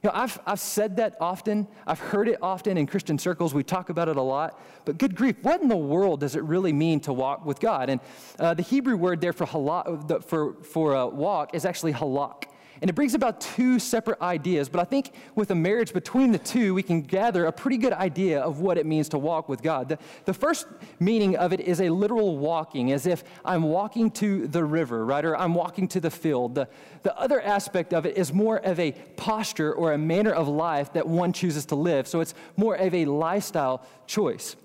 You 0.01 0.09
know, 0.09 0.15
I've, 0.15 0.37
I've 0.45 0.59
said 0.59 0.97
that 0.97 1.15
often. 1.21 1.65
I've 1.87 1.99
heard 1.99 2.27
it 2.27 2.37
often 2.41 2.77
in 2.77 2.87
Christian 2.87 3.17
circles. 3.17 3.53
We 3.53 3.63
talk 3.63 3.89
about 3.89 4.09
it 4.09 4.17
a 4.17 4.21
lot. 4.21 4.59
But 4.83 4.97
good 4.97 5.15
grief, 5.15 5.37
what 5.43 5.61
in 5.61 5.69
the 5.69 5.77
world 5.77 6.19
does 6.19 6.35
it 6.35 6.43
really 6.43 6.73
mean 6.73 6.99
to 7.01 7.13
walk 7.13 7.45
with 7.45 7.61
God? 7.61 7.89
And 7.89 8.01
uh, 8.37 8.53
the 8.53 8.63
Hebrew 8.63 8.97
word 8.97 9.21
there 9.21 9.31
for, 9.31 9.45
halak, 9.45 10.25
for, 10.25 10.55
for 10.55 10.93
uh, 10.93 11.05
walk 11.05 11.55
is 11.55 11.63
actually 11.63 11.93
halak. 11.93 12.43
And 12.83 12.89
it 12.89 12.95
brings 12.95 13.13
about 13.13 13.39
two 13.39 13.79
separate 13.79 14.21
ideas, 14.21 14.67
but 14.67 14.81
I 14.81 14.83
think 14.83 15.13
with 15.35 15.51
a 15.51 15.55
marriage 15.55 15.93
between 15.93 16.33
the 16.33 16.37
two, 16.37 16.73
we 16.73 16.83
can 16.83 17.01
gather 17.01 17.45
a 17.45 17.51
pretty 17.53 17.77
good 17.77 17.93
idea 17.93 18.41
of 18.41 18.59
what 18.59 18.77
it 18.77 18.85
means 18.85 19.07
to 19.09 19.17
walk 19.17 19.47
with 19.47 19.61
God. 19.61 19.87
The, 19.87 19.97
the 20.25 20.33
first 20.33 20.67
meaning 20.99 21.37
of 21.37 21.53
it 21.53 21.61
is 21.61 21.79
a 21.79 21.87
literal 21.87 22.37
walking, 22.37 22.91
as 22.91 23.07
if 23.07 23.23
I'm 23.45 23.63
walking 23.63 24.11
to 24.11 24.47
the 24.47 24.65
river, 24.65 25.05
right? 25.05 25.23
Or 25.23 25.37
I'm 25.37 25.53
walking 25.53 25.87
to 25.87 26.01
the 26.01 26.11
field. 26.11 26.55
The, 26.55 26.67
the 27.03 27.17
other 27.17 27.39
aspect 27.41 27.93
of 27.93 28.05
it 28.05 28.17
is 28.17 28.33
more 28.33 28.57
of 28.57 28.77
a 28.81 28.91
posture 29.15 29.71
or 29.71 29.93
a 29.93 29.97
manner 29.97 30.33
of 30.33 30.49
life 30.49 30.91
that 30.91 31.07
one 31.07 31.31
chooses 31.31 31.65
to 31.67 31.75
live. 31.75 32.05
So 32.05 32.19
it's 32.19 32.33
more 32.57 32.75
of 32.75 32.93
a 32.93 33.05
lifestyle 33.05 33.87
choice. 34.07 34.57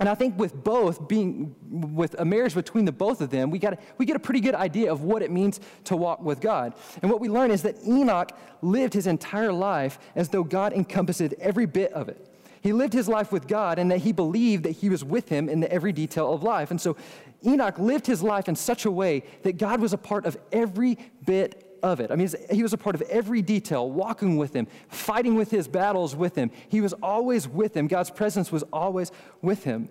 And 0.00 0.08
I 0.08 0.14
think 0.14 0.38
with 0.38 0.64
both 0.64 1.06
being 1.06 1.54
with 1.70 2.18
a 2.18 2.24
marriage 2.24 2.54
between 2.54 2.86
the 2.86 2.92
both 2.92 3.20
of 3.20 3.28
them, 3.28 3.50
we 3.50 3.58
got 3.58 3.78
we 3.98 4.06
get 4.06 4.16
a 4.16 4.20
pretty 4.20 4.40
good 4.40 4.54
idea 4.54 4.90
of 4.90 5.02
what 5.02 5.22
it 5.22 5.30
means 5.30 5.60
to 5.84 5.94
walk 5.94 6.22
with 6.22 6.40
God. 6.40 6.74
And 7.02 7.10
what 7.10 7.20
we 7.20 7.28
learn 7.28 7.50
is 7.50 7.62
that 7.62 7.76
Enoch 7.86 8.32
lived 8.62 8.94
his 8.94 9.06
entire 9.06 9.52
life 9.52 9.98
as 10.16 10.30
though 10.30 10.42
God 10.42 10.72
encompassed 10.72 11.20
every 11.38 11.66
bit 11.66 11.92
of 11.92 12.08
it. 12.08 12.26
He 12.62 12.72
lived 12.72 12.94
his 12.94 13.08
life 13.08 13.30
with 13.30 13.46
God 13.46 13.78
and 13.78 13.90
that 13.90 13.98
he 13.98 14.12
believed 14.12 14.64
that 14.64 14.72
he 14.72 14.88
was 14.88 15.04
with 15.04 15.28
him 15.28 15.48
in 15.48 15.60
the 15.60 15.70
every 15.70 15.92
detail 15.92 16.32
of 16.32 16.42
life. 16.42 16.70
And 16.70 16.80
so 16.80 16.96
Enoch 17.44 17.78
lived 17.78 18.06
his 18.06 18.22
life 18.22 18.48
in 18.48 18.56
such 18.56 18.86
a 18.86 18.90
way 18.90 19.22
that 19.42 19.58
God 19.58 19.80
was 19.80 19.92
a 19.92 19.98
part 19.98 20.24
of 20.24 20.36
every 20.50 20.98
bit 21.24 21.69
of 21.82 22.00
it. 22.00 22.10
I 22.10 22.16
mean, 22.16 22.28
he 22.50 22.62
was 22.62 22.72
a 22.72 22.78
part 22.78 22.94
of 22.94 23.02
every 23.02 23.42
detail, 23.42 23.90
walking 23.90 24.36
with 24.36 24.54
him, 24.54 24.66
fighting 24.88 25.34
with 25.34 25.50
his 25.50 25.68
battles 25.68 26.14
with 26.14 26.34
him. 26.34 26.50
He 26.68 26.80
was 26.80 26.92
always 26.94 27.48
with 27.48 27.76
him. 27.76 27.86
God's 27.86 28.10
presence 28.10 28.50
was 28.50 28.62
always 28.72 29.12
with 29.42 29.64
him. 29.64 29.88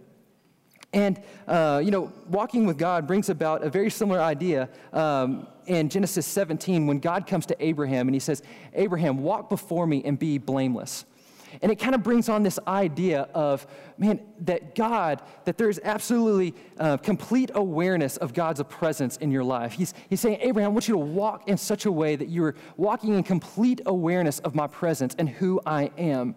And, 0.91 1.21
uh, 1.47 1.81
you 1.83 1.91
know, 1.91 2.11
walking 2.29 2.65
with 2.65 2.77
God 2.77 3.05
brings 3.05 3.29
about 3.29 3.63
a 3.63 3.69
very 3.69 3.91
similar 3.91 4.19
idea 4.19 4.69
um, 4.91 5.47
in 5.67 5.87
Genesis 5.89 6.25
17 6.25 6.87
when 6.87 6.99
God 6.99 7.27
comes 7.27 7.45
to 7.47 7.63
Abraham 7.63 8.07
and 8.07 8.15
he 8.15 8.19
says, 8.19 8.41
Abraham, 8.73 9.21
walk 9.21 9.49
before 9.49 9.85
me 9.85 10.01
and 10.03 10.17
be 10.17 10.39
blameless. 10.39 11.05
And 11.61 11.71
it 11.71 11.77
kind 11.77 11.93
of 11.93 12.03
brings 12.03 12.29
on 12.29 12.43
this 12.43 12.57
idea 12.67 13.23
of, 13.33 13.67
man, 13.97 14.21
that 14.41 14.75
God, 14.75 15.21
that 15.43 15.57
there's 15.57 15.79
absolutely 15.83 16.55
uh, 16.79 16.97
complete 16.97 17.51
awareness 17.53 18.17
of 18.17 18.33
God's 18.33 18.63
presence 18.63 19.17
in 19.17 19.29
your 19.29 19.43
life. 19.43 19.73
He's, 19.73 19.93
he's 20.09 20.21
saying, 20.21 20.39
Abraham, 20.41 20.71
I 20.71 20.73
want 20.73 20.87
you 20.87 20.93
to 20.93 20.99
walk 20.99 21.49
in 21.49 21.57
such 21.57 21.85
a 21.85 21.91
way 21.91 22.15
that 22.15 22.29
you're 22.29 22.55
walking 22.77 23.13
in 23.13 23.23
complete 23.23 23.81
awareness 23.85 24.39
of 24.39 24.55
my 24.55 24.67
presence 24.67 25.15
and 25.17 25.27
who 25.27 25.59
I 25.65 25.91
am. 25.97 26.35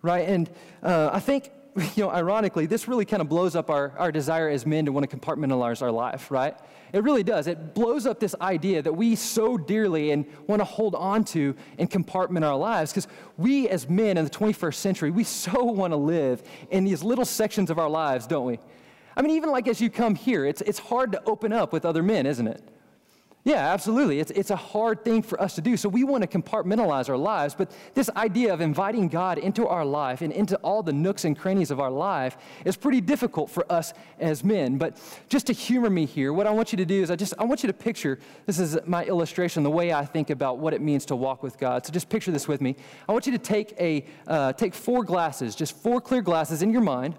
Right? 0.00 0.28
And 0.28 0.48
uh, 0.82 1.10
I 1.12 1.20
think 1.20 1.50
you 1.96 2.04
know, 2.04 2.10
ironically, 2.10 2.66
this 2.66 2.88
really 2.88 3.04
kind 3.04 3.20
of 3.20 3.28
blows 3.28 3.54
up 3.54 3.70
our, 3.70 3.92
our 3.98 4.12
desire 4.12 4.48
as 4.48 4.66
men 4.66 4.86
to 4.86 4.92
want 4.92 5.08
to 5.08 5.16
compartmentalize 5.16 5.82
our 5.82 5.90
life, 5.90 6.30
right? 6.30 6.56
It 6.92 7.02
really 7.02 7.22
does. 7.22 7.46
It 7.46 7.74
blows 7.74 8.06
up 8.06 8.18
this 8.18 8.34
idea 8.40 8.82
that 8.82 8.92
we 8.92 9.14
so 9.14 9.58
dearly 9.58 10.10
and 10.10 10.24
want 10.46 10.60
to 10.60 10.64
hold 10.64 10.94
on 10.94 11.24
to 11.24 11.54
and 11.78 11.90
compartment 11.90 12.44
our 12.44 12.56
lives 12.56 12.92
because 12.92 13.08
we 13.36 13.68
as 13.68 13.88
men 13.88 14.16
in 14.16 14.24
the 14.24 14.30
21st 14.30 14.74
century, 14.74 15.10
we 15.10 15.24
so 15.24 15.64
want 15.64 15.92
to 15.92 15.96
live 15.96 16.42
in 16.70 16.84
these 16.84 17.02
little 17.02 17.24
sections 17.24 17.70
of 17.70 17.78
our 17.78 17.90
lives, 17.90 18.26
don't 18.26 18.46
we? 18.46 18.58
I 19.16 19.22
mean, 19.22 19.32
even 19.32 19.50
like 19.50 19.68
as 19.68 19.80
you 19.80 19.90
come 19.90 20.14
here, 20.14 20.46
it's, 20.46 20.60
it's 20.62 20.78
hard 20.78 21.12
to 21.12 21.22
open 21.24 21.52
up 21.52 21.72
with 21.72 21.84
other 21.84 22.02
men, 22.02 22.24
isn't 22.24 22.46
it? 22.46 22.62
Yeah, 23.48 23.72
absolutely. 23.72 24.20
It's, 24.20 24.30
it's 24.32 24.50
a 24.50 24.56
hard 24.56 25.02
thing 25.06 25.22
for 25.22 25.40
us 25.40 25.54
to 25.54 25.62
do. 25.62 25.78
So 25.78 25.88
we 25.88 26.04
want 26.04 26.20
to 26.20 26.28
compartmentalize 26.28 27.08
our 27.08 27.16
lives. 27.16 27.54
But 27.54 27.72
this 27.94 28.10
idea 28.10 28.52
of 28.52 28.60
inviting 28.60 29.08
God 29.08 29.38
into 29.38 29.66
our 29.66 29.86
life 29.86 30.20
and 30.20 30.34
into 30.34 30.56
all 30.56 30.82
the 30.82 30.92
nooks 30.92 31.24
and 31.24 31.34
crannies 31.34 31.70
of 31.70 31.80
our 31.80 31.90
life 31.90 32.36
is 32.66 32.76
pretty 32.76 33.00
difficult 33.00 33.48
for 33.48 33.64
us 33.72 33.94
as 34.20 34.44
men. 34.44 34.76
But 34.76 35.00
just 35.30 35.46
to 35.46 35.54
humor 35.54 35.88
me 35.88 36.04
here, 36.04 36.34
what 36.34 36.46
I 36.46 36.50
want 36.50 36.72
you 36.72 36.76
to 36.76 36.84
do 36.84 37.00
is 37.00 37.10
I 37.10 37.16
just 37.16 37.32
I 37.38 37.44
want 37.44 37.62
you 37.62 37.68
to 37.68 37.72
picture 37.72 38.18
this 38.44 38.58
is 38.58 38.76
my 38.84 39.06
illustration, 39.06 39.62
the 39.62 39.70
way 39.70 39.94
I 39.94 40.04
think 40.04 40.28
about 40.28 40.58
what 40.58 40.74
it 40.74 40.82
means 40.82 41.06
to 41.06 41.16
walk 41.16 41.42
with 41.42 41.56
God. 41.56 41.86
So 41.86 41.90
just 41.90 42.10
picture 42.10 42.30
this 42.30 42.48
with 42.48 42.60
me. 42.60 42.76
I 43.08 43.12
want 43.12 43.24
you 43.24 43.32
to 43.32 43.38
take 43.38 43.74
a 43.80 44.04
uh, 44.26 44.52
take 44.52 44.74
four 44.74 45.04
glasses, 45.04 45.54
just 45.54 45.74
four 45.74 46.02
clear 46.02 46.20
glasses 46.20 46.60
in 46.60 46.70
your 46.70 46.82
mind 46.82 47.14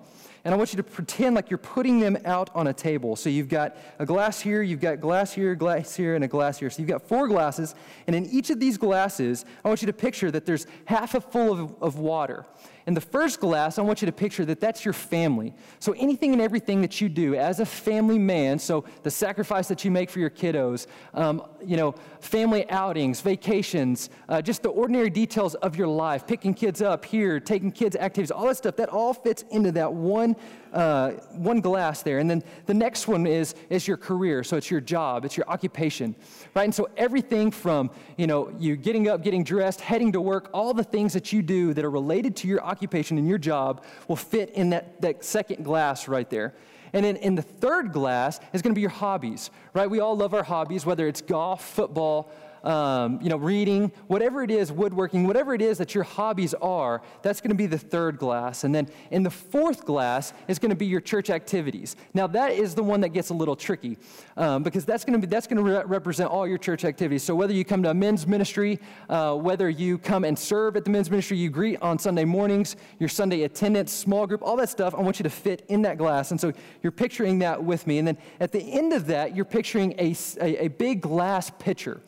and 0.49 0.55
I 0.55 0.57
want 0.57 0.73
you 0.73 0.77
to 0.77 0.83
pretend 0.83 1.35
like 1.35 1.51
you're 1.51 1.59
putting 1.59 1.99
them 1.99 2.17
out 2.25 2.49
on 2.55 2.65
a 2.65 2.73
table. 2.73 3.15
So 3.15 3.29
you've 3.29 3.49
got 3.49 3.77
a 3.99 4.05
glass 4.07 4.39
here, 4.39 4.63
you've 4.63 4.79
got 4.79 4.99
glass 4.99 5.31
here, 5.31 5.53
glass 5.53 5.95
here, 5.95 6.15
and 6.15 6.23
a 6.23 6.27
glass 6.27 6.57
here. 6.57 6.71
So 6.71 6.81
you've 6.81 6.89
got 6.89 7.07
four 7.07 7.27
glasses, 7.27 7.75
and 8.07 8.15
in 8.15 8.25
each 8.25 8.49
of 8.49 8.59
these 8.59 8.75
glasses, 8.75 9.45
I 9.63 9.67
want 9.67 9.83
you 9.83 9.85
to 9.85 9.93
picture 9.93 10.31
that 10.31 10.47
there's 10.47 10.65
half 10.85 11.13
a 11.13 11.21
full 11.21 11.53
of, 11.53 11.75
of 11.83 11.99
water. 11.99 12.47
In 12.89 12.95
the 12.95 13.01
first 13.01 13.39
glass, 13.39 13.77
I 13.77 13.83
want 13.83 14.01
you 14.01 14.07
to 14.07 14.11
picture 14.11 14.43
that 14.45 14.59
that's 14.59 14.83
your 14.83 14.95
family. 14.95 15.53
So 15.77 15.93
anything 15.95 16.33
and 16.33 16.41
everything 16.41 16.81
that 16.81 16.99
you 16.99 17.07
do 17.07 17.35
as 17.35 17.59
a 17.59 17.65
family 17.65 18.17
man, 18.17 18.57
so 18.57 18.83
the 19.03 19.11
sacrifice 19.11 19.67
that 19.67 19.85
you 19.85 19.91
make 19.91 20.09
for 20.09 20.17
your 20.17 20.31
kiddos, 20.31 20.87
um, 21.13 21.43
you 21.63 21.77
know, 21.77 21.93
family 22.19 22.67
outings, 22.71 23.21
vacations, 23.21 24.09
uh, 24.27 24.41
just 24.41 24.63
the 24.63 24.69
ordinary 24.69 25.11
details 25.11 25.53
of 25.53 25.75
your 25.75 25.87
life, 25.87 26.25
picking 26.25 26.51
kids 26.55 26.81
up 26.81 27.05
here, 27.05 27.39
taking 27.39 27.71
kids 27.71 27.95
activities, 27.95 28.31
all 28.31 28.47
that 28.47 28.57
stuff, 28.57 28.75
that 28.77 28.89
all 28.89 29.13
fits 29.13 29.45
into 29.51 29.71
that 29.71 29.93
one 29.93 30.35
uh, 30.73 31.11
one 31.31 31.61
glass 31.61 32.03
there. 32.03 32.19
And 32.19 32.29
then 32.29 32.43
the 32.65 32.73
next 32.73 33.07
one 33.07 33.25
is, 33.25 33.55
is 33.69 33.87
your 33.87 33.97
career. 33.97 34.43
So 34.43 34.57
it's 34.57 34.69
your 34.69 34.81
job, 34.81 35.25
it's 35.25 35.35
your 35.35 35.49
occupation, 35.49 36.15
right? 36.55 36.63
And 36.63 36.75
so 36.75 36.89
everything 36.97 37.51
from, 37.51 37.89
you 38.17 38.27
know, 38.27 38.53
you 38.59 38.75
getting 38.75 39.07
up, 39.07 39.23
getting 39.23 39.43
dressed, 39.43 39.81
heading 39.81 40.11
to 40.11 40.21
work, 40.21 40.49
all 40.53 40.73
the 40.73 40.83
things 40.83 41.13
that 41.13 41.33
you 41.33 41.41
do 41.41 41.73
that 41.73 41.83
are 41.83 41.89
related 41.89 42.35
to 42.37 42.47
your 42.47 42.63
occupation 42.63 42.78
and 43.17 43.27
your 43.27 43.37
job 43.37 43.83
will 44.07 44.15
fit 44.15 44.51
in 44.51 44.69
that, 44.71 45.01
that 45.01 45.23
second 45.23 45.63
glass 45.63 46.07
right 46.07 46.29
there. 46.29 46.53
And 46.93 47.05
then 47.05 47.17
in 47.17 47.35
the 47.35 47.41
third 47.41 47.91
glass 47.91 48.39
is 48.53 48.61
going 48.61 48.73
to 48.73 48.75
be 48.75 48.81
your 48.81 48.89
hobbies, 48.89 49.51
right? 49.73 49.89
We 49.89 49.99
all 49.99 50.17
love 50.17 50.33
our 50.33 50.43
hobbies, 50.43 50.85
whether 50.85 51.07
it's 51.07 51.21
golf, 51.21 51.63
football, 51.63 52.31
um, 52.63 53.19
you 53.21 53.29
know, 53.29 53.37
reading, 53.37 53.91
whatever 54.07 54.43
it 54.43 54.51
is, 54.51 54.71
woodworking, 54.71 55.25
whatever 55.25 55.53
it 55.53 55.61
is 55.61 55.77
that 55.77 55.95
your 55.95 56.03
hobbies 56.03 56.53
are, 56.55 57.01
that's 57.21 57.41
going 57.41 57.49
to 57.49 57.55
be 57.55 57.65
the 57.65 57.77
third 57.77 58.17
glass. 58.17 58.63
And 58.63 58.73
then 58.73 58.87
in 59.11 59.23
the 59.23 59.29
fourth 59.29 59.85
glass 59.85 60.33
is 60.47 60.59
going 60.59 60.69
to 60.69 60.75
be 60.75 60.85
your 60.85 61.01
church 61.01 61.29
activities. 61.29 61.95
Now 62.13 62.27
that 62.27 62.51
is 62.51 62.75
the 62.75 62.83
one 62.83 63.01
that 63.01 63.09
gets 63.09 63.29
a 63.29 63.33
little 63.33 63.55
tricky 63.55 63.97
um, 64.37 64.63
because 64.63 64.85
that's 64.85 65.05
going 65.05 65.19
to 65.19 65.27
be 65.27 65.29
that's 65.29 65.47
going 65.47 65.57
to 65.57 65.63
re- 65.63 65.83
represent 65.85 66.29
all 66.29 66.47
your 66.47 66.57
church 66.57 66.85
activities. 66.85 67.23
So 67.23 67.35
whether 67.35 67.53
you 67.53 67.65
come 67.65 67.83
to 67.83 67.89
a 67.89 67.93
men's 67.93 68.27
ministry, 68.27 68.79
uh, 69.09 69.35
whether 69.35 69.69
you 69.69 69.97
come 69.97 70.23
and 70.23 70.37
serve 70.37 70.75
at 70.75 70.85
the 70.85 70.89
men's 70.91 71.09
ministry, 71.09 71.37
you 71.37 71.49
greet 71.49 71.81
on 71.81 71.99
Sunday 71.99 72.25
mornings, 72.25 72.75
your 72.99 73.09
Sunday 73.09 73.43
attendance, 73.43 73.91
small 73.91 74.27
group, 74.27 74.41
all 74.41 74.55
that 74.57 74.69
stuff, 74.69 74.93
I 74.95 75.01
want 75.01 75.19
you 75.19 75.23
to 75.23 75.29
fit 75.29 75.65
in 75.67 75.81
that 75.83 75.97
glass. 75.97 76.31
And 76.31 76.39
so 76.39 76.51
you're 76.81 76.91
picturing 76.91 77.39
that 77.39 77.63
with 77.63 77.87
me. 77.87 77.99
And 77.99 78.07
then 78.07 78.17
at 78.39 78.51
the 78.51 78.59
end 78.59 78.93
of 78.93 79.07
that, 79.07 79.35
you're 79.35 79.45
picturing 79.45 79.93
a, 79.97 80.15
a, 80.41 80.65
a 80.65 80.67
big 80.67 81.01
glass 81.01 81.51
pitcher. 81.59 82.01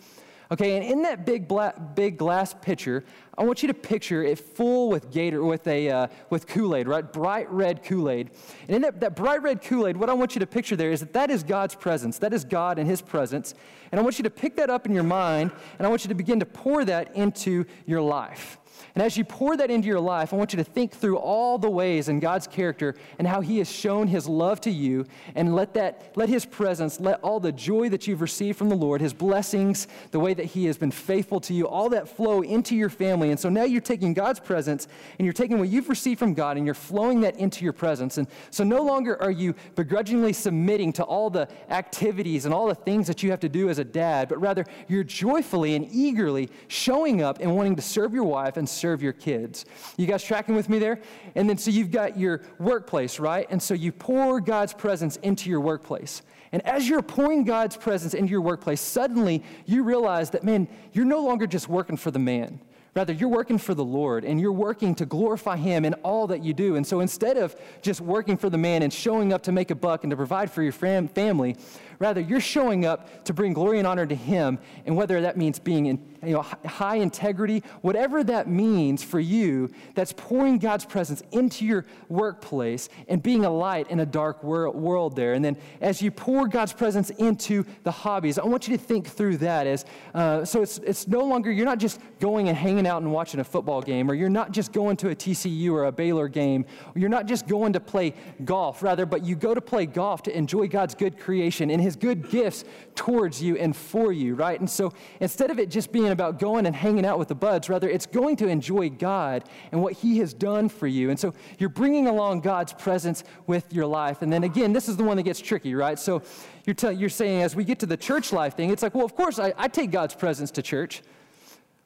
Okay, 0.52 0.76
and 0.76 0.84
in 0.84 1.02
that 1.04 1.26
big 1.26 1.48
black, 1.48 1.96
big 1.96 2.18
glass 2.18 2.54
pitcher, 2.62 3.06
I 3.38 3.44
want 3.46 3.64
you 3.64 3.68
to 3.68 3.74
picture 3.74 4.22
it 4.22 4.38
full 4.38 4.90
with 4.90 5.10
Gator, 5.10 5.42
with 5.46 5.66
a 5.66 5.90
uh, 5.90 6.08
with 6.30 6.46
Kool-Aid, 6.46 6.90
right? 6.90 7.10
Bright 7.10 7.50
red 7.50 7.84
Kool-Aid. 7.84 8.32
And 8.68 8.76
in 8.76 8.82
that, 8.82 9.00
that 9.00 9.16
bright 9.16 9.42
red 9.42 9.62
Kool-Aid, 9.62 9.96
what 9.96 10.10
I 10.10 10.14
want 10.14 10.36
you 10.36 10.40
to 10.40 10.46
picture 10.46 10.76
there 10.76 10.92
is 10.92 11.00
that 11.00 11.14
that 11.14 11.32
is 11.32 11.44
God's 11.44 11.76
presence. 11.76 12.18
That 12.18 12.34
is 12.34 12.44
God 12.44 12.80
and 12.80 12.90
His 12.90 13.02
presence. 13.02 13.54
And 13.94 14.00
I 14.00 14.04
want 14.04 14.20
you 14.20 14.24
to 14.24 14.30
pick 14.30 14.58
that 14.58 14.70
up 14.70 14.86
in 14.86 14.94
your 14.94 15.06
mind, 15.06 15.52
and 15.80 15.88
I 15.88 15.90
want 15.90 16.04
you 16.04 16.10
to 16.10 16.16
begin 16.16 16.42
to 16.42 16.46
pour 16.46 16.84
that 16.84 17.16
into 17.16 17.64
your 17.86 18.02
life. 18.02 18.58
And 18.96 19.04
as 19.04 19.18
you 19.18 19.24
pour 19.24 19.58
that 19.58 19.72
into 19.72 19.88
your 19.88 20.00
life, 20.00 20.34
I 20.34 20.36
want 20.38 20.54
you 20.54 20.58
to 20.58 20.64
think 20.64 20.94
through 20.94 21.18
all 21.18 21.58
the 21.58 21.70
ways 21.70 22.10
in 22.10 22.20
God's 22.20 22.48
character 22.48 22.96
and 23.20 23.28
how 23.28 23.42
He 23.42 23.58
has 23.60 23.72
shown 23.72 24.08
His 24.08 24.28
love 24.28 24.62
to 24.62 24.72
you, 24.72 25.06
and 25.36 25.56
let 25.56 25.74
that, 25.76 26.12
let 26.16 26.30
His 26.30 26.46
presence, 26.46 27.00
let 27.00 27.20
all 27.22 27.40
the 27.40 27.52
joy 27.52 27.90
that 27.90 28.08
you've 28.08 28.22
received 28.22 28.58
from 28.58 28.70
the 28.70 28.76
Lord, 28.76 29.02
His 29.02 29.14
blessings, 29.14 29.88
the 30.12 30.20
way 30.20 30.34
that 30.34 30.46
He 30.46 30.66
has 30.66 30.78
been 30.78 30.92
faithful 30.92 31.40
to 31.42 31.54
you, 31.54 31.68
all 31.68 31.90
that 31.90 32.08
flow 32.08 32.42
into 32.42 32.76
your 32.76 32.90
family. 32.90 33.32
And 33.32 33.40
so 33.40 33.50
now 33.50 33.64
you're 33.64 33.82
taking 33.82 34.14
God's 34.14 34.40
presence 34.40 34.88
and 35.18 35.26
you're 35.26 35.34
taking 35.34 35.60
what 35.60 35.70
you've 35.70 35.90
received 35.90 36.20
from 36.20 36.34
God 36.34 36.58
and 36.58 36.66
you're 36.66 36.76
flowing 36.76 37.22
that 37.22 37.38
into 37.38 37.64
your 37.64 37.74
presence. 37.74 38.18
And 38.18 38.28
so 38.50 38.64
no 38.64 38.82
longer 38.82 39.22
are 39.22 39.32
you 39.32 39.56
begrudgingly 39.76 40.34
submitting 40.34 40.94
to 40.94 41.04
all 41.04 41.30
the 41.30 41.48
activities 41.70 42.46
and 42.46 42.54
all 42.54 42.68
the 42.68 42.76
things 42.76 43.08
that 43.08 43.24
you 43.24 43.32
have 43.32 43.40
to 43.42 43.50
do 43.50 43.70
as 43.70 43.80
a 43.80 43.84
dad, 43.84 44.30
but 44.30 44.40
rather 44.40 44.66
you're 44.88 45.04
joyfully 45.04 45.76
and 45.76 45.88
eagerly 45.92 46.50
showing 46.68 47.22
up 47.22 47.40
and 47.40 47.56
wanting 47.56 47.76
to 47.76 47.82
serve 47.82 48.14
your 48.14 48.24
wife 48.24 48.58
and 48.58 48.68
serve 48.72 49.04
your 49.04 49.14
kids. 49.14 49.66
You 49.98 50.08
guys 50.08 50.24
tracking 50.24 50.56
with 50.56 50.70
me 50.70 50.80
there? 50.80 51.00
And 51.36 51.50
then 51.50 51.58
so 51.58 51.72
you've 51.72 51.92
got 51.92 52.18
your 52.18 52.42
workplace, 52.60 53.20
right? 53.20 53.48
And 53.50 53.62
so 53.62 53.74
you 53.74 53.92
pour 53.92 54.42
God's 54.42 54.74
presence 54.74 55.18
into 55.18 55.50
your 55.50 55.62
workplace. 55.62 56.22
And 56.52 56.66
as 56.66 56.88
you're 56.88 57.02
pouring 57.02 57.44
God's 57.44 57.78
presence 57.78 58.14
into 58.14 58.32
your 58.32 58.42
workplace, 58.42 58.82
suddenly 58.82 59.44
you 59.66 59.84
realize 59.84 60.32
that, 60.32 60.44
man, 60.44 60.68
you're 60.92 61.06
no 61.06 61.22
longer 61.22 61.48
just 61.48 61.70
working 61.70 61.98
for 61.98 62.12
the 62.12 62.20
man. 62.20 62.60
Rather, 62.94 63.14
you're 63.14 63.30
working 63.30 63.58
for 63.58 63.74
the 63.74 63.86
Lord 63.86 64.26
and 64.26 64.42
you're 64.42 64.52
working 64.52 64.94
to 64.96 65.06
glorify 65.06 65.56
Him 65.56 65.86
in 65.86 65.94
all 66.04 66.28
that 66.28 66.44
you 66.44 66.54
do. 66.54 66.76
And 66.76 66.86
so 66.86 67.00
instead 67.00 67.38
of 67.38 67.56
just 67.82 68.02
working 68.02 68.36
for 68.36 68.50
the 68.50 68.58
man 68.58 68.84
and 68.84 68.92
showing 68.92 69.32
up 69.32 69.44
to 69.44 69.54
make 69.54 69.72
a 69.72 69.76
buck 69.76 70.04
and 70.04 70.12
to 70.12 70.18
provide 70.18 70.52
for 70.52 70.62
your 70.62 70.74
fam- 70.74 71.08
family, 71.08 71.56
rather, 72.02 72.20
you're 72.20 72.42
showing 72.42 72.84
up 72.84 73.24
to 73.26 73.34
bring 73.34 73.54
glory 73.54 73.78
and 73.78 73.88
honor 73.88 74.08
to 74.08 74.16
Him. 74.16 74.58
And 74.86 74.98
whether 74.98 75.22
that 75.22 75.38
means 75.38 75.60
being 75.60 75.86
in 75.86 76.00
you 76.24 76.34
know, 76.34 76.42
high 76.66 76.98
integrity, 76.98 77.64
whatever 77.82 78.24
that 78.24 78.48
means 78.48 79.04
for 79.04 79.20
you, 79.20 79.70
that's 79.96 80.14
pouring 80.16 80.60
God's 80.60 80.86
presence 80.86 81.24
into 81.32 81.66
your 81.66 81.86
workplace 82.10 82.90
and 83.08 83.22
being 83.22 83.46
a 83.46 83.50
light 83.50 83.90
in 83.90 84.00
a 84.00 84.06
dark 84.06 84.44
world 84.44 85.16
there. 85.16 85.34
And 85.34 85.44
then 85.44 85.58
as 85.80 86.02
you 86.02 86.12
pour 86.12 86.48
God's 86.48 86.74
presence 86.74 87.10
into 87.12 87.66
the 87.84 87.92
hobbies, 87.92 88.38
I 88.38 88.46
want 88.46 88.68
you 88.68 88.78
to 88.78 88.84
think 88.84 89.08
through 89.08 89.38
that 89.38 89.68
as 89.68 89.86
uh, 90.14 90.46
so 90.46 90.62
it's, 90.62 90.78
it's 90.80 91.08
no 91.08 91.24
longer, 91.24 91.52
you're 91.52 91.66
not 91.66 91.80
just 91.80 92.00
going 92.20 92.50
and 92.50 92.58
hanging 92.58 92.86
out 92.86 93.02
and 93.02 93.12
watching 93.12 93.40
a 93.40 93.44
football 93.44 93.82
game, 93.82 94.10
or 94.10 94.14
you're 94.14 94.30
not 94.30 94.52
just 94.52 94.74
going 94.74 94.98
to 94.98 95.10
a 95.10 95.16
TCU 95.16 95.72
or 95.72 95.86
a 95.86 95.92
Baylor 95.92 96.28
game, 96.28 96.66
or 96.94 97.00
you're 97.00 97.10
not 97.10 97.26
just 97.26 97.48
going 97.48 97.74
to 97.74 97.80
play 97.80 98.14
golf, 98.46 98.84
rather, 98.84 99.06
but 99.06 99.24
you 99.26 99.36
go 99.36 99.54
to 99.54 99.62
play 99.62 99.86
golf 99.86 100.24
to 100.24 100.38
enjoy 100.38 100.68
God's 100.68 100.96
good 100.96 101.20
creation 101.20 101.70
and 101.70 101.82
His 101.82 101.91
good 101.96 102.30
gifts 102.30 102.64
towards 102.96 103.42
you 103.42 103.58
and 103.58 103.76
for 103.76 104.12
you, 104.12 104.36
right? 104.36 104.60
And 104.60 104.70
so 104.70 104.94
instead 105.20 105.52
of 105.52 105.60
it 105.60 105.70
just 105.70 105.92
being 105.92 106.10
about 106.10 106.40
going 106.40 106.66
and 106.66 106.76
hanging 106.76 107.06
out 107.06 107.20
with 107.20 107.28
the 107.28 107.36
buds. 107.36 107.70
Rather, 107.70 107.90
it's 107.90 108.06
going 108.06 108.36
to 108.38 108.48
enjoy 108.48 108.90
God 108.90 109.44
and 109.72 109.82
what 109.82 109.94
He 109.94 110.18
has 110.20 110.34
done 110.34 110.70
for 110.70 110.88
you. 110.88 111.10
And 111.10 111.20
so 111.20 111.34
you're 111.58 111.70
bringing 111.70 112.08
along 112.08 112.42
God's 112.42 112.74
presence 112.74 113.24
with 113.48 113.72
your 113.74 113.86
life. 113.86 114.22
And 114.22 114.32
then 114.32 114.44
again, 114.44 114.74
this 114.74 114.90
is 114.90 114.98
the 114.98 115.04
one 115.04 115.18
that 115.18 115.24
gets 115.24 115.40
tricky, 115.40 115.74
right? 115.76 115.98
So 115.98 116.22
you're, 116.66 116.74
te- 116.74 116.94
you're 116.94 117.10
saying, 117.10 117.42
as 117.42 117.56
we 117.56 117.64
get 117.64 117.80
to 117.80 117.86
the 117.86 117.98
church 117.98 118.34
life 118.34 118.56
thing, 118.56 118.70
it's 118.70 118.84
like, 118.84 118.96
well, 118.96 119.06
of 119.06 119.16
course, 119.16 119.40
I, 119.40 119.54
I 119.58 119.68
take 119.68 119.92
God's 119.92 120.16
presence 120.16 120.52
to 120.52 120.62
church. 120.62 121.02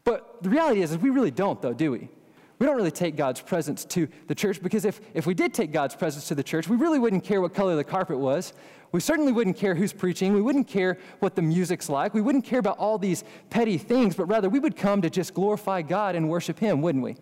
But 0.04 0.42
the 0.44 0.50
reality 0.50 0.82
is, 0.82 0.92
is 0.92 0.98
we 0.98 1.10
really 1.10 1.32
don't, 1.32 1.62
though, 1.62 1.74
do 1.74 1.92
we? 1.92 2.10
We 2.58 2.66
don't 2.66 2.76
really 2.76 2.92
take 2.92 3.16
God's 3.16 3.42
presence 3.42 3.84
to 3.86 4.08
the 4.28 4.36
church 4.36 4.62
because 4.62 4.86
if, 4.86 5.02
if 5.14 5.26
we 5.26 5.34
did 5.34 5.54
take 5.54 5.72
God's 5.72 5.96
presence 5.96 6.28
to 6.30 6.36
the 6.36 6.44
church, 6.44 6.70
we 6.70 6.78
really 6.78 7.00
wouldn't 7.00 7.24
care 7.24 7.42
what 7.42 7.54
color 7.54 7.76
the 7.76 7.84
carpet 7.84 8.18
was. 8.18 8.54
We 8.92 9.02
certainly 9.02 9.34
wouldn't 9.34 9.58
care 9.58 9.76
who's 9.76 9.92
preaching. 9.92 10.34
We 10.34 10.42
wouldn't 10.42 10.68
care 10.68 10.98
what 11.20 11.36
the 11.36 11.42
music's 11.42 11.90
like. 11.90 12.14
We 12.14 12.22
wouldn't 12.22 12.46
care 12.46 12.60
about 12.60 12.78
all 12.78 12.98
these 12.98 13.26
petty 13.50 13.78
things, 13.78 14.16
but 14.16 14.26
rather 14.26 14.48
we 14.48 14.60
would 14.60 14.78
come 14.78 15.02
to 15.02 15.10
just 15.10 15.34
glorify 15.34 15.82
God 15.82 16.16
and 16.16 16.30
worship 16.30 16.58
Him, 16.58 16.82
wouldn't 16.82 17.04
we? 17.04 17.18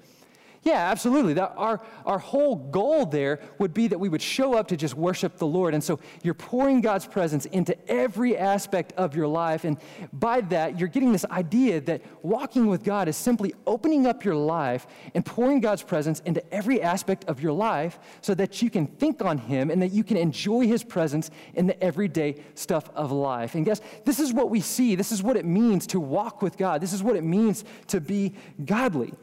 Yeah, 0.64 0.90
absolutely. 0.90 1.34
That 1.34 1.54
our, 1.58 1.82
our 2.06 2.20
whole 2.20 2.56
goal 2.56 3.06
there 3.06 3.42
would 3.60 3.74
be 3.74 3.88
that 3.90 4.00
we 4.00 4.08
would 4.08 4.22
show 4.22 4.56
up 4.56 4.70
to 4.70 4.78
just 4.78 4.96
worship 4.96 5.38
the 5.38 5.46
Lord. 5.46 5.74
And 5.74 5.84
so 5.84 6.00
you're 6.24 6.34
pouring 6.34 6.80
God's 6.80 7.06
presence 7.06 7.46
into 7.48 7.78
every 7.92 8.38
aspect 8.38 8.94
of 8.94 9.14
your 9.14 9.28
life. 9.28 9.66
And 9.66 9.78
by 10.14 10.40
that, 10.42 10.80
you're 10.80 10.88
getting 10.88 11.12
this 11.12 11.26
idea 11.26 11.82
that 11.82 12.02
walking 12.24 12.68
with 12.68 12.84
God 12.84 13.10
is 13.10 13.18
simply 13.18 13.54
opening 13.68 14.08
up 14.08 14.24
your 14.24 14.36
life 14.36 14.88
and 15.14 15.26
pouring 15.26 15.60
God's 15.60 15.84
presence 15.84 16.22
into 16.22 16.42
every 16.54 16.82
aspect 16.82 17.26
of 17.26 17.42
your 17.42 17.52
life 17.52 18.00
so 18.22 18.34
that 18.34 18.62
you 18.62 18.70
can 18.70 18.88
think 18.88 19.22
on 19.22 19.38
Him 19.38 19.70
and 19.70 19.82
that 19.82 19.92
you 19.92 20.06
can 20.06 20.16
enjoy 20.16 20.66
His 20.66 20.82
presence 20.82 21.30
in 21.56 21.68
the 21.68 21.84
everyday 21.84 22.42
stuff 22.56 22.90
of 22.96 23.12
life. 23.12 23.56
And 23.56 23.66
guess, 23.66 23.82
this 24.06 24.20
is 24.20 24.32
what 24.32 24.50
we 24.50 24.62
see. 24.62 24.96
This 24.96 25.12
is 25.12 25.22
what 25.22 25.36
it 25.36 25.46
means 25.46 25.88
to 25.88 26.00
walk 26.00 26.42
with 26.42 26.58
God. 26.58 26.80
This 26.80 26.94
is 26.94 27.04
what 27.04 27.18
it 27.18 27.24
means 27.24 27.66
to 27.88 28.00
be 28.00 28.36
godly. 28.64 29.14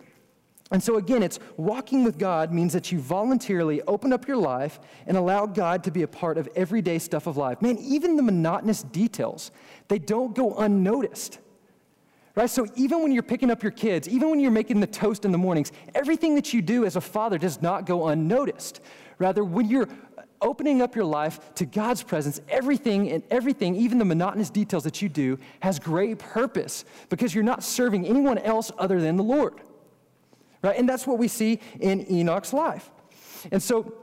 And 0.73 0.81
so, 0.81 0.97
again, 0.97 1.23
it's 1.23 1.41
walking 1.57 2.05
with 2.05 2.17
God 2.17 2.53
means 2.53 2.73
that 2.75 2.93
you 2.93 3.01
voluntarily 3.01 3.83
open 3.83 4.13
up 4.13 4.29
your 4.29 4.37
life 4.37 4.79
and 5.07 5.17
allow 5.17 5.45
God 5.47 5.83
to 5.85 5.91
be 5.91 6.03
a 6.03 6.09
part 6.09 6.39
of 6.39 6.49
everyday 6.55 7.01
stuff 7.01 7.27
of 7.27 7.37
life. 7.37 7.61
Man, 7.61 7.77
even 7.79 8.15
the 8.17 8.23
monotonous 8.23 8.85
details, 8.85 9.51
they 9.89 9.99
don't 9.99 10.35
go 10.35 10.55
unnoticed. 10.55 11.41
Right? 12.37 12.49
So, 12.49 12.69
even 12.77 13.03
when 13.03 13.11
you're 13.11 13.25
picking 13.25 13.51
up 13.51 13.65
your 13.65 13.73
kids, 13.73 14.09
even 14.09 14.31
when 14.31 14.39
you're 14.39 14.53
making 14.53 14.79
the 14.79 14.87
toast 14.87 15.25
in 15.25 15.33
the 15.33 15.39
mornings, 15.39 15.73
everything 15.93 16.37
that 16.37 16.55
you 16.55 16.63
do 16.63 16.85
as 16.85 16.95
a 16.95 17.01
father 17.01 17.37
does 17.37 17.61
not 17.61 17.85
go 17.85 18.07
unnoticed. 18.07 18.81
Rather, 19.19 19.43
when 19.43 19.69
you're 19.69 19.89
opening 20.41 20.81
up 20.81 20.95
your 20.95 21.05
life 21.05 21.53
to 21.55 21.67
God's 21.67 22.05
presence, 22.05 22.41
everything 22.49 23.11
and 23.11 23.25
everything, 23.31 23.75
even 23.75 23.99
the 23.99 24.05
monotonous 24.05 24.51
details 24.51 24.85
that 24.85 25.03
you 25.03 25.09
do, 25.09 25.37
has 25.61 25.81
great 25.81 26.21
purpose 26.21 26.85
because 27.09 27.35
you're 27.35 27.45
not 27.45 27.65
serving 27.65 28.07
anyone 28.07 28.39
else 28.39 28.71
other 28.79 29.01
than 29.01 29.17
the 29.17 29.25
Lord. 29.25 29.55
Right? 30.63 30.79
And 30.79 30.89
that's 30.89 31.07
what 31.07 31.19
we 31.19 31.29
see 31.29 31.61
in 31.81 32.11
Enoch's 32.11 32.53
life. 32.53 32.91
And 33.51 33.63
so 33.63 33.95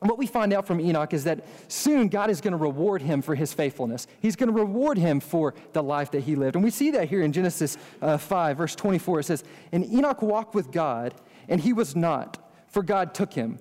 what 0.00 0.18
we 0.18 0.26
find 0.26 0.52
out 0.52 0.66
from 0.66 0.80
Enoch 0.80 1.12
is 1.14 1.24
that 1.24 1.44
soon 1.68 2.08
God 2.08 2.30
is 2.30 2.40
going 2.40 2.52
to 2.52 2.58
reward 2.58 3.02
him 3.02 3.22
for 3.22 3.34
his 3.34 3.52
faithfulness. 3.52 4.06
He's 4.20 4.36
going 4.36 4.48
to 4.48 4.54
reward 4.54 4.98
him 4.98 5.20
for 5.20 5.54
the 5.72 5.82
life 5.82 6.10
that 6.10 6.20
he 6.24 6.36
lived. 6.36 6.54
And 6.54 6.64
we 6.64 6.70
see 6.70 6.90
that 6.92 7.08
here 7.08 7.22
in 7.22 7.32
Genesis 7.32 7.78
uh, 8.02 8.18
5, 8.18 8.58
verse 8.58 8.74
24. 8.74 9.20
It 9.20 9.24
says, 9.24 9.44
And 9.72 9.84
Enoch 9.92 10.20
walked 10.22 10.54
with 10.54 10.70
God, 10.70 11.14
and 11.48 11.60
he 11.60 11.72
was 11.72 11.96
not, 11.96 12.52
for 12.68 12.82
God 12.82 13.14
took 13.14 13.32
him. 13.32 13.58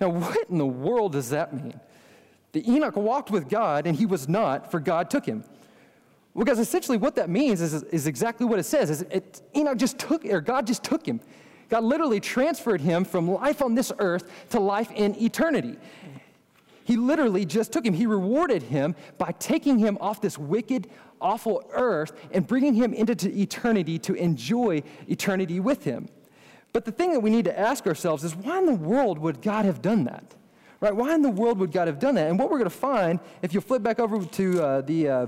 Now, 0.00 0.08
what 0.08 0.48
in 0.48 0.58
the 0.58 0.66
world 0.66 1.12
does 1.12 1.30
that 1.30 1.52
mean? 1.52 1.78
The 2.52 2.68
Enoch 2.68 2.96
walked 2.96 3.30
with 3.30 3.48
God, 3.48 3.86
and 3.86 3.94
he 3.94 4.06
was 4.06 4.28
not, 4.28 4.70
for 4.70 4.80
God 4.80 5.10
took 5.10 5.26
him. 5.26 5.44
Because 6.36 6.58
essentially 6.58 6.96
what 6.96 7.16
that 7.16 7.28
means 7.28 7.60
is, 7.60 7.82
is 7.84 8.06
exactly 8.06 8.46
what 8.46 8.58
it 8.58 8.64
says. 8.64 8.88
Is 8.88 9.02
it, 9.02 9.42
Enoch 9.54 9.76
just 9.76 9.98
took, 9.98 10.24
or 10.24 10.40
God 10.40 10.66
just 10.66 10.82
took 10.82 11.04
him. 11.04 11.20
God 11.70 11.84
literally 11.84 12.20
transferred 12.20 12.80
him 12.80 13.04
from 13.04 13.30
life 13.30 13.62
on 13.62 13.74
this 13.74 13.92
earth 13.98 14.30
to 14.50 14.60
life 14.60 14.90
in 14.90 15.14
eternity. 15.22 15.78
He 16.84 16.96
literally 16.96 17.44
just 17.44 17.72
took 17.72 17.86
him. 17.86 17.94
He 17.94 18.06
rewarded 18.06 18.64
him 18.64 18.96
by 19.16 19.32
taking 19.38 19.78
him 19.78 19.96
off 20.00 20.20
this 20.20 20.36
wicked, 20.36 20.88
awful 21.20 21.62
earth 21.72 22.12
and 22.32 22.44
bringing 22.46 22.74
him 22.74 22.92
into 22.92 23.14
eternity 23.30 23.98
to 24.00 24.14
enjoy 24.14 24.82
eternity 25.06 25.60
with 25.60 25.84
him. 25.84 26.08
But 26.72 26.84
the 26.84 26.92
thing 26.92 27.12
that 27.12 27.20
we 27.20 27.30
need 27.30 27.44
to 27.44 27.58
ask 27.58 27.86
ourselves 27.86 28.24
is 28.24 28.34
why 28.34 28.58
in 28.58 28.66
the 28.66 28.74
world 28.74 29.18
would 29.18 29.40
God 29.40 29.64
have 29.64 29.80
done 29.80 30.04
that? 30.04 30.34
Right? 30.80 30.94
Why 30.94 31.14
in 31.14 31.22
the 31.22 31.30
world 31.30 31.58
would 31.58 31.72
God 31.72 31.88
have 31.88 31.98
done 31.98 32.14
that? 32.16 32.28
And 32.28 32.38
what 32.38 32.50
we're 32.50 32.58
going 32.58 32.70
to 32.70 32.76
find, 32.76 33.20
if 33.42 33.52
you 33.52 33.60
flip 33.60 33.82
back 33.82 34.00
over 34.00 34.24
to 34.24 34.62
uh, 34.62 34.80
the 34.80 35.08
uh, 35.08 35.26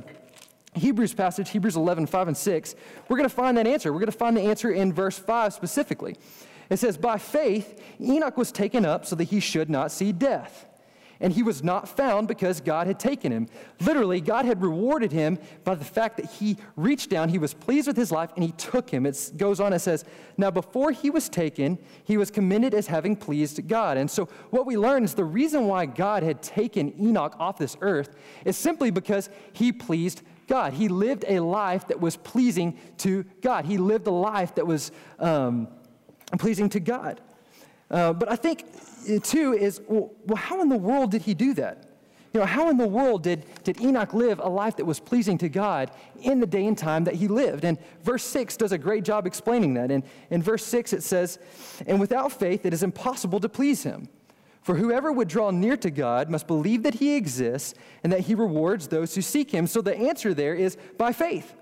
Hebrews 0.74 1.12
passage, 1.12 1.50
Hebrews 1.50 1.76
11, 1.76 2.06
5 2.06 2.28
and 2.28 2.36
6, 2.36 2.74
we're 3.08 3.16
going 3.16 3.28
to 3.28 3.34
find 3.34 3.56
that 3.58 3.66
answer. 3.66 3.92
We're 3.92 3.98
going 3.98 4.12
to 4.12 4.18
find 4.18 4.36
the 4.36 4.42
answer 4.42 4.70
in 4.70 4.92
verse 4.92 5.18
5 5.18 5.52
specifically. 5.52 6.16
It 6.70 6.78
says, 6.78 6.96
By 6.96 7.18
faith, 7.18 7.82
Enoch 8.00 8.36
was 8.36 8.50
taken 8.50 8.86
up 8.86 9.04
so 9.04 9.14
that 9.16 9.24
he 9.24 9.40
should 9.40 9.68
not 9.68 9.92
see 9.92 10.12
death 10.12 10.66
and 11.22 11.32
he 11.32 11.42
was 11.42 11.62
not 11.62 11.88
found 11.88 12.28
because 12.28 12.60
God 12.60 12.88
had 12.88 12.98
taken 12.98 13.32
him. 13.32 13.46
Literally, 13.80 14.20
God 14.20 14.44
had 14.44 14.60
rewarded 14.60 15.12
him 15.12 15.38
by 15.62 15.76
the 15.76 15.84
fact 15.84 16.16
that 16.16 16.26
he 16.26 16.58
reached 16.76 17.08
down, 17.08 17.28
he 17.28 17.38
was 17.38 17.54
pleased 17.54 17.86
with 17.86 17.96
his 17.96 18.10
life, 18.10 18.30
and 18.34 18.44
he 18.44 18.50
took 18.52 18.90
him. 18.90 19.06
It 19.06 19.32
goes 19.36 19.60
on, 19.60 19.72
it 19.72 19.78
says, 19.78 20.04
Now 20.36 20.50
before 20.50 20.90
he 20.90 21.08
was 21.08 21.28
taken, 21.28 21.78
he 22.04 22.16
was 22.16 22.30
commended 22.30 22.74
as 22.74 22.88
having 22.88 23.14
pleased 23.14 23.66
God. 23.68 23.96
And 23.96 24.10
so 24.10 24.26
what 24.50 24.66
we 24.66 24.76
learn 24.76 25.04
is 25.04 25.14
the 25.14 25.24
reason 25.24 25.68
why 25.68 25.86
God 25.86 26.24
had 26.24 26.42
taken 26.42 26.92
Enoch 27.00 27.36
off 27.38 27.56
this 27.56 27.76
earth 27.80 28.16
is 28.44 28.56
simply 28.56 28.90
because 28.90 29.30
he 29.52 29.70
pleased 29.70 30.22
God. 30.52 30.74
He 30.74 30.88
lived 30.88 31.24
a 31.28 31.40
life 31.40 31.88
that 31.88 31.98
was 31.98 32.18
pleasing 32.18 32.76
to 32.98 33.24
God. 33.40 33.64
He 33.64 33.78
lived 33.78 34.06
a 34.06 34.10
life 34.10 34.54
that 34.56 34.66
was 34.66 34.92
um, 35.18 35.66
pleasing 36.38 36.68
to 36.68 36.78
God. 36.78 37.22
Uh, 37.90 38.12
but 38.12 38.30
I 38.30 38.36
think 38.36 38.66
too 39.22 39.54
is, 39.54 39.80
well, 39.88 40.12
well, 40.26 40.36
how 40.36 40.60
in 40.60 40.68
the 40.68 40.76
world 40.76 41.10
did 41.10 41.22
he 41.22 41.32
do 41.32 41.54
that? 41.54 41.86
You 42.34 42.40
know, 42.40 42.44
how 42.44 42.68
in 42.68 42.76
the 42.76 42.86
world 42.86 43.22
did, 43.22 43.46
did 43.64 43.80
Enoch 43.80 44.12
live 44.12 44.40
a 44.40 44.48
life 44.48 44.76
that 44.76 44.84
was 44.84 45.00
pleasing 45.00 45.38
to 45.38 45.48
God 45.48 45.90
in 46.20 46.38
the 46.38 46.46
day 46.46 46.66
and 46.66 46.76
time 46.76 47.04
that 47.04 47.14
he 47.14 47.28
lived? 47.28 47.64
And 47.64 47.78
verse 48.02 48.24
6 48.24 48.58
does 48.58 48.72
a 48.72 48.78
great 48.78 49.04
job 49.04 49.26
explaining 49.26 49.72
that. 49.74 49.90
And 49.90 50.04
in 50.28 50.42
verse 50.42 50.66
6 50.66 50.92
it 50.92 51.02
says, 51.02 51.38
And 51.86 51.98
without 51.98 52.30
faith 52.30 52.66
it 52.66 52.74
is 52.74 52.82
impossible 52.82 53.40
to 53.40 53.48
please 53.48 53.84
him. 53.84 54.06
For 54.62 54.76
whoever 54.76 55.10
would 55.12 55.28
draw 55.28 55.50
near 55.50 55.76
to 55.78 55.90
God 55.90 56.30
must 56.30 56.46
believe 56.46 56.84
that 56.84 56.94
he 56.94 57.16
exists 57.16 57.74
and 58.02 58.12
that 58.12 58.20
he 58.20 58.34
rewards 58.34 58.88
those 58.88 59.14
who 59.14 59.20
seek 59.20 59.50
him. 59.50 59.66
So 59.66 59.82
the 59.82 59.96
answer 59.96 60.32
there 60.32 60.54
is 60.54 60.76
by 60.96 61.12
faith. 61.12 61.54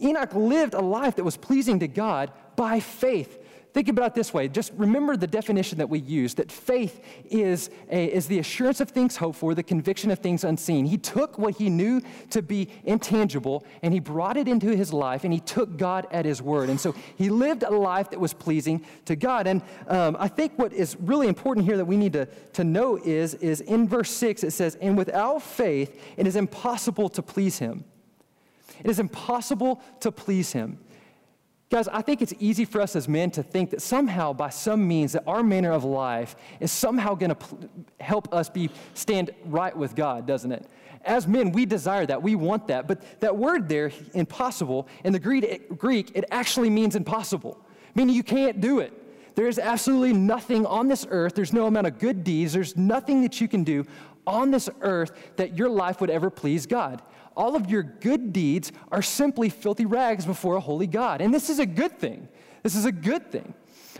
Enoch 0.00 0.34
lived 0.34 0.74
a 0.74 0.80
life 0.80 1.16
that 1.16 1.24
was 1.24 1.36
pleasing 1.36 1.80
to 1.80 1.88
God 1.88 2.30
by 2.54 2.80
faith. 2.80 3.38
Think 3.76 3.88
about 3.90 4.12
it 4.12 4.14
this 4.14 4.32
way. 4.32 4.48
Just 4.48 4.72
remember 4.74 5.18
the 5.18 5.26
definition 5.26 5.76
that 5.76 5.90
we 5.90 5.98
use 5.98 6.32
that 6.36 6.50
faith 6.50 6.98
is, 7.28 7.68
a, 7.90 8.06
is 8.06 8.26
the 8.26 8.38
assurance 8.38 8.80
of 8.80 8.88
things 8.88 9.18
hoped 9.18 9.36
for, 9.36 9.54
the 9.54 9.62
conviction 9.62 10.10
of 10.10 10.18
things 10.18 10.44
unseen. 10.44 10.86
He 10.86 10.96
took 10.96 11.36
what 11.36 11.56
he 11.56 11.68
knew 11.68 12.00
to 12.30 12.40
be 12.40 12.70
intangible 12.84 13.66
and 13.82 13.92
he 13.92 14.00
brought 14.00 14.38
it 14.38 14.48
into 14.48 14.74
his 14.74 14.94
life 14.94 15.24
and 15.24 15.32
he 15.34 15.40
took 15.40 15.76
God 15.76 16.06
at 16.10 16.24
his 16.24 16.40
word. 16.40 16.70
And 16.70 16.80
so 16.80 16.94
he 17.18 17.28
lived 17.28 17.64
a 17.64 17.70
life 17.70 18.08
that 18.12 18.18
was 18.18 18.32
pleasing 18.32 18.82
to 19.04 19.14
God. 19.14 19.46
And 19.46 19.60
um, 19.88 20.16
I 20.18 20.28
think 20.28 20.58
what 20.58 20.72
is 20.72 20.96
really 20.98 21.28
important 21.28 21.66
here 21.66 21.76
that 21.76 21.84
we 21.84 21.98
need 21.98 22.14
to, 22.14 22.24
to 22.54 22.64
know 22.64 22.96
is, 22.96 23.34
is 23.34 23.60
in 23.60 23.86
verse 23.86 24.10
6 24.10 24.42
it 24.42 24.52
says, 24.52 24.78
And 24.80 24.96
without 24.96 25.42
faith, 25.42 26.00
it 26.16 26.26
is 26.26 26.36
impossible 26.36 27.10
to 27.10 27.20
please 27.20 27.58
him. 27.58 27.84
It 28.82 28.90
is 28.90 28.98
impossible 28.98 29.82
to 30.00 30.10
please 30.10 30.52
him. 30.52 30.78
Guys, 31.68 31.88
I 31.88 32.00
think 32.00 32.22
it's 32.22 32.34
easy 32.38 32.64
for 32.64 32.80
us 32.80 32.94
as 32.94 33.08
men 33.08 33.30
to 33.32 33.42
think 33.42 33.70
that 33.70 33.82
somehow, 33.82 34.32
by 34.32 34.50
some 34.50 34.86
means, 34.86 35.14
that 35.14 35.24
our 35.26 35.42
manner 35.42 35.72
of 35.72 35.82
life 35.82 36.36
is 36.60 36.70
somehow 36.70 37.14
going 37.14 37.30
to 37.30 37.34
pl- 37.34 37.58
help 37.98 38.32
us 38.32 38.48
be 38.48 38.70
stand 38.94 39.32
right 39.44 39.76
with 39.76 39.96
God, 39.96 40.28
doesn't 40.28 40.52
it? 40.52 40.64
As 41.04 41.26
men, 41.26 41.50
we 41.50 41.66
desire 41.66 42.06
that. 42.06 42.22
We 42.22 42.36
want 42.36 42.68
that. 42.68 42.86
But 42.86 43.20
that 43.20 43.36
word 43.36 43.68
there, 43.68 43.90
impossible, 44.14 44.86
in 45.02 45.12
the 45.12 45.18
Greek, 45.18 46.12
it 46.14 46.24
actually 46.30 46.70
means 46.70 46.94
impossible, 46.94 47.58
meaning 47.96 48.14
you 48.14 48.22
can't 48.22 48.60
do 48.60 48.78
it. 48.78 48.92
There 49.34 49.48
is 49.48 49.58
absolutely 49.58 50.12
nothing 50.12 50.66
on 50.66 50.86
this 50.86 51.04
earth. 51.10 51.34
There's 51.34 51.52
no 51.52 51.66
amount 51.66 51.88
of 51.88 51.98
good 51.98 52.22
deeds. 52.22 52.52
There's 52.52 52.76
nothing 52.76 53.22
that 53.22 53.40
you 53.40 53.48
can 53.48 53.64
do 53.64 53.84
on 54.24 54.52
this 54.52 54.70
earth 54.82 55.12
that 55.36 55.58
your 55.58 55.68
life 55.68 56.00
would 56.00 56.10
ever 56.10 56.30
please 56.30 56.64
God 56.64 57.02
all 57.36 57.54
of 57.54 57.70
your 57.70 57.82
good 57.82 58.32
deeds 58.32 58.72
are 58.90 59.02
simply 59.02 59.48
filthy 59.48 59.86
rags 59.86 60.24
before 60.24 60.56
a 60.56 60.60
holy 60.60 60.86
God. 60.86 61.20
And 61.20 61.32
this 61.32 61.50
is 61.50 61.58
a 61.58 61.66
good 61.66 61.98
thing. 61.98 62.28
This 62.62 62.74
is 62.74 62.84
a 62.84 62.92
good 62.92 63.30
thing. 63.30 63.54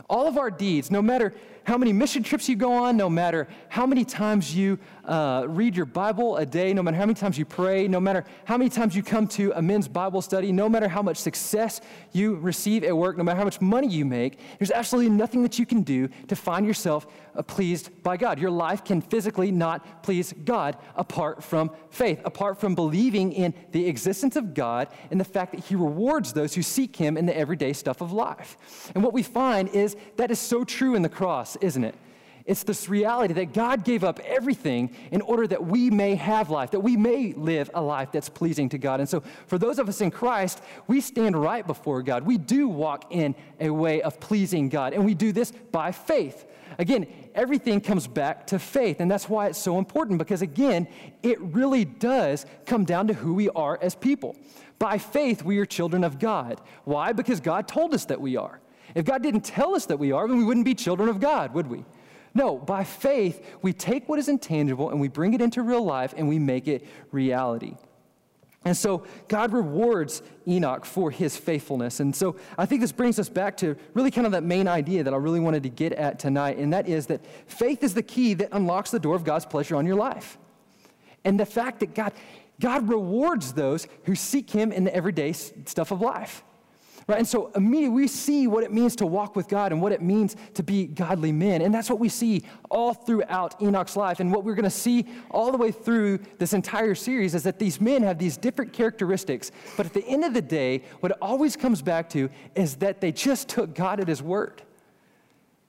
All 0.08 0.26
of 0.26 0.38
our 0.38 0.50
deeds, 0.50 0.90
no 0.90 1.02
matter 1.02 1.34
how 1.66 1.76
many 1.76 1.92
mission 1.92 2.22
trips 2.22 2.48
you 2.48 2.54
go 2.54 2.72
on, 2.72 2.96
no 2.96 3.10
matter 3.10 3.48
how 3.68 3.86
many 3.86 4.04
times 4.04 4.54
you 4.54 4.78
uh, 5.04 5.44
read 5.48 5.76
your 5.76 5.84
Bible 5.84 6.36
a 6.36 6.46
day, 6.46 6.72
no 6.72 6.80
matter 6.80 6.96
how 6.96 7.04
many 7.04 7.14
times 7.14 7.36
you 7.36 7.44
pray, 7.44 7.88
no 7.88 7.98
matter 7.98 8.24
how 8.44 8.56
many 8.56 8.70
times 8.70 8.94
you 8.94 9.02
come 9.02 9.26
to 9.26 9.52
a 9.56 9.60
men's 9.60 9.88
Bible 9.88 10.22
study, 10.22 10.52
no 10.52 10.68
matter 10.68 10.86
how 10.86 11.02
much 11.02 11.16
success 11.16 11.80
you 12.12 12.36
receive 12.36 12.84
at 12.84 12.96
work, 12.96 13.16
no 13.16 13.24
matter 13.24 13.36
how 13.36 13.44
much 13.44 13.60
money 13.60 13.88
you 13.88 14.04
make, 14.04 14.38
there's 14.60 14.70
absolutely 14.70 15.10
nothing 15.10 15.42
that 15.42 15.58
you 15.58 15.66
can 15.66 15.82
do 15.82 16.08
to 16.28 16.36
find 16.36 16.64
yourself 16.64 17.08
uh, 17.34 17.42
pleased 17.42 17.90
by 18.04 18.16
God. 18.16 18.38
Your 18.38 18.50
life 18.50 18.84
can 18.84 19.00
physically 19.00 19.50
not 19.50 20.04
please 20.04 20.32
God 20.44 20.76
apart 20.94 21.42
from 21.42 21.72
faith, 21.90 22.20
apart 22.24 22.60
from 22.60 22.76
believing 22.76 23.32
in 23.32 23.52
the 23.72 23.88
existence 23.88 24.36
of 24.36 24.54
God 24.54 24.86
and 25.10 25.18
the 25.18 25.24
fact 25.24 25.52
that 25.52 25.64
He 25.64 25.74
rewards 25.74 26.32
those 26.32 26.54
who 26.54 26.62
seek 26.62 26.94
Him 26.94 27.16
in 27.16 27.26
the 27.26 27.36
everyday 27.36 27.72
stuff 27.72 28.00
of 28.00 28.12
life. 28.12 28.56
And 28.94 29.02
what 29.02 29.12
we 29.12 29.24
find 29.24 29.68
is 29.70 29.96
that 30.16 30.30
is 30.30 30.38
so 30.38 30.62
true 30.62 30.94
in 30.94 31.02
the 31.02 31.08
cross 31.08 31.55
isn't 31.60 31.84
it? 31.84 31.94
It's 32.46 32.62
this 32.62 32.88
reality 32.88 33.34
that 33.34 33.52
God 33.52 33.84
gave 33.84 34.04
up 34.04 34.20
everything 34.20 34.94
in 35.10 35.20
order 35.20 35.48
that 35.48 35.66
we 35.66 35.90
may 35.90 36.14
have 36.14 36.48
life, 36.48 36.70
that 36.70 36.80
we 36.80 36.96
may 36.96 37.32
live 37.32 37.68
a 37.74 37.82
life 37.82 38.12
that's 38.12 38.28
pleasing 38.28 38.68
to 38.68 38.78
God. 38.78 39.00
And 39.00 39.08
so, 39.08 39.24
for 39.48 39.58
those 39.58 39.80
of 39.80 39.88
us 39.88 40.00
in 40.00 40.12
Christ, 40.12 40.62
we 40.86 41.00
stand 41.00 41.36
right 41.36 41.66
before 41.66 42.02
God. 42.02 42.22
We 42.22 42.38
do 42.38 42.68
walk 42.68 43.06
in 43.10 43.34
a 43.58 43.70
way 43.70 44.00
of 44.00 44.20
pleasing 44.20 44.68
God, 44.68 44.92
and 44.92 45.04
we 45.04 45.12
do 45.12 45.32
this 45.32 45.50
by 45.50 45.90
faith. 45.90 46.46
Again, 46.78 47.08
everything 47.34 47.80
comes 47.80 48.06
back 48.06 48.46
to 48.48 48.60
faith, 48.60 49.00
and 49.00 49.10
that's 49.10 49.28
why 49.28 49.48
it's 49.48 49.58
so 49.58 49.78
important 49.78 50.18
because, 50.18 50.40
again, 50.40 50.86
it 51.24 51.40
really 51.40 51.84
does 51.84 52.46
come 52.64 52.84
down 52.84 53.08
to 53.08 53.14
who 53.14 53.34
we 53.34 53.48
are 53.50 53.76
as 53.82 53.96
people. 53.96 54.36
By 54.78 54.98
faith, 54.98 55.42
we 55.42 55.58
are 55.58 55.66
children 55.66 56.04
of 56.04 56.20
God. 56.20 56.60
Why? 56.84 57.12
Because 57.12 57.40
God 57.40 57.66
told 57.66 57.92
us 57.92 58.04
that 58.04 58.20
we 58.20 58.36
are. 58.36 58.60
If 58.96 59.04
God 59.04 59.22
didn't 59.22 59.42
tell 59.42 59.74
us 59.74 59.84
that 59.86 59.98
we 59.98 60.10
are, 60.10 60.26
then 60.26 60.38
we 60.38 60.44
wouldn't 60.44 60.64
be 60.64 60.74
children 60.74 61.10
of 61.10 61.20
God, 61.20 61.52
would 61.52 61.66
we? 61.66 61.84
No, 62.32 62.56
by 62.56 62.82
faith, 62.82 63.44
we 63.60 63.74
take 63.74 64.08
what 64.08 64.18
is 64.18 64.26
intangible 64.26 64.88
and 64.88 64.98
we 64.98 65.08
bring 65.08 65.34
it 65.34 65.42
into 65.42 65.60
real 65.60 65.84
life 65.84 66.14
and 66.16 66.26
we 66.26 66.38
make 66.38 66.66
it 66.66 66.86
reality. 67.12 67.76
And 68.64 68.74
so 68.74 69.04
God 69.28 69.52
rewards 69.52 70.22
Enoch 70.48 70.86
for 70.86 71.10
his 71.10 71.36
faithfulness. 71.36 72.00
And 72.00 72.16
so 72.16 72.36
I 72.56 72.64
think 72.64 72.80
this 72.80 72.90
brings 72.90 73.18
us 73.18 73.28
back 73.28 73.58
to 73.58 73.76
really 73.92 74.10
kind 74.10 74.26
of 74.26 74.32
that 74.32 74.44
main 74.44 74.66
idea 74.66 75.04
that 75.04 75.12
I 75.12 75.18
really 75.18 75.40
wanted 75.40 75.62
to 75.64 75.68
get 75.68 75.92
at 75.92 76.18
tonight, 76.18 76.56
and 76.56 76.72
that 76.72 76.88
is 76.88 77.06
that 77.06 77.20
faith 77.46 77.84
is 77.84 77.92
the 77.92 78.02
key 78.02 78.32
that 78.34 78.48
unlocks 78.52 78.90
the 78.90 78.98
door 78.98 79.14
of 79.14 79.24
God's 79.24 79.44
pleasure 79.44 79.76
on 79.76 79.86
your 79.86 79.96
life. 79.96 80.38
And 81.22 81.38
the 81.38 81.46
fact 81.46 81.80
that 81.80 81.94
God, 81.94 82.14
God 82.60 82.88
rewards 82.88 83.52
those 83.52 83.86
who 84.04 84.14
seek 84.14 84.50
him 84.50 84.72
in 84.72 84.84
the 84.84 84.94
everyday 84.94 85.32
stuff 85.32 85.90
of 85.90 86.00
life. 86.00 86.42
Right? 87.08 87.18
And 87.18 87.28
so 87.28 87.52
immediately 87.54 87.94
we 87.94 88.08
see 88.08 88.48
what 88.48 88.64
it 88.64 88.72
means 88.72 88.96
to 88.96 89.06
walk 89.06 89.36
with 89.36 89.46
God 89.46 89.70
and 89.70 89.80
what 89.80 89.92
it 89.92 90.02
means 90.02 90.34
to 90.54 90.64
be 90.64 90.86
godly 90.86 91.30
men. 91.30 91.62
And 91.62 91.72
that's 91.72 91.88
what 91.88 92.00
we 92.00 92.08
see 92.08 92.42
all 92.68 92.94
throughout 92.94 93.62
Enoch's 93.62 93.96
life. 93.96 94.18
And 94.18 94.32
what 94.32 94.42
we're 94.42 94.56
going 94.56 94.64
to 94.64 94.70
see 94.70 95.06
all 95.30 95.52
the 95.52 95.58
way 95.58 95.70
through 95.70 96.18
this 96.38 96.52
entire 96.52 96.96
series 96.96 97.36
is 97.36 97.44
that 97.44 97.60
these 97.60 97.80
men 97.80 98.02
have 98.02 98.18
these 98.18 98.36
different 98.36 98.72
characteristics. 98.72 99.52
But 99.76 99.86
at 99.86 99.92
the 99.92 100.04
end 100.04 100.24
of 100.24 100.34
the 100.34 100.42
day, 100.42 100.82
what 100.98 101.12
it 101.12 101.18
always 101.22 101.54
comes 101.54 101.80
back 101.80 102.10
to 102.10 102.28
is 102.56 102.74
that 102.76 103.00
they 103.00 103.12
just 103.12 103.48
took 103.48 103.72
God 103.72 104.00
at 104.00 104.08
his 104.08 104.20
word. 104.20 104.62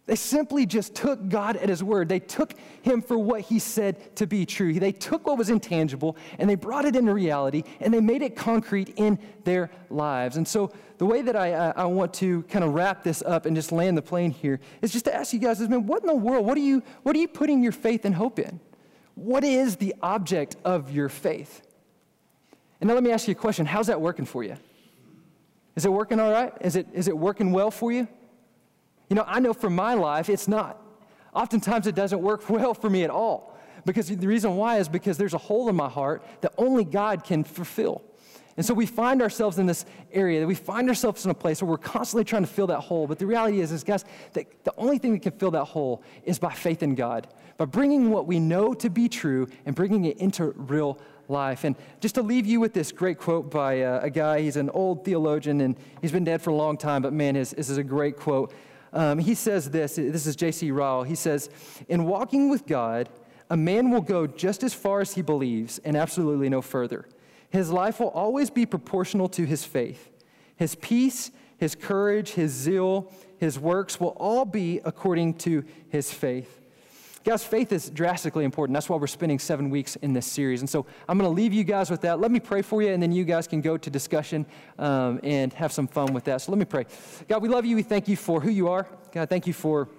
They 0.07 0.15
simply 0.15 0.65
just 0.65 0.95
took 0.95 1.27
God 1.27 1.57
at 1.57 1.67
His 1.67 1.83
word. 1.83 2.07
They 2.07 2.21
took 2.21 2.55
Him 2.81 3.01
for 3.01 3.17
what 3.17 3.41
He 3.41 3.59
said 3.59 4.15
to 4.15 4.25
be 4.25 4.45
true. 4.45 4.79
They 4.79 4.93
took 4.93 5.27
what 5.27 5.37
was 5.37 5.49
intangible 5.49 6.15
and 6.39 6.49
they 6.49 6.55
brought 6.55 6.85
it 6.85 6.95
into 6.95 7.13
reality 7.13 7.63
and 7.81 7.93
they 7.93 7.99
made 7.99 8.21
it 8.21 8.35
concrete 8.35 8.93
in 8.95 9.19
their 9.43 9.69
lives. 9.89 10.37
And 10.37 10.47
so, 10.47 10.71
the 10.97 11.05
way 11.05 11.21
that 11.21 11.35
I, 11.35 11.51
I 11.53 11.85
want 11.85 12.13
to 12.15 12.41
kind 12.43 12.65
of 12.65 12.73
wrap 12.73 13.03
this 13.03 13.21
up 13.21 13.45
and 13.45 13.55
just 13.55 13.71
land 13.71 13.95
the 13.95 14.01
plane 14.01 14.31
here 14.31 14.59
is 14.81 14.91
just 14.91 15.05
to 15.05 15.13
ask 15.13 15.31
you 15.31 15.37
guys, 15.37 15.59
man, 15.59 15.85
what 15.85 16.01
in 16.01 16.07
the 16.07 16.15
world? 16.15 16.43
What 16.43 16.57
are 16.57 16.61
you, 16.61 16.81
what 17.03 17.15
are 17.15 17.19
you 17.19 17.27
putting 17.27 17.61
your 17.61 17.71
faith 17.71 18.03
and 18.03 18.15
hope 18.15 18.39
in? 18.39 18.59
What 19.13 19.43
is 19.43 19.75
the 19.75 19.93
object 20.01 20.55
of 20.65 20.91
your 20.91 21.09
faith? 21.09 21.61
And 22.81 22.87
now 22.87 22.93
let 22.93 23.03
me 23.03 23.11
ask 23.11 23.27
you 23.27 23.33
a 23.33 23.35
question 23.35 23.65
How's 23.65 23.87
that 23.87 23.99
working 23.99 24.25
for 24.25 24.43
you? 24.43 24.55
Is 25.75 25.85
it 25.85 25.91
working 25.91 26.19
all 26.19 26.31
right? 26.31 26.53
Is 26.61 26.75
it, 26.75 26.87
is 26.93 27.07
it 27.07 27.17
working 27.17 27.51
well 27.51 27.69
for 27.69 27.91
you? 27.91 28.07
You 29.09 29.15
know, 29.15 29.23
I 29.25 29.39
know 29.39 29.53
for 29.53 29.69
my 29.69 29.93
life, 29.93 30.29
it's 30.29 30.47
not. 30.47 30.81
Oftentimes, 31.33 31.87
it 31.87 31.95
doesn't 31.95 32.21
work 32.21 32.49
well 32.49 32.73
for 32.73 32.89
me 32.89 33.03
at 33.03 33.09
all. 33.09 33.57
Because 33.85 34.07
the 34.07 34.27
reason 34.27 34.57
why 34.57 34.77
is 34.77 34.89
because 34.89 35.17
there's 35.17 35.33
a 35.33 35.37
hole 35.37 35.69
in 35.69 35.75
my 35.75 35.87
heart 35.87 36.23
that 36.41 36.53
only 36.57 36.83
God 36.83 37.23
can 37.23 37.43
fulfill. 37.43 38.03
And 38.57 38.65
so 38.65 38.73
we 38.73 38.87
find 38.87 39.21
ourselves 39.21 39.59
in 39.59 39.67
this 39.67 39.85
area, 40.11 40.39
that 40.39 40.47
we 40.47 40.55
find 40.55 40.89
ourselves 40.89 41.23
in 41.25 41.31
a 41.31 41.35
place 41.35 41.61
where 41.61 41.69
we're 41.69 41.77
constantly 41.77 42.25
trying 42.25 42.41
to 42.41 42.47
fill 42.47 42.67
that 42.67 42.79
hole. 42.79 43.05
But 43.05 43.19
the 43.19 43.27
reality 43.27 43.61
is, 43.61 43.71
is 43.71 43.83
guys, 43.83 44.03
that 44.33 44.47
the 44.63 44.73
only 44.77 44.97
thing 44.97 45.13
that 45.13 45.21
can 45.21 45.31
fill 45.33 45.51
that 45.51 45.65
hole 45.65 46.01
is 46.23 46.39
by 46.39 46.51
faith 46.51 46.81
in 46.81 46.95
God, 46.95 47.27
by 47.57 47.65
bringing 47.65 48.09
what 48.09 48.25
we 48.25 48.39
know 48.39 48.73
to 48.73 48.89
be 48.89 49.07
true 49.07 49.47
and 49.67 49.75
bringing 49.75 50.05
it 50.05 50.17
into 50.17 50.53
real 50.57 50.99
life. 51.27 51.65
And 51.65 51.75
just 51.99 52.15
to 52.15 52.23
leave 52.23 52.47
you 52.47 52.59
with 52.59 52.73
this 52.73 52.91
great 52.91 53.19
quote 53.19 53.51
by 53.51 53.83
uh, 53.83 53.99
a 54.01 54.09
guy, 54.09 54.41
he's 54.41 54.57
an 54.57 54.71
old 54.71 55.05
theologian 55.05 55.61
and 55.61 55.77
he's 56.01 56.11
been 56.11 56.23
dead 56.23 56.41
for 56.41 56.49
a 56.49 56.55
long 56.55 56.77
time, 56.77 57.03
but 57.03 57.13
man, 57.13 57.35
his, 57.35 57.51
this 57.51 57.69
is 57.69 57.77
a 57.77 57.83
great 57.83 58.17
quote. 58.17 58.51
Um, 58.93 59.19
he 59.19 59.35
says 59.35 59.69
this 59.69 59.95
this 59.95 60.25
is 60.25 60.35
J.C. 60.35 60.71
Ryle. 60.71 61.03
He 61.03 61.15
says, 61.15 61.49
In 61.87 62.05
walking 62.05 62.49
with 62.49 62.65
God, 62.65 63.09
a 63.49 63.57
man 63.57 63.91
will 63.91 64.01
go 64.01 64.27
just 64.27 64.63
as 64.63 64.73
far 64.73 65.01
as 65.01 65.13
he 65.13 65.21
believes 65.21 65.79
and 65.79 65.95
absolutely 65.95 66.49
no 66.49 66.61
further. 66.61 67.05
His 67.49 67.71
life 67.71 67.99
will 67.99 68.09
always 68.09 68.49
be 68.49 68.65
proportional 68.65 69.29
to 69.29 69.45
his 69.45 69.63
faith. 69.63 70.09
His 70.57 70.75
peace, 70.75 71.31
his 71.57 71.75
courage, 71.75 72.31
his 72.31 72.51
zeal, 72.51 73.11
his 73.37 73.59
works 73.59 73.99
will 73.99 74.15
all 74.17 74.45
be 74.45 74.81
according 74.83 75.35
to 75.35 75.63
his 75.89 76.11
faith. 76.11 76.56
Guys, 77.27 77.43
faith 77.43 77.73
is 77.73 77.89
drastically 77.89 78.45
important. 78.45 78.73
That's 78.73 78.87
why 78.87 78.95
we're 78.95 79.05
spending 79.05 79.37
seven 79.37 79.69
weeks 79.69 79.97
in 79.97 80.13
this 80.13 80.25
series. 80.25 80.61
And 80.61 80.69
so 80.69 80.85
I'm 81.09 81.17
going 81.17 81.29
to 81.29 81.35
leave 81.35 81.51
you 81.51 81.65
guys 81.65 81.91
with 81.91 81.99
that. 82.03 82.21
Let 82.21 82.31
me 82.31 82.39
pray 82.39 82.61
for 82.61 82.81
you, 82.81 82.93
and 82.93 83.03
then 83.03 83.11
you 83.11 83.25
guys 83.25 83.49
can 83.49 83.59
go 83.59 83.75
to 83.75 83.89
discussion 83.89 84.45
um, 84.79 85.19
and 85.23 85.51
have 85.51 85.73
some 85.73 85.89
fun 85.89 86.13
with 86.13 86.23
that. 86.23 86.39
So 86.39 86.53
let 86.53 86.57
me 86.57 86.63
pray. 86.63 86.85
God, 87.27 87.41
we 87.41 87.49
love 87.49 87.65
you. 87.65 87.75
We 87.75 87.83
thank 87.83 88.07
you 88.07 88.15
for 88.15 88.39
who 88.39 88.49
you 88.49 88.69
are. 88.69 88.87
God, 89.11 89.27
thank 89.27 89.45
you 89.45 89.51
for 89.51 89.89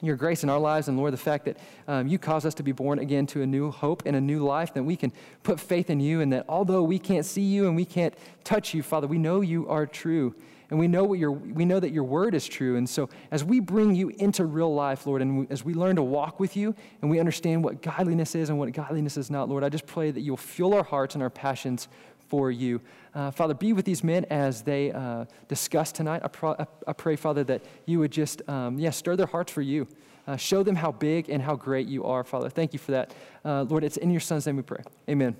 your 0.00 0.16
grace 0.16 0.42
in 0.42 0.48
our 0.48 0.58
lives, 0.58 0.88
and 0.88 0.96
Lord, 0.96 1.12
the 1.12 1.18
fact 1.18 1.44
that 1.44 1.58
um, 1.86 2.08
you 2.08 2.18
cause 2.18 2.46
us 2.46 2.54
to 2.54 2.62
be 2.62 2.72
born 2.72 2.98
again 2.98 3.26
to 3.26 3.42
a 3.42 3.46
new 3.46 3.70
hope 3.70 4.04
and 4.06 4.16
a 4.16 4.20
new 4.20 4.42
life, 4.42 4.72
that 4.72 4.84
we 4.84 4.96
can 4.96 5.12
put 5.42 5.60
faith 5.60 5.90
in 5.90 6.00
you, 6.00 6.22
and 6.22 6.32
that 6.32 6.46
although 6.48 6.82
we 6.82 6.98
can't 6.98 7.26
see 7.26 7.42
you 7.42 7.66
and 7.66 7.76
we 7.76 7.84
can't 7.84 8.14
touch 8.42 8.72
you, 8.72 8.82
Father, 8.82 9.06
we 9.06 9.18
know 9.18 9.42
you 9.42 9.68
are 9.68 9.84
true. 9.84 10.34
And 10.74 10.80
we 10.80 10.88
know, 10.88 11.04
what 11.04 11.20
your, 11.20 11.30
we 11.30 11.64
know 11.64 11.78
that 11.78 11.92
your 11.92 12.02
word 12.02 12.34
is 12.34 12.48
true. 12.48 12.74
And 12.74 12.90
so, 12.90 13.08
as 13.30 13.44
we 13.44 13.60
bring 13.60 13.94
you 13.94 14.08
into 14.08 14.44
real 14.44 14.74
life, 14.74 15.06
Lord, 15.06 15.22
and 15.22 15.38
we, 15.38 15.46
as 15.48 15.64
we 15.64 15.72
learn 15.72 15.94
to 15.94 16.02
walk 16.02 16.40
with 16.40 16.56
you 16.56 16.74
and 17.00 17.08
we 17.08 17.20
understand 17.20 17.62
what 17.62 17.80
godliness 17.80 18.34
is 18.34 18.48
and 18.48 18.58
what 18.58 18.72
godliness 18.72 19.16
is 19.16 19.30
not, 19.30 19.48
Lord, 19.48 19.62
I 19.62 19.68
just 19.68 19.86
pray 19.86 20.10
that 20.10 20.20
you'll 20.20 20.36
fuel 20.36 20.74
our 20.74 20.82
hearts 20.82 21.14
and 21.14 21.22
our 21.22 21.30
passions 21.30 21.86
for 22.26 22.50
you. 22.50 22.80
Uh, 23.14 23.30
Father, 23.30 23.54
be 23.54 23.72
with 23.72 23.84
these 23.84 24.02
men 24.02 24.24
as 24.30 24.62
they 24.62 24.90
uh, 24.90 25.26
discuss 25.46 25.92
tonight. 25.92 26.22
I, 26.24 26.26
pro- 26.26 26.56
I, 26.88 26.92
pray, 26.92 27.14
Father, 27.14 27.44
that 27.44 27.62
you 27.86 28.00
would 28.00 28.10
just, 28.10 28.42
um, 28.48 28.76
yeah, 28.76 28.90
stir 28.90 29.14
their 29.14 29.26
hearts 29.26 29.52
for 29.52 29.62
you. 29.62 29.86
Uh, 30.26 30.36
show 30.36 30.64
them 30.64 30.74
how 30.74 30.90
big 30.90 31.30
and 31.30 31.40
how 31.40 31.54
great 31.54 31.86
you 31.86 32.02
are, 32.02 32.24
Father. 32.24 32.50
Thank 32.50 32.72
you 32.72 32.80
for 32.80 32.90
that. 32.90 33.14
Uh, 33.44 33.62
Lord, 33.62 33.84
it's 33.84 33.96
in 33.96 34.10
your 34.10 34.18
Son's 34.18 34.44
name 34.44 34.56
we 34.56 34.62
pray. 34.62 34.82
Amen. 35.08 35.36